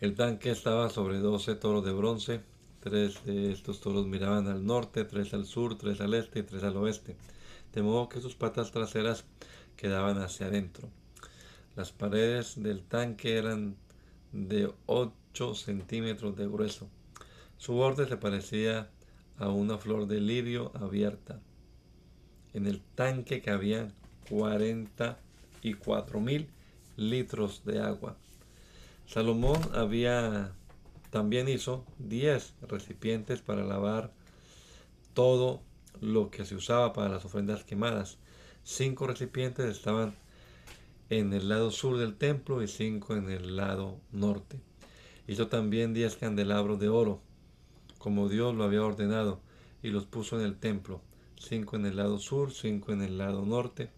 El 0.00 0.14
tanque 0.14 0.50
estaba 0.50 0.88
sobre 0.90 1.18
12 1.18 1.56
toros 1.56 1.84
de 1.84 1.92
bronce. 1.92 2.40
Tres 2.86 3.24
de 3.24 3.50
estos 3.50 3.80
toros 3.80 4.06
miraban 4.06 4.46
al 4.46 4.64
norte, 4.64 5.02
tres 5.02 5.34
al 5.34 5.44
sur, 5.44 5.76
tres 5.76 6.00
al 6.00 6.14
este 6.14 6.38
y 6.38 6.44
tres 6.44 6.62
al 6.62 6.76
oeste. 6.76 7.16
De 7.72 7.82
modo 7.82 8.08
que 8.08 8.20
sus 8.20 8.36
patas 8.36 8.70
traseras 8.70 9.24
quedaban 9.76 10.18
hacia 10.18 10.46
adentro. 10.46 10.88
Las 11.74 11.90
paredes 11.90 12.62
del 12.62 12.84
tanque 12.84 13.38
eran 13.38 13.74
de 14.30 14.72
8 14.86 15.56
centímetros 15.56 16.36
de 16.36 16.46
grueso. 16.46 16.88
Su 17.58 17.72
borde 17.72 18.06
se 18.06 18.18
parecía 18.18 18.88
a 19.36 19.48
una 19.48 19.78
flor 19.78 20.06
de 20.06 20.20
lirio 20.20 20.70
abierta. 20.76 21.40
En 22.54 22.68
el 22.68 22.80
tanque 22.94 23.42
cabían 23.42 23.94
44 24.30 26.20
mil 26.20 26.46
litros 26.96 27.64
de 27.64 27.80
agua. 27.80 28.16
Salomón 29.08 29.60
había 29.74 30.52
también 31.16 31.48
hizo 31.48 31.82
10 31.96 32.56
recipientes 32.68 33.40
para 33.40 33.64
lavar 33.64 34.12
todo 35.14 35.62
lo 36.02 36.30
que 36.30 36.44
se 36.44 36.54
usaba 36.54 36.92
para 36.92 37.08
las 37.08 37.24
ofrendas 37.24 37.64
quemadas. 37.64 38.18
Cinco 38.64 39.06
recipientes 39.06 39.64
estaban 39.64 40.14
en 41.08 41.32
el 41.32 41.48
lado 41.48 41.70
sur 41.70 41.96
del 41.96 42.18
templo 42.18 42.62
y 42.62 42.68
cinco 42.68 43.16
en 43.16 43.30
el 43.30 43.56
lado 43.56 43.98
norte. 44.12 44.60
Hizo 45.26 45.48
también 45.48 45.94
10 45.94 46.16
candelabros 46.16 46.78
de 46.78 46.90
oro, 46.90 47.22
como 47.96 48.28
Dios 48.28 48.54
lo 48.54 48.64
había 48.64 48.84
ordenado, 48.84 49.40
y 49.82 49.88
los 49.88 50.04
puso 50.04 50.38
en 50.38 50.44
el 50.44 50.58
templo 50.58 51.00
cinco 51.38 51.76
en 51.76 51.86
el 51.86 51.96
lado 51.96 52.18
sur, 52.18 52.52
cinco 52.52 52.92
en 52.92 53.00
el 53.00 53.16
lado 53.16 53.46
norte. 53.46 53.88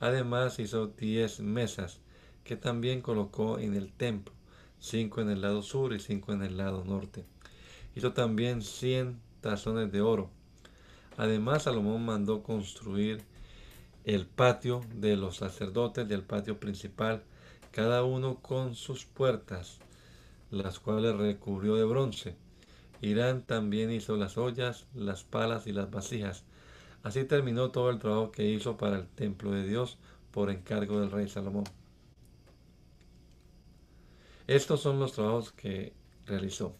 Además 0.00 0.58
hizo 0.60 0.86
diez 0.86 1.40
mesas 1.40 2.00
que 2.42 2.56
también 2.56 3.02
colocó 3.02 3.58
en 3.58 3.74
el 3.74 3.92
templo, 3.92 4.32
cinco 4.78 5.20
en 5.20 5.30
el 5.30 5.42
lado 5.42 5.62
sur 5.62 5.92
y 5.92 6.00
cinco 6.00 6.32
en 6.32 6.42
el 6.42 6.56
lado 6.56 6.84
norte. 6.84 7.24
Hizo 7.94 8.12
también 8.12 8.62
cien 8.62 9.20
tazones 9.40 9.90
de 9.92 10.00
oro. 10.00 10.30
Además 11.16 11.64
Salomón 11.64 12.04
mandó 12.04 12.42
construir 12.42 13.22
el 14.04 14.26
patio 14.26 14.80
de 14.94 15.16
los 15.16 15.36
sacerdotes 15.36 16.08
del 16.08 16.22
patio 16.22 16.58
principal, 16.58 17.22
cada 17.72 18.04
uno 18.04 18.36
con 18.36 18.74
sus 18.74 19.04
puertas, 19.04 19.78
las 20.50 20.78
cuales 20.78 21.16
recubrió 21.16 21.74
de 21.76 21.84
bronce. 21.84 22.36
Irán 23.00 23.42
también 23.42 23.92
hizo 23.92 24.16
las 24.16 24.38
ollas, 24.38 24.86
las 24.94 25.24
palas 25.24 25.66
y 25.66 25.72
las 25.72 25.90
vasijas. 25.90 26.44
Así 27.02 27.24
terminó 27.24 27.70
todo 27.70 27.90
el 27.90 27.98
trabajo 27.98 28.32
que 28.32 28.48
hizo 28.48 28.76
para 28.76 28.96
el 28.96 29.06
templo 29.06 29.50
de 29.50 29.66
Dios 29.66 29.98
por 30.30 30.50
encargo 30.50 31.00
del 31.00 31.10
rey 31.10 31.28
Salomón. 31.28 31.64
Estos 34.48 34.80
son 34.80 34.98
los 34.98 35.12
trabajos 35.12 35.52
que 35.52 35.92
realizó. 36.24 36.74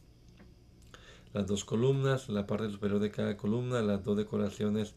Las 1.35 1.47
dos 1.47 1.67
columnas, 1.67 2.31
la 2.31 2.47
parte 2.47 2.71
superior 2.71 2.99
de 2.99 3.11
cada 3.11 3.37
columna, 3.37 3.83
las 3.83 4.03
dos 4.03 4.17
decoraciones 4.17 4.95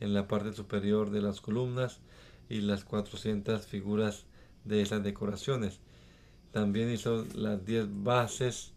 en 0.00 0.12
la 0.12 0.28
parte 0.28 0.52
superior 0.52 1.08
de 1.08 1.22
las 1.22 1.40
columnas 1.40 2.00
y 2.50 2.60
las 2.60 2.84
400 2.84 3.64
figuras 3.64 4.26
de 4.66 4.82
esas 4.82 5.02
decoraciones. 5.02 5.80
También 6.52 6.92
hizo 6.92 7.24
las 7.34 7.64
10 7.64 7.86
bases 8.04 8.74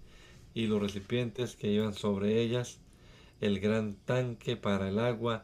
y 0.53 0.67
los 0.67 0.81
recipientes 0.81 1.57
que 1.57 1.69
iban 1.69 1.93
sobre 1.93 2.41
ellas, 2.41 2.79
el 3.41 3.59
gran 3.59 3.95
tanque 4.05 4.55
para 4.55 4.87
el 4.87 4.99
agua 4.99 5.43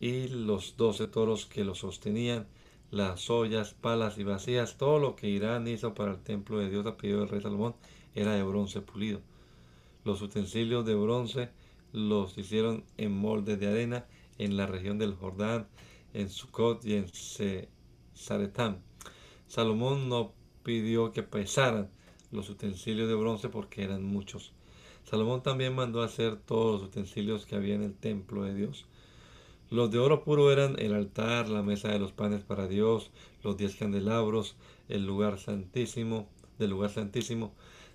y 0.00 0.28
los 0.28 0.76
12 0.76 1.08
toros 1.08 1.46
que 1.46 1.64
lo 1.64 1.74
sostenían, 1.74 2.46
las 2.90 3.28
ollas, 3.28 3.74
palas 3.74 4.18
y 4.18 4.24
vacías, 4.24 4.76
todo 4.76 4.98
lo 4.98 5.14
que 5.14 5.28
Irán 5.28 5.68
hizo 5.68 5.94
para 5.94 6.12
el 6.12 6.22
templo 6.22 6.58
de 6.58 6.70
Dios 6.70 6.86
a 6.86 6.96
pedido 6.96 7.20
del 7.20 7.28
rey 7.28 7.40
Salomón 7.40 7.74
era 8.14 8.32
de 8.32 8.42
bronce 8.42 8.80
pulido. 8.80 9.20
Los 10.04 10.22
utensilios 10.22 10.86
de 10.86 10.94
bronce 10.94 11.50
los 11.92 12.36
hicieron 12.38 12.84
en 12.96 13.12
moldes 13.12 13.60
de 13.60 13.68
arena 13.68 14.06
en 14.38 14.56
la 14.56 14.66
región 14.66 14.98
del 14.98 15.14
Jordán, 15.14 15.66
en 16.14 16.30
Sucot 16.30 16.84
y 16.84 16.94
en 16.94 17.06
Zaretán. 18.16 18.82
Salomón 19.46 20.08
no 20.08 20.32
pidió 20.62 21.12
que 21.12 21.22
pesaran 21.22 21.90
los 22.30 22.48
utensilios 22.50 23.08
de 23.08 23.14
bronce 23.14 23.48
porque 23.48 23.82
eran 23.82 24.04
muchos. 24.04 24.52
Salomón 25.04 25.42
también 25.42 25.74
mandó 25.74 26.02
hacer 26.02 26.36
todos 26.36 26.80
los 26.80 26.90
utensilios 26.90 27.46
que 27.46 27.56
había 27.56 27.74
en 27.74 27.82
el 27.82 27.94
templo 27.94 28.44
de 28.44 28.54
Dios. 28.54 28.86
Los 29.70 29.90
de 29.90 29.98
oro 29.98 30.24
puro 30.24 30.50
eran 30.50 30.76
el 30.78 30.94
altar, 30.94 31.48
la 31.48 31.62
mesa 31.62 31.88
de 31.88 31.98
los 31.98 32.12
panes 32.12 32.42
para 32.42 32.66
Dios, 32.66 33.10
los 33.42 33.56
diez 33.56 33.76
candelabros, 33.76 34.56
el 34.88 35.04
lugar 35.04 35.38
santísimo, 35.38 36.26
del 36.58 36.70
lugar 36.70 36.90
santísimo, 36.90 37.52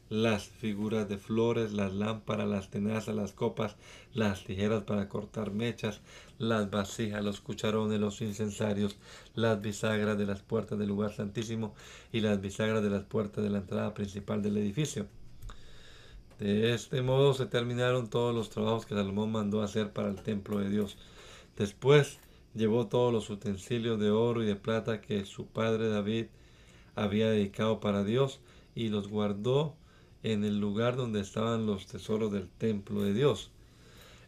las 0.10 0.44
figuras 0.44 1.10
de 1.10 1.18
flores, 1.18 1.74
las 1.74 1.94
lámparas, 1.94 2.48
las 2.48 2.70
tenazas, 2.70 3.16
las 3.16 3.32
copas, 3.32 3.76
las 4.14 4.44
tijeras 4.44 4.84
para 4.84 5.10
cortar 5.10 5.52
mechas, 5.52 6.02
las 6.38 6.70
vasijas, 6.70 7.24
los 7.24 7.42
cucharones, 7.42 8.00
los 8.00 8.22
incensarios, 8.22 8.98
las 9.34 9.60
bisagras 9.60 10.18
de 10.18 10.28
las 10.28 10.42
puertas 10.42 10.78
del 10.78 10.90
lugar 10.90 11.14
santísimo 11.14 11.74
y 12.12 12.20
las 12.20 12.40
bisagras 12.40 12.84
de 12.84 12.92
las 12.92 13.04
puertas 13.04 13.44
de 13.44 13.50
la 13.50 13.60
entrada 13.60 13.96
principal 13.96 14.44
del 14.44 14.58
edificio. 14.58 15.08
De 16.38 16.74
este 16.74 17.02
modo 17.02 17.34
se 17.34 17.46
terminaron 17.46 18.10
todos 18.10 18.36
los 18.36 18.50
trabajos 18.50 18.86
que 18.86 18.96
Salomón 18.96 19.32
mandó 19.32 19.64
hacer 19.64 19.94
para 19.94 20.10
el 20.10 20.22
templo 20.22 20.60
de 20.60 20.70
Dios. 20.70 20.98
Después 21.58 22.20
llevó 22.56 22.88
todos 22.88 23.14
los 23.14 23.30
utensilios 23.30 24.00
de 24.00 24.10
oro 24.10 24.44
y 24.44 24.46
de 24.46 24.56
plata 24.56 25.02
que 25.02 25.26
su 25.26 25.46
padre 25.46 25.90
David 25.90 26.26
había 26.96 27.30
dedicado 27.30 27.80
para 27.80 28.04
Dios 28.04 28.40
y 28.76 28.90
los 28.90 29.08
guardó 29.08 29.76
en 30.24 30.44
el 30.44 30.60
lugar 30.60 30.96
donde 30.96 31.20
estaban 31.20 31.66
los 31.66 31.86
tesoros 31.86 32.32
del 32.32 32.50
templo 32.50 33.02
de 33.04 33.14
Dios. 33.14 33.52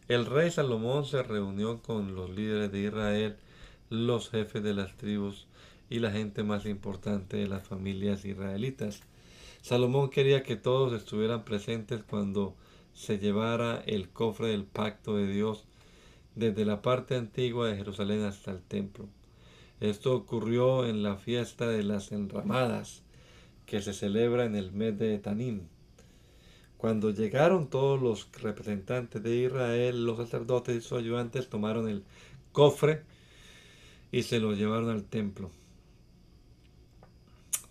El 0.08 0.26
rey 0.26 0.50
Salomón 0.50 1.04
se 1.04 1.22
reunió 1.22 1.82
con 1.82 2.14
los 2.14 2.30
líderes 2.30 2.70
de 2.70 2.82
Israel, 2.82 3.36
los 3.90 4.30
jefes 4.30 4.62
de 4.62 4.74
las 4.74 4.96
tribus 4.96 5.46
y 5.90 5.98
la 5.98 6.12
gente 6.12 6.44
más 6.44 6.66
importante 6.66 7.38
de 7.38 7.48
las 7.48 7.66
familias 7.66 8.24
israelitas. 8.24 9.00
Salomón 9.62 10.10
quería 10.10 10.42
que 10.44 10.54
todos 10.54 10.92
estuvieran 10.92 11.44
presentes 11.44 12.02
cuando 12.04 12.54
se 12.94 13.18
llevara 13.18 13.82
el 13.86 14.08
cofre 14.08 14.48
del 14.48 14.64
pacto 14.64 15.16
de 15.16 15.26
Dios 15.26 15.64
desde 16.36 16.64
la 16.64 16.82
parte 16.82 17.16
antigua 17.16 17.66
de 17.66 17.76
Jerusalén 17.76 18.22
hasta 18.22 18.52
el 18.52 18.60
templo. 18.60 19.08
Esto 19.80 20.14
ocurrió 20.14 20.86
en 20.86 21.02
la 21.02 21.16
fiesta 21.16 21.66
de 21.66 21.82
las 21.82 22.12
enramadas, 22.12 23.02
que 23.64 23.82
se 23.82 23.92
celebra 23.92 24.44
en 24.44 24.54
el 24.54 24.70
mes 24.70 24.96
de 24.98 25.18
Tanim. 25.18 25.62
Cuando 26.76 27.10
llegaron 27.10 27.68
todos 27.68 28.00
los 28.00 28.30
representantes 28.40 29.22
de 29.22 29.36
Israel, 29.36 30.04
los 30.04 30.18
sacerdotes 30.18 30.76
y 30.76 30.80
sus 30.80 30.98
ayudantes 30.98 31.48
tomaron 31.48 31.88
el 31.88 32.04
cofre 32.52 33.02
y 34.12 34.22
se 34.22 34.38
lo 34.38 34.52
llevaron 34.52 34.90
al 34.90 35.04
templo. 35.04 35.50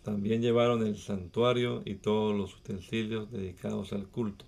También 0.03 0.41
llevaron 0.41 0.85
el 0.85 0.97
santuario 0.97 1.81
y 1.85 1.95
todos 1.95 2.35
los 2.35 2.55
utensilios 2.55 3.31
dedicados 3.31 3.93
al 3.93 4.07
culto. 4.07 4.45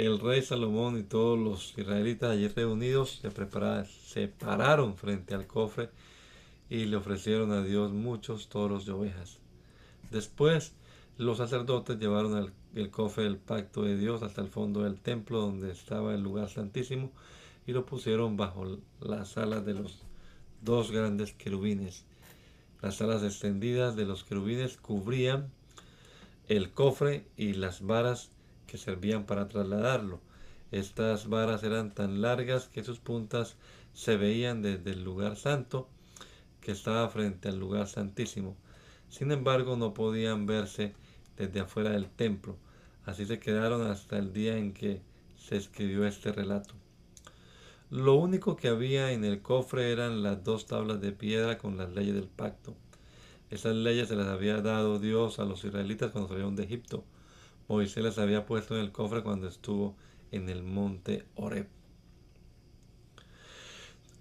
El 0.00 0.18
rey 0.18 0.40
Salomón 0.40 0.98
y 0.98 1.02
todos 1.02 1.38
los 1.38 1.76
israelitas 1.76 2.30
allí 2.30 2.48
reunidos 2.48 3.20
se, 3.20 3.30
se 3.84 4.28
pararon 4.28 4.96
frente 4.96 5.34
al 5.34 5.46
cofre 5.46 5.90
y 6.70 6.86
le 6.86 6.96
ofrecieron 6.96 7.52
a 7.52 7.62
Dios 7.62 7.92
muchos 7.92 8.48
toros 8.48 8.86
de 8.86 8.92
ovejas. 8.92 9.40
Después 10.10 10.72
los 11.18 11.36
sacerdotes 11.36 11.98
llevaron 11.98 12.50
el, 12.74 12.90
cofre 12.90 13.24
del 13.24 13.36
pacto 13.36 13.82
de 13.82 13.98
Dios 13.98 14.22
hasta 14.22 14.40
el 14.40 14.48
fondo 14.48 14.84
del 14.84 14.98
templo 14.98 15.42
donde 15.42 15.70
estaba 15.70 16.14
el 16.14 16.22
lugar 16.22 16.48
santísimo 16.48 17.12
y 17.66 17.72
lo 17.72 17.84
pusieron 17.84 18.38
bajo 18.38 18.78
las 19.00 19.36
alas 19.36 19.66
de 19.66 19.74
los 19.74 19.98
dos 20.62 20.92
grandes 20.92 21.34
querubines. 21.34 22.06
Las 22.80 23.02
alas 23.02 23.22
extendidas 23.22 23.96
de 23.96 24.06
los 24.06 24.24
querubines 24.24 24.78
cubrían 24.78 25.50
el 26.48 26.70
cofre 26.70 27.26
y 27.36 27.52
las 27.52 27.82
varas 27.82 28.30
que 28.70 28.78
servían 28.78 29.26
para 29.26 29.48
trasladarlo. 29.48 30.20
Estas 30.70 31.28
varas 31.28 31.64
eran 31.64 31.92
tan 31.92 32.22
largas 32.22 32.68
que 32.68 32.84
sus 32.84 33.00
puntas 33.00 33.56
se 33.94 34.16
veían 34.16 34.62
desde 34.62 34.92
el 34.92 35.02
lugar 35.02 35.34
santo 35.34 35.88
que 36.60 36.70
estaba 36.70 37.08
frente 37.08 37.48
al 37.48 37.58
lugar 37.58 37.88
santísimo. 37.88 38.56
Sin 39.08 39.32
embargo, 39.32 39.76
no 39.76 39.92
podían 39.92 40.46
verse 40.46 40.94
desde 41.36 41.60
afuera 41.60 41.90
del 41.90 42.08
templo. 42.08 42.56
Así 43.04 43.26
se 43.26 43.40
quedaron 43.40 43.82
hasta 43.82 44.18
el 44.18 44.32
día 44.32 44.56
en 44.56 44.72
que 44.72 45.00
se 45.36 45.56
escribió 45.56 46.06
este 46.06 46.30
relato. 46.30 46.74
Lo 47.90 48.14
único 48.14 48.54
que 48.54 48.68
había 48.68 49.10
en 49.10 49.24
el 49.24 49.42
cofre 49.42 49.90
eran 49.90 50.22
las 50.22 50.44
dos 50.44 50.68
tablas 50.68 51.00
de 51.00 51.10
piedra 51.10 51.58
con 51.58 51.76
las 51.76 51.90
leyes 51.90 52.14
del 52.14 52.28
pacto. 52.28 52.76
Esas 53.50 53.74
leyes 53.74 54.06
se 54.06 54.14
las 54.14 54.28
había 54.28 54.62
dado 54.62 55.00
Dios 55.00 55.40
a 55.40 55.44
los 55.44 55.64
israelitas 55.64 56.12
cuando 56.12 56.28
salieron 56.28 56.54
de 56.54 56.62
Egipto. 56.62 57.02
Moisés 57.70 58.02
las 58.02 58.18
había 58.18 58.46
puesto 58.46 58.74
en 58.74 58.80
el 58.80 58.90
cofre 58.90 59.22
cuando 59.22 59.46
estuvo 59.46 59.94
en 60.32 60.48
el 60.48 60.64
monte 60.64 61.24
Horeb. 61.36 61.68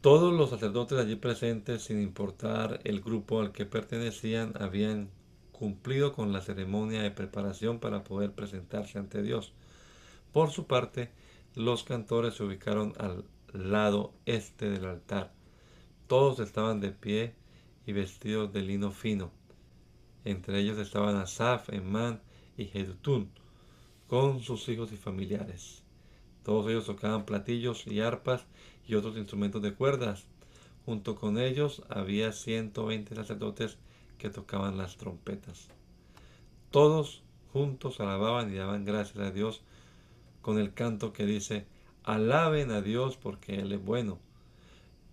Todos 0.01 0.31
los 0.31 0.51
sacerdotes 0.51 0.99
allí 0.99 1.15
presentes, 1.15 1.81
sin 1.81 1.99
importar 1.99 2.79
el 2.83 3.01
grupo 3.01 3.41
al 3.41 3.51
que 3.51 3.65
pertenecían, 3.65 4.53
habían 4.61 5.09
cumplido 5.51 6.13
con 6.13 6.31
la 6.31 6.41
ceremonia 6.41 7.01
de 7.01 7.09
preparación 7.09 7.79
para 7.79 8.03
poder 8.03 8.33
presentarse 8.33 8.99
ante 8.99 9.23
Dios. 9.23 9.51
Por 10.31 10.51
su 10.51 10.67
parte, 10.67 11.09
los 11.55 11.83
cantores 11.83 12.35
se 12.35 12.43
ubicaron 12.43 12.93
al 12.99 13.25
lado 13.51 14.13
este 14.27 14.69
del 14.69 14.85
altar. 14.85 15.33
Todos 16.05 16.39
estaban 16.39 16.81
de 16.81 16.91
pie 16.91 17.33
y 17.87 17.93
vestidos 17.93 18.53
de 18.53 18.61
lino 18.61 18.91
fino. 18.91 19.31
Entre 20.23 20.59
ellos 20.59 20.77
estaban 20.77 21.15
Asaf, 21.15 21.73
Emán 21.73 22.21
y 22.59 22.65
Jedutún, 22.65 23.29
con 24.07 24.41
sus 24.41 24.67
hijos 24.67 24.91
y 24.91 24.97
familiares. 24.97 25.83
Todos 26.43 26.69
ellos 26.69 26.85
tocaban 26.85 27.25
platillos 27.25 27.87
y 27.87 28.01
arpas 28.01 28.45
y 28.85 28.95
otros 28.95 29.17
instrumentos 29.17 29.61
de 29.61 29.73
cuerdas. 29.73 30.25
Junto 30.85 31.15
con 31.15 31.39
ellos 31.39 31.83
había 31.89 32.33
120 32.33 33.15
sacerdotes 33.15 33.77
que 34.17 34.29
tocaban 34.29 34.77
las 34.77 34.97
trompetas. 34.97 35.69
Todos 36.69 37.23
juntos 37.53 37.99
alababan 37.99 38.53
y 38.53 38.57
daban 38.57 38.83
gracias 38.83 39.19
a 39.19 39.31
Dios 39.31 39.61
con 40.41 40.59
el 40.59 40.73
canto 40.73 41.13
que 41.13 41.25
dice, 41.25 41.65
alaben 42.03 42.71
a 42.71 42.81
Dios 42.81 43.15
porque 43.15 43.55
Él 43.55 43.71
es 43.71 43.83
bueno 43.83 44.19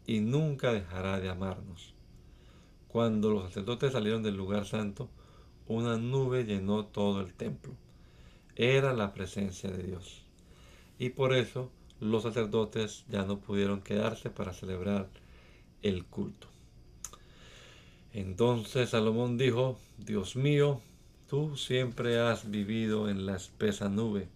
y 0.07 0.21
nunca 0.21 0.73
dejará 0.73 1.21
de 1.21 1.29
amarnos. 1.29 1.95
Cuando 2.89 3.31
los 3.31 3.45
sacerdotes 3.45 3.93
salieron 3.93 4.23
del 4.23 4.37
lugar 4.37 4.65
santo, 4.67 5.11
una 5.69 5.97
nube 5.97 6.45
llenó 6.45 6.87
todo 6.87 7.21
el 7.21 7.35
templo. 7.35 7.73
Era 8.55 8.93
la 8.93 9.13
presencia 9.13 9.71
de 9.71 9.83
Dios. 9.83 10.23
Y 10.99 11.11
por 11.11 11.35
eso 11.35 11.71
los 12.01 12.23
sacerdotes 12.23 13.05
ya 13.09 13.25
no 13.25 13.39
pudieron 13.39 13.81
quedarse 13.81 14.31
para 14.31 14.53
celebrar 14.53 15.09
el 15.83 16.05
culto. 16.05 16.49
Entonces 18.13 18.91
Salomón 18.91 19.37
dijo, 19.37 19.79
Dios 19.99 20.37
mío, 20.37 20.81
tú 21.29 21.57
siempre 21.57 22.19
has 22.19 22.51
vivido 22.51 23.11
en 23.11 23.27
la 23.27 23.37
espesa 23.37 23.89
nube 23.89 24.29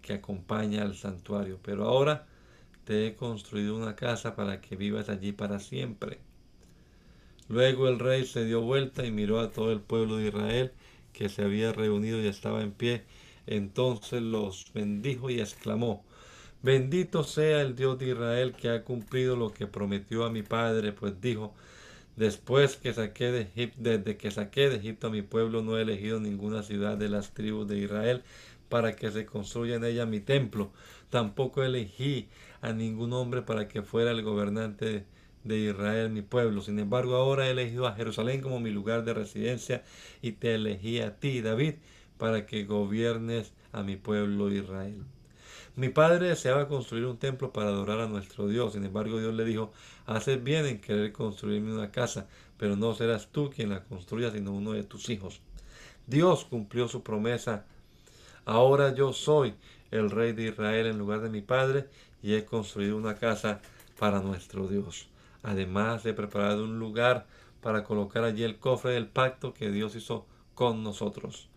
que 0.00 0.12
acompaña 0.12 0.82
al 0.82 0.94
santuario, 0.94 1.58
pero 1.62 1.84
ahora 1.84 2.26
te 2.84 3.06
he 3.06 3.16
construido 3.16 3.76
una 3.76 3.96
casa 3.96 4.36
para 4.36 4.60
que 4.60 4.76
vivas 4.76 5.08
allí 5.08 5.32
para 5.32 5.58
siempre. 5.58 6.18
Luego 7.48 7.88
el 7.88 7.98
rey 7.98 8.26
se 8.26 8.44
dio 8.44 8.60
vuelta 8.62 9.04
y 9.06 9.10
miró 9.12 9.40
a 9.40 9.50
todo 9.50 9.72
el 9.72 9.80
pueblo 9.80 10.16
de 10.16 10.28
Israel 10.28 10.72
que 11.12 11.28
se 11.28 11.42
había 11.42 11.72
reunido 11.72 12.20
y 12.20 12.26
estaba 12.26 12.62
en 12.62 12.72
pie 12.72 13.04
Entonces 13.46 14.22
los 14.22 14.72
bendijo 14.74 15.30
y 15.30 15.40
exclamó, 15.40 16.04
Bendito 16.62 17.24
sea 17.24 17.60
el 17.60 17.76
Dios 17.76 17.98
de 17.98 18.08
Israel 18.08 18.54
que 18.54 18.70
ha 18.70 18.84
cumplido 18.84 19.36
lo 19.36 19.52
que 19.52 19.66
prometió 19.66 20.24
a 20.24 20.30
mi 20.30 20.42
padre, 20.42 20.92
pues 20.92 21.20
dijo, 21.20 21.54
Después 22.16 22.76
que 22.76 22.94
saqué 22.94 23.32
de 23.32 23.40
Egipto, 23.42 23.78
desde 23.82 24.16
que 24.16 24.30
saqué 24.30 24.68
de 24.68 24.76
Egipto 24.76 25.08
a 25.08 25.10
mi 25.10 25.22
pueblo, 25.22 25.62
no 25.62 25.76
he 25.78 25.82
elegido 25.82 26.20
ninguna 26.20 26.62
ciudad 26.62 26.96
de 26.96 27.08
las 27.08 27.34
tribus 27.34 27.66
de 27.68 27.78
Israel 27.78 28.22
para 28.68 28.94
que 28.96 29.10
se 29.10 29.26
construya 29.26 29.76
en 29.76 29.84
ella 29.84 30.06
mi 30.06 30.20
templo. 30.20 30.72
Tampoco 31.10 31.62
elegí 31.64 32.28
a 32.60 32.72
ningún 32.72 33.12
hombre 33.12 33.42
para 33.42 33.68
que 33.68 33.82
fuera 33.82 34.12
el 34.12 34.22
gobernante 34.22 35.04
de 35.44 35.58
Israel, 35.58 36.10
mi 36.10 36.22
pueblo. 36.22 36.60
Sin 36.62 36.78
embargo, 36.78 37.16
ahora 37.16 37.46
he 37.46 37.50
elegido 37.52 37.86
a 37.86 37.94
Jerusalén 37.94 38.40
como 38.40 38.60
mi 38.60 38.70
lugar 38.70 39.04
de 39.04 39.14
residencia 39.14 39.84
y 40.22 40.32
te 40.32 40.54
elegí 40.54 41.00
a 41.00 41.18
ti, 41.20 41.40
David, 41.42 41.74
para 42.18 42.46
que 42.46 42.64
gobiernes 42.64 43.52
a 43.72 43.82
mi 43.82 43.96
pueblo 43.96 44.50
Israel. 44.50 45.04
Mi 45.76 45.88
padre 45.88 46.28
deseaba 46.28 46.68
construir 46.68 47.04
un 47.04 47.18
templo 47.18 47.52
para 47.52 47.68
adorar 47.68 48.00
a 48.00 48.08
nuestro 48.08 48.46
Dios. 48.46 48.74
Sin 48.74 48.84
embargo, 48.84 49.18
Dios 49.18 49.34
le 49.34 49.44
dijo, 49.44 49.72
haces 50.06 50.42
bien 50.42 50.66
en 50.66 50.80
querer 50.80 51.12
construirme 51.12 51.74
una 51.74 51.90
casa, 51.90 52.28
pero 52.56 52.76
no 52.76 52.94
serás 52.94 53.28
tú 53.32 53.50
quien 53.50 53.70
la 53.70 53.82
construya, 53.84 54.30
sino 54.30 54.52
uno 54.52 54.72
de 54.72 54.84
tus 54.84 55.10
hijos. 55.10 55.40
Dios 56.06 56.44
cumplió 56.44 56.86
su 56.86 57.02
promesa. 57.02 57.64
Ahora 58.44 58.94
yo 58.94 59.12
soy 59.12 59.54
el 59.90 60.10
rey 60.10 60.32
de 60.32 60.48
Israel 60.48 60.86
en 60.86 60.98
lugar 60.98 61.22
de 61.22 61.30
mi 61.30 61.40
padre 61.40 61.86
y 62.22 62.34
he 62.34 62.44
construido 62.44 62.96
una 62.96 63.16
casa 63.16 63.60
para 63.98 64.20
nuestro 64.20 64.68
Dios. 64.68 65.08
Además, 65.44 66.04
he 66.06 66.14
preparado 66.14 66.64
un 66.64 66.78
lugar 66.78 67.26
para 67.60 67.84
colocar 67.84 68.24
allí 68.24 68.42
el 68.42 68.58
cofre 68.58 68.92
del 68.92 69.06
pacto 69.06 69.54
que 69.54 69.70
Dios 69.70 69.94
hizo 69.94 70.26
con 70.54 70.82
nosotros. 70.82 71.48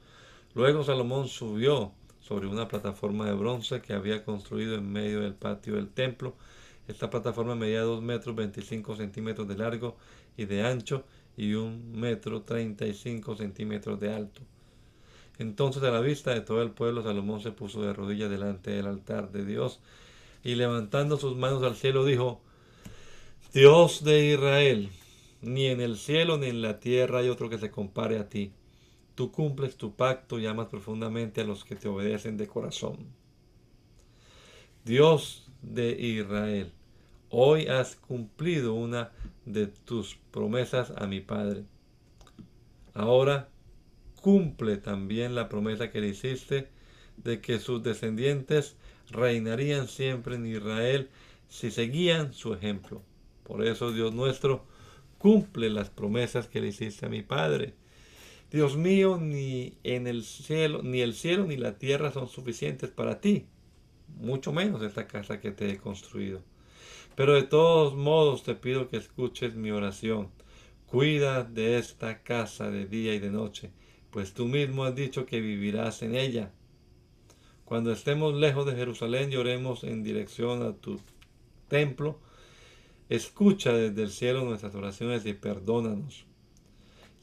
Luego 0.53 0.83
Salomón 0.83 1.27
subió 1.27 1.93
sobre 2.19 2.47
una 2.47 2.67
plataforma 2.67 3.25
de 3.25 3.33
bronce 3.33 3.81
que 3.81 3.93
había 3.93 4.25
construido 4.25 4.75
en 4.75 4.91
medio 4.91 5.21
del 5.21 5.33
patio 5.33 5.75
del 5.75 5.89
templo. 5.89 6.35
Esta 6.87 7.09
plataforma 7.09 7.55
medía 7.55 7.81
2 7.81 8.01
metros 8.01 8.35
25 8.35 8.97
centímetros 8.97 9.47
de 9.47 9.57
largo 9.57 9.95
y 10.35 10.45
de 10.45 10.63
ancho 10.63 11.03
y 11.37 11.53
1 11.53 11.97
metro 11.97 12.41
35 12.41 13.35
centímetros 13.37 13.99
de 13.99 14.13
alto. 14.13 14.41
Entonces 15.37 15.83
a 15.83 15.91
la 15.91 16.01
vista 16.01 16.33
de 16.33 16.41
todo 16.41 16.61
el 16.61 16.71
pueblo 16.71 17.03
Salomón 17.03 17.41
se 17.41 17.51
puso 17.51 17.81
de 17.81 17.93
rodillas 17.93 18.29
delante 18.29 18.71
del 18.71 18.87
altar 18.87 19.31
de 19.31 19.45
Dios 19.45 19.79
y 20.43 20.55
levantando 20.55 21.17
sus 21.17 21.37
manos 21.37 21.63
al 21.63 21.75
cielo 21.75 22.03
dijo, 22.03 22.41
Dios 23.53 24.03
de 24.03 24.33
Israel, 24.33 24.89
ni 25.41 25.67
en 25.67 25.81
el 25.81 25.97
cielo 25.97 26.37
ni 26.37 26.47
en 26.47 26.61
la 26.61 26.79
tierra 26.79 27.19
hay 27.19 27.29
otro 27.29 27.49
que 27.49 27.57
se 27.57 27.71
compare 27.71 28.19
a 28.19 28.29
ti 28.29 28.51
Tú 29.17 29.31
cumples 29.31 29.77
tu 29.77 29.95
pacto 29.95 30.37
y 30.37 30.45
amas 30.45 30.67
profundamente 30.67 31.41
a 31.41 31.43
los 31.43 31.65
que 31.65 31.75
te 31.75 31.87
obedecen 31.87 32.37
de 32.37 32.45
corazón. 32.45 32.97
Dios 34.85 35.49
de 35.63 35.99
Israel, 35.99 36.71
hoy 37.31 37.65
has 37.65 37.95
cumplido 37.95 38.75
una 38.75 39.11
de 39.43 39.65
tus 39.65 40.19
promesas 40.29 40.93
a 40.95 41.07
mi 41.07 41.19
Padre. 41.19 41.63
Ahora 42.93 43.49
cumple 44.21 44.77
también 44.77 45.33
la 45.33 45.49
promesa 45.49 45.89
que 45.89 45.99
le 45.99 46.09
hiciste 46.09 46.67
de 47.15 47.41
que 47.41 47.57
sus 47.57 47.81
descendientes 47.81 48.75
reinarían 49.09 49.87
siempre 49.87 50.35
en 50.35 50.45
Israel 50.45 51.09
si 51.49 51.71
seguían 51.71 52.35
su 52.35 52.53
ejemplo. 52.53 53.01
Por 53.47 53.65
eso, 53.65 53.91
Dios 53.91 54.13
nuestro, 54.13 54.65
cumple 55.17 55.69
las 55.69 55.89
promesas 55.89 56.47
que 56.47 56.61
le 56.61 56.67
hiciste 56.67 57.05
a 57.05 57.09
mi 57.09 57.23
Padre 57.23 57.73
Dios 58.49 58.77
mío, 58.77 59.17
ni 59.21 59.77
en 59.83 60.07
el 60.07 60.23
cielo, 60.23 60.81
ni 60.81 61.01
el 61.01 61.13
cielo 61.13 61.45
ni 61.45 61.57
la 61.57 61.77
tierra 61.77 62.13
son 62.13 62.29
suficientes 62.29 62.89
para 62.89 63.19
ti, 63.19 63.45
mucho 64.19 64.53
menos 64.53 64.81
esta 64.81 65.05
casa 65.05 65.41
que 65.41 65.51
te 65.51 65.69
he 65.69 65.77
construido. 65.77 66.41
Pero 67.15 67.33
de 67.33 67.43
todos 67.43 67.95
modos 67.95 68.43
te 68.43 68.55
pido 68.55 68.87
que 68.87 68.97
escuches 68.97 69.55
mi 69.55 69.71
oración. 69.71 70.29
Cuida 70.85 71.43
de 71.43 71.77
esta 71.77 72.23
casa 72.23 72.71
de 72.71 72.85
día 72.85 73.13
y 73.13 73.19
de 73.19 73.31
noche, 73.31 73.71
pues 74.11 74.33
tú 74.33 74.45
mismo 74.45 74.85
has 74.85 74.95
dicho 74.95 75.25
que 75.25 75.41
vivirás 75.41 76.01
en 76.01 76.15
ella. 76.15 76.53
Cuando 77.65 77.91
estemos 77.91 78.33
lejos 78.33 78.65
de 78.65 78.75
Jerusalén 78.75 79.29
y 79.33 79.35
oremos 79.35 79.83
en 79.83 80.03
dirección 80.03 80.63
a 80.63 80.71
tu 80.71 81.01
templo, 81.67 82.21
escucha 83.09 83.73
desde 83.73 84.03
el 84.03 84.09
cielo 84.09 84.43
nuestras 84.43 84.75
oraciones 84.75 85.25
y 85.25 85.33
perdónanos 85.33 86.27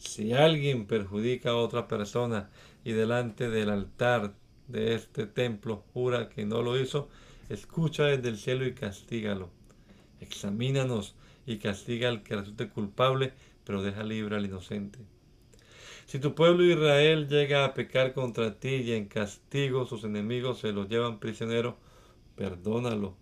si 0.05 0.33
alguien 0.33 0.87
perjudica 0.87 1.51
a 1.51 1.57
otra 1.57 1.89
persona 1.89 2.51
y 2.85 2.93
delante 2.93 3.49
del 3.49 3.71
altar 3.71 4.35
de 4.69 4.95
este 4.95 5.27
templo 5.27 5.85
jura 5.93 6.29
que 6.29 6.45
no 6.45 6.63
lo 6.63 6.79
hizo, 6.79 7.09
escucha 7.49 8.05
desde 8.05 8.29
el 8.29 8.39
cielo 8.39 8.67
y 8.67 8.75
castígalo. 8.75 9.51
Examínanos 10.21 11.15
y 11.47 11.59
castiga 11.59 12.09
al 12.09 12.23
que 12.23 12.37
resulte 12.37 12.69
culpable, 12.69 13.33
pero 13.65 13.83
deja 13.83 14.03
libre 14.03 14.37
al 14.37 14.47
inocente. 14.47 14.99
Si 16.07 16.19
tu 16.19 16.35
pueblo 16.35 16.65
Israel 16.65 17.29
llega 17.29 17.65
a 17.65 17.75
pecar 17.75 18.13
contra 18.13 18.59
ti 18.59 18.77
y 18.77 18.93
en 18.93 19.07
castigo 19.07 19.87
sus 19.87 20.05
enemigos 20.05 20.61
se 20.61 20.73
lo 20.73 20.87
llevan 20.87 21.19
prisionero, 21.19 21.79
perdónalo 22.37 23.17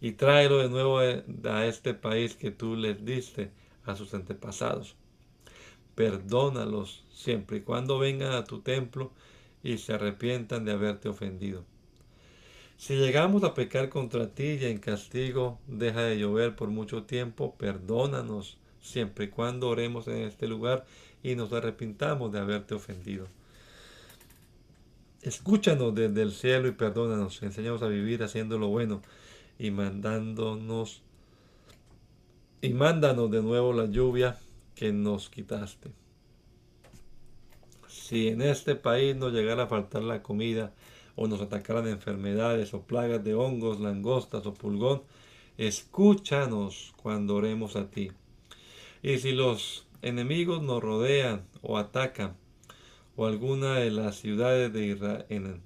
y 0.00 0.12
tráelo 0.12 0.58
de 0.58 0.68
nuevo 0.68 0.98
a 0.98 1.66
este 1.66 1.94
país 1.94 2.34
que 2.34 2.50
tú 2.50 2.76
les 2.76 3.04
diste 3.04 3.50
a 3.84 3.96
sus 3.96 4.14
antepasados 4.14 4.96
perdónalos 6.00 7.04
siempre 7.12 7.58
y 7.58 7.60
cuando 7.60 7.98
vengan 7.98 8.32
a 8.32 8.44
tu 8.44 8.60
templo 8.60 9.10
y 9.62 9.76
se 9.76 9.92
arrepientan 9.92 10.64
de 10.64 10.72
haberte 10.72 11.10
ofendido. 11.10 11.62
Si 12.78 12.96
llegamos 12.96 13.44
a 13.44 13.52
pecar 13.52 13.90
contra 13.90 14.28
ti 14.28 14.56
y 14.58 14.64
en 14.64 14.78
castigo 14.78 15.58
deja 15.66 16.02
de 16.02 16.18
llover 16.18 16.56
por 16.56 16.70
mucho 16.70 17.02
tiempo, 17.02 17.54
perdónanos 17.58 18.56
siempre 18.80 19.26
y 19.26 19.28
cuando 19.28 19.68
oremos 19.68 20.08
en 20.08 20.22
este 20.22 20.48
lugar 20.48 20.86
y 21.22 21.34
nos 21.34 21.52
arrepintamos 21.52 22.32
de 22.32 22.38
haberte 22.38 22.74
ofendido. 22.74 23.26
Escúchanos 25.20 25.94
desde 25.94 26.22
el 26.22 26.32
cielo 26.32 26.66
y 26.66 26.72
perdónanos, 26.72 27.42
enséñanos 27.42 27.82
a 27.82 27.88
vivir 27.88 28.22
haciendo 28.22 28.58
lo 28.58 28.68
bueno 28.68 29.02
y 29.60 29.70
mandándonos 29.70 31.02
y 32.62 32.70
mándanos 32.70 33.30
de 33.30 33.42
nuevo 33.42 33.74
la 33.74 33.84
lluvia 33.84 34.38
que 34.74 34.90
nos 34.90 35.28
quitaste. 35.28 35.90
Si 37.86 38.28
en 38.28 38.40
este 38.40 38.74
país 38.74 39.14
nos 39.14 39.32
llegara 39.32 39.64
a 39.64 39.66
faltar 39.66 40.02
la 40.02 40.22
comida, 40.22 40.72
o 41.14 41.26
nos 41.28 41.42
atacaran 41.42 41.86
enfermedades 41.86 42.72
o 42.72 42.80
plagas 42.80 43.22
de 43.22 43.34
hongos, 43.34 43.80
langostas 43.80 44.46
o 44.46 44.54
pulgón, 44.54 45.02
escúchanos 45.58 46.94
cuando 47.02 47.36
oremos 47.36 47.76
a 47.76 47.90
ti. 47.90 48.10
Y 49.02 49.18
si 49.18 49.32
los 49.32 49.86
enemigos 50.00 50.62
nos 50.62 50.82
rodean 50.82 51.44
o 51.60 51.76
atacan, 51.76 52.36
o 53.16 53.26
alguna 53.26 53.74
de 53.74 53.90
las 53.90 54.16
ciudades 54.16 54.72
de 54.72 54.86
Israel, 54.86 55.60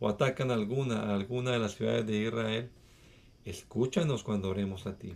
o 0.00 0.08
atacan 0.08 0.50
alguna, 0.50 1.14
alguna 1.14 1.52
de 1.52 1.60
las 1.60 1.76
ciudades 1.76 2.04
de 2.04 2.16
Israel, 2.24 2.70
escúchanos 3.48 4.22
cuando 4.22 4.50
oremos 4.50 4.86
a 4.86 4.98
ti. 4.98 5.14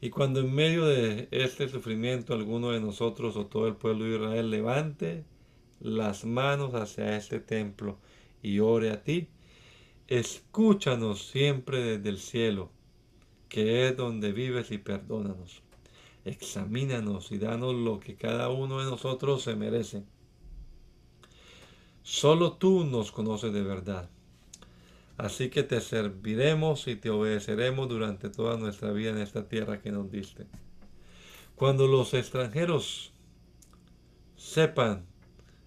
Y 0.00 0.10
cuando 0.10 0.40
en 0.40 0.54
medio 0.54 0.84
de 0.86 1.28
este 1.30 1.68
sufrimiento 1.68 2.34
alguno 2.34 2.70
de 2.70 2.80
nosotros 2.80 3.36
o 3.36 3.46
todo 3.46 3.66
el 3.66 3.76
pueblo 3.76 4.04
de 4.04 4.16
Israel 4.16 4.50
levante 4.50 5.24
las 5.80 6.24
manos 6.24 6.74
hacia 6.74 7.16
este 7.16 7.40
templo 7.40 7.98
y 8.42 8.58
ore 8.58 8.90
a 8.90 9.02
ti, 9.02 9.28
escúchanos 10.08 11.26
siempre 11.28 11.82
desde 11.82 12.08
el 12.10 12.18
cielo, 12.18 12.70
que 13.48 13.88
es 13.88 13.96
donde 13.96 14.32
vives 14.32 14.70
y 14.70 14.78
perdónanos. 14.78 15.62
Examínanos 16.24 17.32
y 17.32 17.38
danos 17.38 17.74
lo 17.74 18.00
que 18.00 18.16
cada 18.16 18.48
uno 18.48 18.78
de 18.78 18.86
nosotros 18.86 19.42
se 19.42 19.56
merece. 19.56 20.04
Solo 22.02 22.54
tú 22.54 22.84
nos 22.84 23.12
conoces 23.12 23.52
de 23.52 23.62
verdad. 23.62 24.10
Así 25.16 25.48
que 25.48 25.62
te 25.62 25.80
serviremos 25.80 26.88
y 26.88 26.96
te 26.96 27.10
obedeceremos 27.10 27.88
durante 27.88 28.30
toda 28.30 28.56
nuestra 28.56 28.90
vida 28.90 29.10
en 29.10 29.18
esta 29.18 29.48
tierra 29.48 29.80
que 29.80 29.92
nos 29.92 30.10
diste. 30.10 30.46
Cuando 31.54 31.86
los 31.86 32.14
extranjeros 32.14 33.12
sepan 34.36 35.06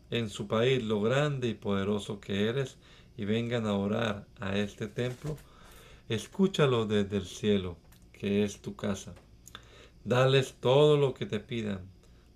en 0.09 0.29
su 0.29 0.47
país 0.47 0.83
lo 0.83 1.01
grande 1.01 1.47
y 1.47 1.53
poderoso 1.53 2.19
que 2.19 2.49
eres 2.49 2.77
y 3.15 3.23
vengan 3.23 3.65
a 3.65 3.73
orar 3.73 4.27
a 4.41 4.57
este 4.57 4.87
templo, 4.87 5.37
escúchalo 6.09 6.85
desde 6.85 7.17
el 7.17 7.25
cielo, 7.25 7.77
que 8.11 8.43
es 8.43 8.61
tu 8.61 8.75
casa. 8.75 9.15
Dales 10.03 10.55
todo 10.59 10.97
lo 10.97 11.13
que 11.13 11.25
te 11.25 11.39
pidan, 11.39 11.81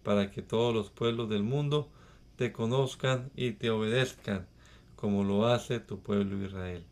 para 0.04 0.32
que 0.32 0.42
todos 0.42 0.74
los 0.74 0.90
pueblos 0.90 1.30
del 1.30 1.44
mundo 1.44 1.90
te 2.38 2.54
conozcan 2.54 3.32
y 3.36 3.52
te 3.52 3.70
obedezcan, 3.70 4.48
como 4.96 5.24
lo 5.24 5.48
hace 5.48 5.80
tu 5.80 6.00
pueblo 6.00 6.44
Israel. 6.46 6.86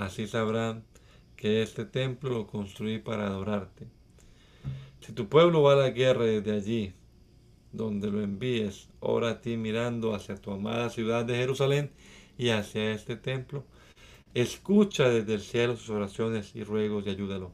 Así 0.00 0.26
sabrán 0.26 0.82
que 1.36 1.60
este 1.60 1.84
templo 1.84 2.30
lo 2.30 2.46
construí 2.46 3.00
para 3.00 3.26
adorarte. 3.26 3.86
Si 5.00 5.12
tu 5.12 5.28
pueblo 5.28 5.60
va 5.60 5.74
a 5.74 5.76
la 5.76 5.90
guerra 5.90 6.24
desde 6.24 6.52
allí, 6.52 6.94
donde 7.70 8.10
lo 8.10 8.22
envíes, 8.22 8.88
ora 9.00 9.28
a 9.28 9.40
ti 9.42 9.58
mirando 9.58 10.14
hacia 10.14 10.36
tu 10.36 10.52
amada 10.52 10.88
ciudad 10.88 11.26
de 11.26 11.34
Jerusalén 11.34 11.90
y 12.38 12.48
hacia 12.48 12.92
este 12.92 13.16
templo. 13.16 13.66
Escucha 14.32 15.10
desde 15.10 15.34
el 15.34 15.42
cielo 15.42 15.76
sus 15.76 15.90
oraciones 15.90 16.56
y 16.56 16.64
ruegos 16.64 17.06
y 17.06 17.10
ayúdalo. 17.10 17.52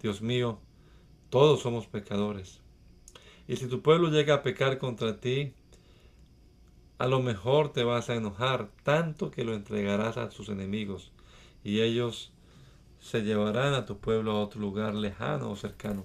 Dios 0.00 0.22
mío, 0.22 0.60
todos 1.30 1.62
somos 1.62 1.88
pecadores. 1.88 2.60
Y 3.48 3.56
si 3.56 3.66
tu 3.66 3.82
pueblo 3.82 4.10
llega 4.10 4.34
a 4.34 4.42
pecar 4.44 4.78
contra 4.78 5.18
ti, 5.18 5.52
a 6.98 7.08
lo 7.08 7.20
mejor 7.20 7.72
te 7.72 7.82
vas 7.82 8.08
a 8.08 8.14
enojar 8.14 8.70
tanto 8.84 9.32
que 9.32 9.42
lo 9.42 9.52
entregarás 9.52 10.16
a 10.16 10.30
sus 10.30 10.48
enemigos 10.48 11.10
y 11.66 11.82
ellos 11.82 12.30
se 13.00 13.22
llevarán 13.22 13.74
a 13.74 13.86
tu 13.86 13.98
pueblo 13.98 14.30
a 14.30 14.40
otro 14.40 14.60
lugar 14.60 14.94
lejano 14.94 15.50
o 15.50 15.56
cercano. 15.56 16.04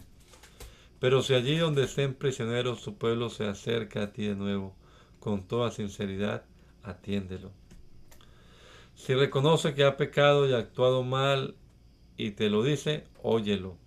Pero 1.00 1.22
si 1.22 1.36
allí 1.36 1.56
donde 1.56 1.84
estén 1.84 2.16
prisioneros 2.16 2.82
tu 2.82 2.98
pueblo 2.98 3.30
se 3.30 3.46
acerca 3.46 4.02
a 4.02 4.12
ti 4.12 4.26
de 4.26 4.36
nuevo, 4.36 4.74
con 5.20 5.48
toda 5.48 5.70
sinceridad, 5.70 6.46
atiéndelo. 6.82 7.52
Si 8.96 9.14
reconoce 9.14 9.76
que 9.76 9.84
ha 9.84 9.98
pecado 9.98 10.50
y 10.50 10.54
actuado 10.54 11.04
mal 11.04 11.54
y 12.18 12.32
te 12.32 12.50
lo 12.50 12.64
dice, 12.64 13.04
óyelo. 13.22 13.78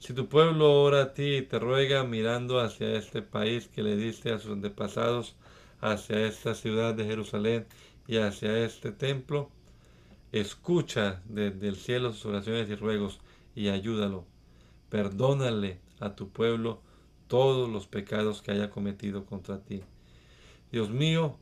Si 0.00 0.14
tu 0.14 0.28
pueblo 0.28 0.82
ora 0.82 1.02
a 1.02 1.14
ti 1.14 1.36
y 1.36 1.42
te 1.42 1.60
ruega 1.60 2.02
mirando 2.02 2.58
hacia 2.58 2.96
este 2.96 3.22
país 3.22 3.68
que 3.68 3.84
le 3.84 3.96
diste 3.96 4.32
a 4.32 4.40
sus 4.40 4.50
antepasados, 4.50 5.36
hacia 5.80 6.26
esta 6.26 6.56
ciudad 6.56 6.94
de 6.94 7.04
Jerusalén 7.04 7.68
y 8.08 8.16
hacia 8.16 8.64
este 8.64 8.90
templo, 8.90 9.52
escucha 10.32 11.22
desde 11.26 11.68
el 11.68 11.76
cielo 11.76 12.12
sus 12.12 12.26
oraciones 12.26 12.68
y 12.68 12.74
ruegos 12.74 13.20
y 13.54 13.68
ayúdalo. 13.68 14.26
Perdónale 14.88 15.80
a 16.00 16.14
tu 16.14 16.30
pueblo 16.30 16.82
todos 17.26 17.68
los 17.68 17.86
pecados 17.86 18.42
que 18.42 18.52
haya 18.52 18.70
cometido 18.70 19.26
contra 19.26 19.60
ti. 19.62 19.82
Dios 20.72 20.90
mío, 20.90 21.36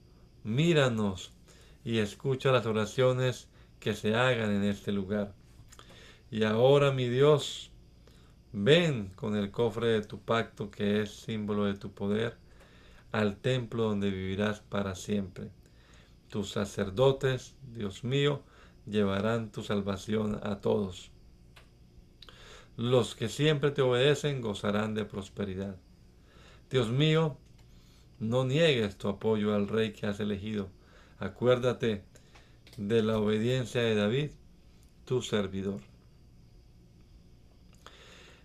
míranos 0.44 1.32
y 1.84 1.98
escucha 1.98 2.52
las 2.52 2.66
oraciones 2.66 3.48
que 3.80 3.94
se 3.94 4.14
hagan 4.14 4.50
en 4.50 4.64
este 4.64 4.92
lugar. 4.92 5.34
Y 6.30 6.42
ahora, 6.44 6.90
mi 6.90 7.08
Dios, 7.08 7.70
ven 8.52 9.12
con 9.14 9.36
el 9.36 9.50
cofre 9.50 9.88
de 9.88 10.02
tu 10.02 10.20
pacto 10.20 10.70
que 10.70 11.02
es 11.02 11.10
símbolo 11.10 11.64
de 11.66 11.74
tu 11.74 11.92
poder 11.92 12.36
al 13.12 13.36
templo 13.36 13.84
donde 13.84 14.10
vivirás 14.10 14.60
para 14.60 14.94
siempre. 14.94 15.50
Tus 16.28 16.50
sacerdotes, 16.50 17.54
Dios 17.72 18.02
mío, 18.02 18.42
llevarán 18.86 19.50
tu 19.50 19.62
salvación 19.62 20.40
a 20.42 20.60
todos. 20.60 21.10
Los 22.76 23.14
que 23.14 23.28
siempre 23.28 23.70
te 23.70 23.82
obedecen 23.82 24.40
gozarán 24.40 24.94
de 24.94 25.04
prosperidad. 25.04 25.76
Dios 26.70 26.90
mío, 26.90 27.36
no 28.18 28.44
niegues 28.44 28.96
tu 28.96 29.08
apoyo 29.08 29.54
al 29.54 29.68
rey 29.68 29.92
que 29.92 30.06
has 30.06 30.20
elegido. 30.20 30.68
Acuérdate 31.18 32.04
de 32.76 33.02
la 33.02 33.18
obediencia 33.18 33.80
de 33.80 33.94
David, 33.94 34.30
tu 35.04 35.22
servidor. 35.22 35.80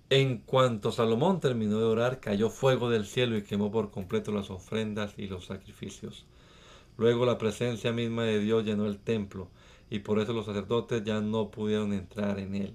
En 0.10 0.40
cuanto 0.40 0.92
Salomón 0.92 1.40
terminó 1.40 1.80
de 1.80 1.86
orar, 1.86 2.20
cayó 2.20 2.50
fuego 2.50 2.90
del 2.90 3.06
cielo 3.06 3.38
y 3.38 3.44
quemó 3.44 3.72
por 3.72 3.92
completo 3.92 4.34
las 4.34 4.50
ofrendas 4.50 5.14
y 5.18 5.28
los 5.28 5.46
sacrificios. 5.46 6.26
Luego 6.98 7.26
la 7.26 7.38
presencia 7.38 7.94
misma 7.94 8.26
de 8.26 8.40
Dios 8.40 8.66
llenó 8.66 8.88
el 8.88 9.00
templo, 9.00 9.48
y 9.92 10.00
por 10.00 10.20
eso 10.20 10.34
los 10.34 10.46
sacerdotes 10.46 11.04
ya 11.04 11.20
no 11.20 11.52
pudieron 11.52 11.94
entrar 11.94 12.40
en 12.40 12.56
él. 12.56 12.74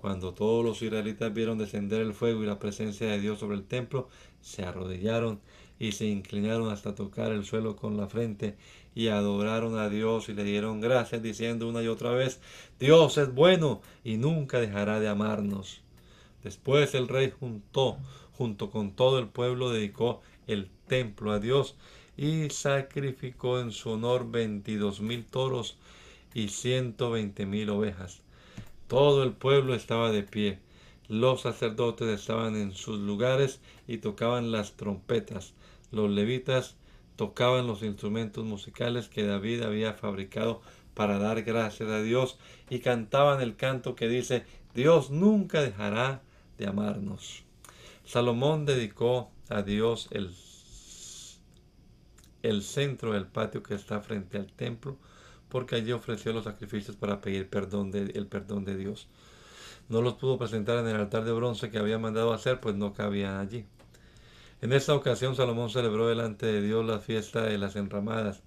Cuando 0.00 0.32
todos 0.32 0.64
los 0.64 0.80
israelitas 0.80 1.32
vieron 1.34 1.58
descender 1.58 2.00
el 2.00 2.14
fuego 2.14 2.42
y 2.42 2.46
la 2.46 2.58
presencia 2.58 3.06
de 3.10 3.20
Dios 3.20 3.38
sobre 3.38 3.56
el 3.56 3.64
templo, 3.64 4.08
se 4.40 4.64
arrodillaron 4.64 5.40
y 5.78 5.92
se 5.92 6.06
inclinaron 6.06 6.70
hasta 6.70 6.94
tocar 6.94 7.32
el 7.32 7.44
suelo 7.44 7.76
con 7.76 7.98
la 7.98 8.08
frente 8.08 8.56
y 8.94 9.08
adoraron 9.08 9.78
a 9.78 9.90
Dios 9.90 10.30
y 10.30 10.32
le 10.32 10.42
dieron 10.42 10.80
gracias 10.80 11.22
diciendo 11.22 11.68
una 11.68 11.82
y 11.82 11.88
otra 11.88 12.12
vez, 12.12 12.40
Dios 12.80 13.18
es 13.18 13.32
bueno 13.32 13.82
y 14.02 14.16
nunca 14.16 14.58
dejará 14.58 15.00
de 15.00 15.08
amarnos. 15.08 15.82
Después 16.42 16.94
el 16.94 17.08
rey 17.08 17.30
juntó, 17.38 17.98
junto 18.32 18.70
con 18.70 18.92
todo 18.92 19.18
el 19.18 19.28
pueblo, 19.28 19.70
dedicó 19.70 20.22
el 20.46 20.70
templo 20.86 21.32
a 21.32 21.40
Dios 21.40 21.76
y 22.16 22.48
sacrificó 22.48 23.60
en 23.60 23.70
su 23.70 23.90
honor 23.90 24.30
veintidós 24.30 25.00
mil 25.00 25.26
toros 25.26 25.76
y 26.34 26.48
ciento 26.48 27.10
veinte 27.10 27.46
mil 27.46 27.70
ovejas. 27.70 28.22
Todo 28.86 29.22
el 29.22 29.32
pueblo 29.32 29.74
estaba 29.74 30.10
de 30.10 30.22
pie. 30.22 30.60
Los 31.08 31.42
sacerdotes 31.42 32.08
estaban 32.08 32.56
en 32.56 32.72
sus 32.72 32.98
lugares 32.98 33.60
y 33.86 33.98
tocaban 33.98 34.52
las 34.52 34.76
trompetas. 34.76 35.54
Los 35.90 36.10
levitas 36.10 36.76
tocaban 37.16 37.66
los 37.66 37.82
instrumentos 37.82 38.44
musicales 38.44 39.08
que 39.08 39.24
David 39.24 39.62
había 39.62 39.94
fabricado 39.94 40.60
para 40.94 41.18
dar 41.18 41.42
gracias 41.42 41.88
a 41.88 42.02
Dios 42.02 42.38
y 42.68 42.80
cantaban 42.80 43.40
el 43.40 43.56
canto 43.56 43.94
que 43.94 44.08
dice, 44.08 44.44
Dios 44.74 45.10
nunca 45.10 45.62
dejará 45.62 46.22
de 46.58 46.66
amarnos. 46.66 47.44
Salomón 48.04 48.66
dedicó 48.66 49.30
a 49.48 49.62
Dios 49.62 50.08
el, 50.10 50.34
el 52.42 52.62
centro 52.62 53.12
del 53.12 53.26
patio 53.26 53.62
que 53.62 53.74
está 53.74 54.00
frente 54.00 54.38
al 54.38 54.52
templo, 54.52 54.96
porque 55.48 55.76
allí 55.76 55.92
ofreció 55.92 56.32
los 56.32 56.44
sacrificios 56.44 56.96
para 56.96 57.20
pedir 57.20 57.48
perdón 57.48 57.90
de, 57.90 58.12
el 58.14 58.26
perdón 58.26 58.64
de 58.64 58.76
Dios. 58.76 59.08
No 59.88 60.02
los 60.02 60.14
pudo 60.14 60.38
presentar 60.38 60.78
en 60.78 60.88
el 60.88 60.96
altar 60.96 61.24
de 61.24 61.32
bronce 61.32 61.70
que 61.70 61.78
había 61.78 61.98
mandado 61.98 62.32
hacer, 62.32 62.60
pues 62.60 62.74
no 62.74 62.92
cabían 62.92 63.36
allí. 63.36 63.64
En 64.60 64.72
esta 64.72 64.94
ocasión 64.94 65.36
Salomón 65.36 65.70
celebró 65.70 66.08
delante 66.08 66.46
de 66.46 66.60
Dios 66.60 66.84
la 66.84 66.98
fiesta 66.98 67.42
de 67.42 67.58
las 67.58 67.76
enramadas, 67.76 68.42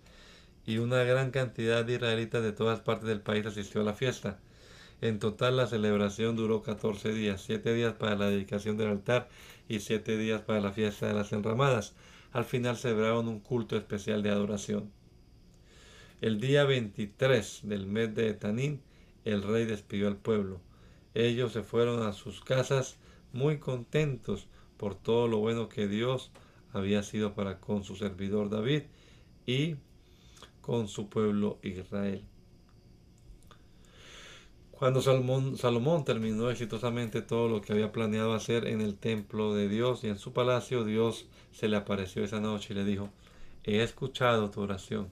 y 0.66 0.78
una 0.78 1.04
gran 1.04 1.32
cantidad 1.32 1.84
de 1.84 1.94
israelitas 1.94 2.44
de 2.44 2.52
todas 2.52 2.82
partes 2.82 3.08
del 3.08 3.22
país 3.22 3.46
asistió 3.46 3.82
a 3.82 3.86
la 3.86 3.94
fiesta. 3.94 4.40
En 5.02 5.18
total 5.18 5.58
la 5.58 5.66
celebración 5.66 6.36
duró 6.36 6.62
14 6.62 7.12
días, 7.12 7.42
7 7.42 7.74
días 7.74 7.94
para 7.94 8.16
la 8.16 8.30
dedicación 8.30 8.78
del 8.78 8.90
altar 8.90 9.30
y 9.68 9.80
7 9.80 10.18
días 10.18 10.42
para 10.42 10.62
la 10.62 10.72
fiesta 10.74 11.08
de 11.08 11.14
las 11.16 11.34
enramadas. 11.34 11.96
Al 12.34 12.46
final 12.46 12.78
celebraron 12.78 13.28
un 13.28 13.40
culto 13.40 13.76
especial 13.76 14.22
de 14.22 14.30
adoración. 14.30 14.92
El 16.22 16.40
día 16.40 16.66
23 16.66 17.62
del 17.64 17.88
mes 17.88 18.14
de 18.14 18.30
Etanín, 18.30 18.80
el 19.26 19.42
rey 19.42 19.66
despidió 19.66 20.08
al 20.08 20.18
pueblo. 20.18 20.62
Ellos 21.16 21.52
se 21.52 21.64
fueron 21.64 22.04
a 22.04 22.14
sus 22.14 22.42
casas 22.42 22.98
muy 23.34 23.58
contentos 23.58 24.46
por 24.78 24.94
todo 24.94 25.28
lo 25.28 25.40
bueno 25.40 25.68
que 25.68 25.88
Dios 25.88 26.30
había 26.74 27.02
sido 27.02 27.34
para 27.34 27.60
con 27.60 27.84
su 27.84 27.96
servidor 27.96 28.52
David 28.52 28.84
y 29.48 29.78
con 30.62 30.88
su 30.88 31.10
pueblo 31.10 31.58
Israel. 31.64 32.24
Cuando 34.70 35.02
Salomón, 35.02 36.06
terminó 36.06 36.52
exitosamente 36.52 37.24
todo 37.24 37.48
lo 37.48 37.62
que 37.62 37.74
había 37.74 37.92
planeado 37.92 38.36
hacer 38.36 38.68
en 38.68 38.82
el 38.82 38.94
templo 38.96 39.56
de 39.56 39.68
Dios 39.68 40.04
y 40.04 40.10
en 40.10 40.20
su 40.20 40.34
palacio, 40.34 40.84
Dios 40.84 41.26
se 41.52 41.68
le 41.68 41.78
apareció 41.78 42.24
esa 42.24 42.40
noche 42.40 42.74
y 42.74 42.78
le 42.78 42.86
dijo, 42.86 43.10
he 43.64 43.82
escuchado 43.82 44.52
tu 44.52 44.62
oración 44.62 45.10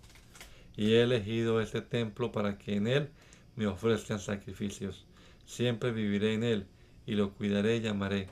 y 0.80 0.94
he 0.94 1.02
elegido 1.02 1.60
este 1.60 1.82
templo 1.82 2.32
para 2.32 2.58
que 2.58 2.78
en 2.78 2.88
él 2.88 3.10
me 3.58 3.68
ofrezcan 3.68 4.18
sacrificios. 4.18 5.06
Siempre 5.46 5.92
viviré 5.92 6.34
en 6.36 6.46
él 6.46 6.68
y 7.06 7.16
lo 7.16 7.34
cuidaré 7.34 7.76
y 7.80 7.88
amaré. 7.88 8.30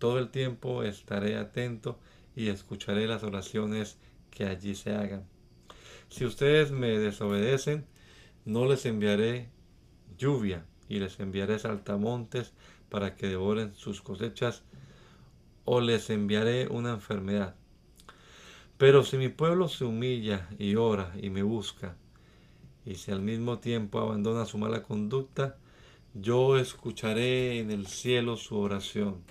Todo 0.00 0.18
el 0.18 0.30
tiempo 0.30 0.82
estaré 0.82 1.36
atento 1.36 1.96
y 2.34 2.48
escucharé 2.48 3.06
las 3.06 3.22
oraciones 3.22 3.98
que 4.32 4.46
allí 4.46 4.74
se 4.74 4.96
hagan. 4.96 5.28
Si 6.08 6.24
ustedes 6.24 6.72
me 6.72 6.98
desobedecen, 6.98 7.86
no 8.44 8.66
les 8.66 8.84
enviaré 8.84 9.48
lluvia 10.18 10.66
y 10.88 10.98
les 10.98 11.20
enviaré 11.20 11.56
saltamontes 11.60 12.52
para 12.88 13.14
que 13.14 13.28
devoren 13.28 13.76
sus 13.76 14.02
cosechas 14.02 14.64
o 15.64 15.80
les 15.80 16.10
enviaré 16.10 16.66
una 16.66 16.90
enfermedad. 16.90 17.54
Pero 18.78 19.04
si 19.04 19.16
mi 19.16 19.28
pueblo 19.28 19.68
se 19.68 19.84
humilla 19.84 20.48
y 20.58 20.74
ora 20.74 21.14
y 21.20 21.30
me 21.30 21.42
busca, 21.42 21.96
y 22.84 22.96
si 22.96 23.10
al 23.10 23.22
mismo 23.22 23.58
tiempo 23.58 23.98
abandona 23.98 24.44
su 24.44 24.58
mala 24.58 24.82
conducta, 24.82 25.56
yo 26.14 26.58
escucharé 26.58 27.58
en 27.58 27.70
el 27.70 27.86
cielo 27.86 28.36
su 28.36 28.58
oración, 28.58 29.22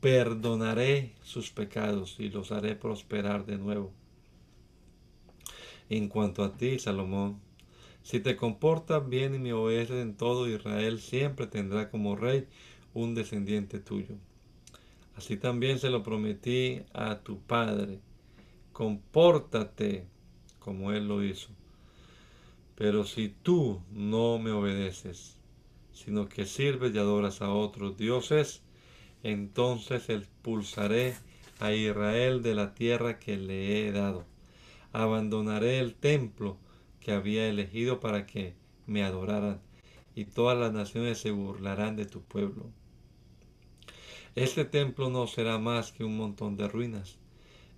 perdonaré 0.00 1.12
sus 1.22 1.50
pecados 1.50 2.16
y 2.18 2.30
los 2.30 2.50
haré 2.50 2.74
prosperar 2.74 3.46
de 3.46 3.58
nuevo. 3.58 3.92
En 5.90 6.08
cuanto 6.08 6.42
a 6.42 6.56
ti, 6.56 6.78
Salomón, 6.78 7.40
si 8.02 8.20
te 8.20 8.36
comportas 8.36 9.08
bien 9.08 9.34
y 9.34 9.38
me 9.38 9.52
obedeces 9.52 10.02
en 10.02 10.16
todo, 10.16 10.48
Israel 10.48 10.98
siempre 11.00 11.46
tendrá 11.46 11.90
como 11.90 12.16
rey 12.16 12.48
un 12.94 13.14
descendiente 13.14 13.78
tuyo. 13.78 14.16
Así 15.14 15.36
también 15.36 15.78
se 15.78 15.90
lo 15.90 16.02
prometí 16.02 16.82
a 16.94 17.20
tu 17.20 17.38
padre. 17.38 18.00
Compórtate 18.82 20.08
como 20.58 20.90
él 20.90 21.06
lo 21.06 21.22
hizo. 21.22 21.50
Pero 22.74 23.04
si 23.04 23.28
tú 23.28 23.80
no 23.92 24.40
me 24.40 24.50
obedeces, 24.50 25.36
sino 25.92 26.28
que 26.28 26.46
sirves 26.46 26.92
y 26.92 26.98
adoras 26.98 27.42
a 27.42 27.50
otros 27.50 27.96
dioses, 27.96 28.60
entonces 29.22 30.08
expulsaré 30.08 31.14
a 31.60 31.72
Israel 31.72 32.42
de 32.42 32.56
la 32.56 32.74
tierra 32.74 33.20
que 33.20 33.36
le 33.36 33.86
he 33.86 33.92
dado. 33.92 34.24
Abandonaré 34.92 35.78
el 35.78 35.94
templo 35.94 36.56
que 36.98 37.12
había 37.12 37.46
elegido 37.46 38.00
para 38.00 38.26
que 38.26 38.56
me 38.88 39.04
adoraran, 39.04 39.60
y 40.16 40.24
todas 40.24 40.58
las 40.58 40.72
naciones 40.72 41.18
se 41.18 41.30
burlarán 41.30 41.94
de 41.94 42.06
tu 42.06 42.20
pueblo. 42.20 42.66
Este 44.34 44.64
templo 44.64 45.08
no 45.08 45.28
será 45.28 45.60
más 45.60 45.92
que 45.92 46.02
un 46.02 46.16
montón 46.16 46.56
de 46.56 46.66
ruinas, 46.66 47.21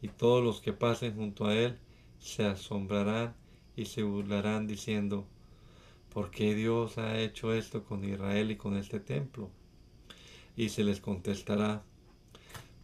y 0.04 0.08
todos 0.08 0.44
los 0.44 0.60
que 0.60 0.74
pasen 0.74 1.16
junto 1.16 1.46
a 1.46 1.54
él 1.54 1.78
se 2.18 2.44
asombrarán 2.44 3.34
y 3.74 3.86
se 3.86 4.02
burlarán 4.02 4.66
diciendo, 4.66 5.26
¿por 6.12 6.30
qué 6.30 6.54
Dios 6.54 6.98
ha 6.98 7.18
hecho 7.18 7.54
esto 7.54 7.84
con 7.84 8.04
Israel 8.04 8.50
y 8.50 8.56
con 8.56 8.76
este 8.76 9.00
templo? 9.00 9.48
Y 10.56 10.68
se 10.68 10.84
les 10.84 11.00
contestará, 11.00 11.84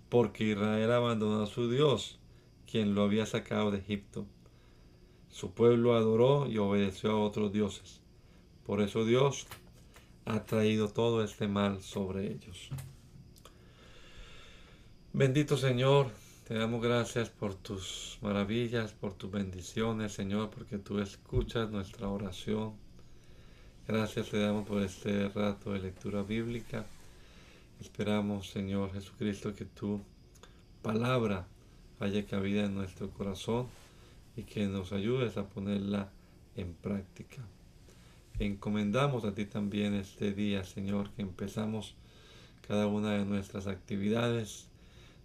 porque 0.08 0.44
Israel 0.44 0.90
abandonó 0.92 1.42
a 1.42 1.46
su 1.46 1.70
Dios, 1.70 2.18
quien 2.66 2.94
lo 2.94 3.02
había 3.02 3.26
sacado 3.26 3.70
de 3.70 3.80
Egipto. 3.80 4.24
Su 5.28 5.52
pueblo 5.52 5.96
adoró 5.96 6.46
y 6.46 6.56
obedeció 6.56 7.10
a 7.10 7.20
otros 7.20 7.52
dioses. 7.52 8.00
Por 8.64 8.80
eso 8.80 9.04
Dios 9.04 9.46
ha 10.24 10.44
traído 10.44 10.88
todo 10.88 11.22
este 11.22 11.48
mal 11.48 11.82
sobre 11.82 12.32
ellos. 12.32 12.70
Bendito 15.12 15.58
Señor, 15.58 16.06
te 16.50 16.58
damos 16.58 16.82
gracias 16.82 17.30
por 17.30 17.54
tus 17.54 18.18
maravillas, 18.22 18.90
por 18.90 19.14
tus 19.14 19.30
bendiciones, 19.30 20.14
Señor, 20.14 20.50
porque 20.50 20.78
tú 20.78 20.98
escuchas 20.98 21.70
nuestra 21.70 22.08
oración. 22.08 22.72
Gracias 23.86 24.30
te 24.30 24.40
damos 24.40 24.66
por 24.66 24.82
este 24.82 25.28
rato 25.28 25.72
de 25.72 25.78
lectura 25.78 26.24
bíblica. 26.24 26.86
Esperamos, 27.80 28.50
Señor 28.50 28.92
Jesucristo, 28.92 29.54
que 29.54 29.64
tu 29.64 30.00
palabra 30.82 31.46
haya 32.00 32.26
cabida 32.26 32.64
en 32.64 32.74
nuestro 32.74 33.10
corazón 33.10 33.68
y 34.36 34.42
que 34.42 34.66
nos 34.66 34.92
ayudes 34.92 35.36
a 35.36 35.46
ponerla 35.46 36.10
en 36.56 36.74
práctica. 36.74 37.44
Encomendamos 38.40 39.24
a 39.24 39.36
ti 39.36 39.44
también 39.44 39.94
este 39.94 40.32
día, 40.32 40.64
Señor, 40.64 41.10
que 41.12 41.22
empezamos 41.22 41.94
cada 42.66 42.88
una 42.88 43.12
de 43.12 43.24
nuestras 43.24 43.68
actividades 43.68 44.66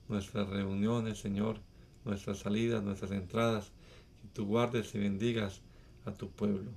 nuestras 0.07 0.49
reuniones, 0.49 1.19
Señor, 1.19 1.59
nuestras 2.03 2.39
salidas, 2.39 2.83
nuestras 2.83 3.11
entradas, 3.11 3.71
que 4.21 4.27
tú 4.29 4.45
guardes 4.45 4.93
y 4.95 4.99
bendigas 4.99 5.61
a 6.05 6.13
tu 6.13 6.29
pueblo. 6.29 6.71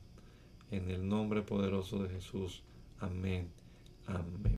En 0.70 0.91
el 0.91 1.09
nombre 1.09 1.43
poderoso 1.43 2.03
de 2.03 2.11
Jesús. 2.11 2.62
Amén. 3.01 3.51
Amén. 4.07 4.57